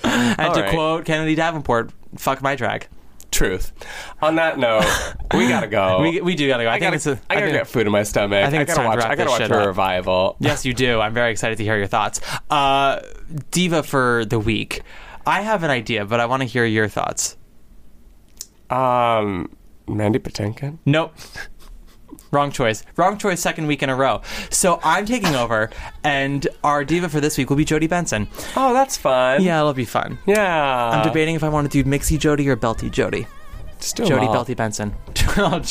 And 0.03 0.39
All 0.41 0.53
to 0.53 0.61
right. 0.61 0.71
quote 0.74 1.05
Kennedy 1.05 1.36
Davenport, 1.36 1.91
fuck 2.17 2.41
my 2.41 2.55
drag. 2.55 2.88
Truth. 3.34 3.73
On 4.21 4.36
that 4.36 4.59
note, 4.59 4.86
we 5.34 5.47
gotta 5.47 5.67
go. 5.67 5.99
We, 6.01 6.21
we 6.21 6.36
do 6.36 6.47
gotta 6.47 6.63
go. 6.63 6.69
I, 6.69 6.73
I 6.75 6.79
think 6.79 6.84
gotta, 6.84 6.95
it's 6.95 7.07
a, 7.07 7.19
I 7.29 7.34
gotta 7.34 7.45
think- 7.47 7.57
get 7.57 7.67
food 7.67 7.88
in 7.88 7.91
my 7.91 8.03
stomach. 8.03 8.45
I 8.45 8.49
think 8.49 8.61
it's 8.63 8.73
gotta 8.75 8.88
time 8.88 8.91
to 8.91 8.97
watch. 8.97 9.03
wrap 9.03 9.11
I 9.11 9.15
gotta 9.15 9.29
watch 9.31 9.63
a 9.63 9.67
revival. 9.67 10.38
Yes, 10.39 10.65
you 10.65 10.73
do. 10.75 10.99
I'm 11.01 11.13
very 11.15 11.31
excited 11.31 11.57
to 11.57 11.63
hear 11.63 11.75
your 11.77 11.88
thoughts. 11.88 12.21
Uh, 12.49 13.01
Diva 13.51 13.81
for 13.84 14.23
the 14.25 14.38
week. 14.39 14.84
I 15.25 15.41
have 15.41 15.63
an 15.63 15.71
idea, 15.71 16.05
but 16.05 16.19
I 16.19 16.27
want 16.27 16.41
to 16.41 16.47
hear 16.47 16.63
your 16.65 16.88
thoughts. 16.88 17.38
Um, 18.69 19.55
Mandy 19.88 20.19
Patinkin. 20.19 20.77
Nope. 20.86 21.13
Wrong 22.34 22.51
choice. 22.51 22.84
Wrong 22.97 23.19
choice 23.19 23.39
second 23.39 23.67
week 23.67 23.84
in 23.84 23.89
a 23.91 23.95
row. 23.95 24.21
So 24.49 24.79
I'm 24.84 25.05
taking 25.05 25.36
over, 25.36 25.69
and 26.03 26.47
our 26.63 26.84
diva 26.84 27.07
for 27.07 27.21
this 27.21 27.38
week 27.38 27.51
will 27.51 27.57
be 27.57 27.63
Jodi 27.63 27.86
Benson. 27.86 28.27
Oh, 28.57 28.73
that's 28.73 28.97
fun. 28.97 29.43
Yeah, 29.43 29.59
it'll 29.59 29.73
be 29.73 29.86
fun. 29.86 30.17
Yeah. 30.25 30.89
I'm 30.89 31.07
debating 31.07 31.36
if 31.36 31.43
I 31.43 31.49
want 31.49 31.71
to 31.71 31.84
do 31.84 31.88
mixy 31.88 32.17
Jodi 32.17 32.49
or 32.49 32.57
Belty 32.57 32.89
Jodi. 32.89 33.27
Just 33.84 33.97
do 33.97 34.03
'em 34.03 34.09
Jodi 34.09 34.27
all. 34.27 34.45
Belty 34.45 34.55
Benson. 34.55 34.95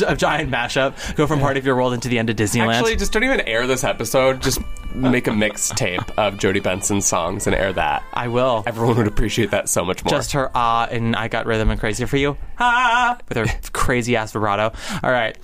a 0.06 0.14
giant 0.14 0.50
mashup. 0.50 1.16
Go 1.16 1.26
from 1.26 1.40
part 1.40 1.56
of 1.56 1.64
your 1.64 1.76
world 1.76 1.94
into 1.94 2.08
the 2.08 2.18
end 2.18 2.28
of 2.28 2.36
Disneyland. 2.36 2.74
Actually, 2.74 2.96
just 2.96 3.10
don't 3.10 3.24
even 3.24 3.40
air 3.40 3.66
this 3.66 3.84
episode. 3.84 4.42
Just 4.42 4.60
make 4.94 5.26
a 5.26 5.30
mixtape 5.30 6.10
of 6.18 6.36
Jodi 6.36 6.60
Benson's 6.60 7.06
songs 7.06 7.46
and 7.46 7.56
air 7.56 7.72
that. 7.72 8.02
I 8.12 8.28
will. 8.28 8.64
Everyone 8.66 8.98
would 8.98 9.06
appreciate 9.06 9.50
that 9.52 9.70
so 9.70 9.82
much 9.82 10.04
more. 10.04 10.10
Just 10.10 10.32
her 10.32 10.50
ah 10.54 10.86
and 10.90 11.16
I 11.16 11.28
got 11.28 11.46
rhythm 11.46 11.70
and 11.70 11.80
crazy 11.80 12.04
for 12.04 12.18
you. 12.18 12.36
Ah, 12.58 13.16
with 13.30 13.38
her 13.38 13.46
crazy 13.72 14.14
ass 14.14 14.32
vibrato. 14.32 14.72
All 15.02 15.10
right. 15.10 15.34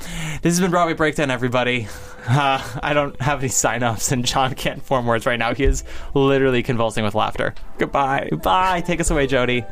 This 0.42 0.52
has 0.52 0.60
been 0.60 0.70
Broadway 0.70 0.92
Breakdown, 0.92 1.30
everybody. 1.30 1.88
Uh, 2.28 2.62
I 2.82 2.92
don't 2.92 3.18
have 3.22 3.38
any 3.38 3.48
sign 3.48 3.82
ups, 3.82 4.12
and 4.12 4.26
John 4.26 4.54
can't 4.54 4.82
form 4.82 5.06
words 5.06 5.24
right 5.24 5.38
now. 5.38 5.54
He 5.54 5.64
is 5.64 5.84
literally 6.12 6.62
convulsing 6.62 7.02
with 7.02 7.14
laughter. 7.14 7.54
Goodbye. 7.78 8.28
Bye. 8.42 8.82
Take 8.82 9.00
us 9.00 9.10
away, 9.10 9.26
Jodi. 9.26 9.64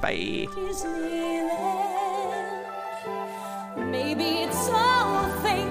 Bye. 0.00 0.46
Maybe 3.76 4.24
it's 4.44 4.68
all 4.70 5.28
fake. 5.42 5.68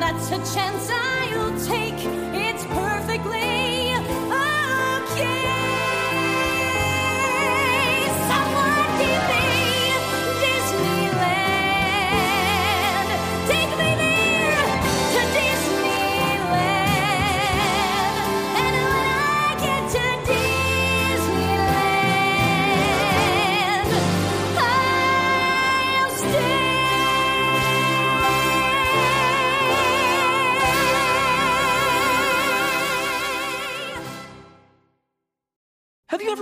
That's 0.00 0.28
a 0.30 0.38
chance 0.54 0.90
I'll 0.90 1.58
take. 1.60 1.94
It's 2.34 2.64
perfectly 2.64 3.51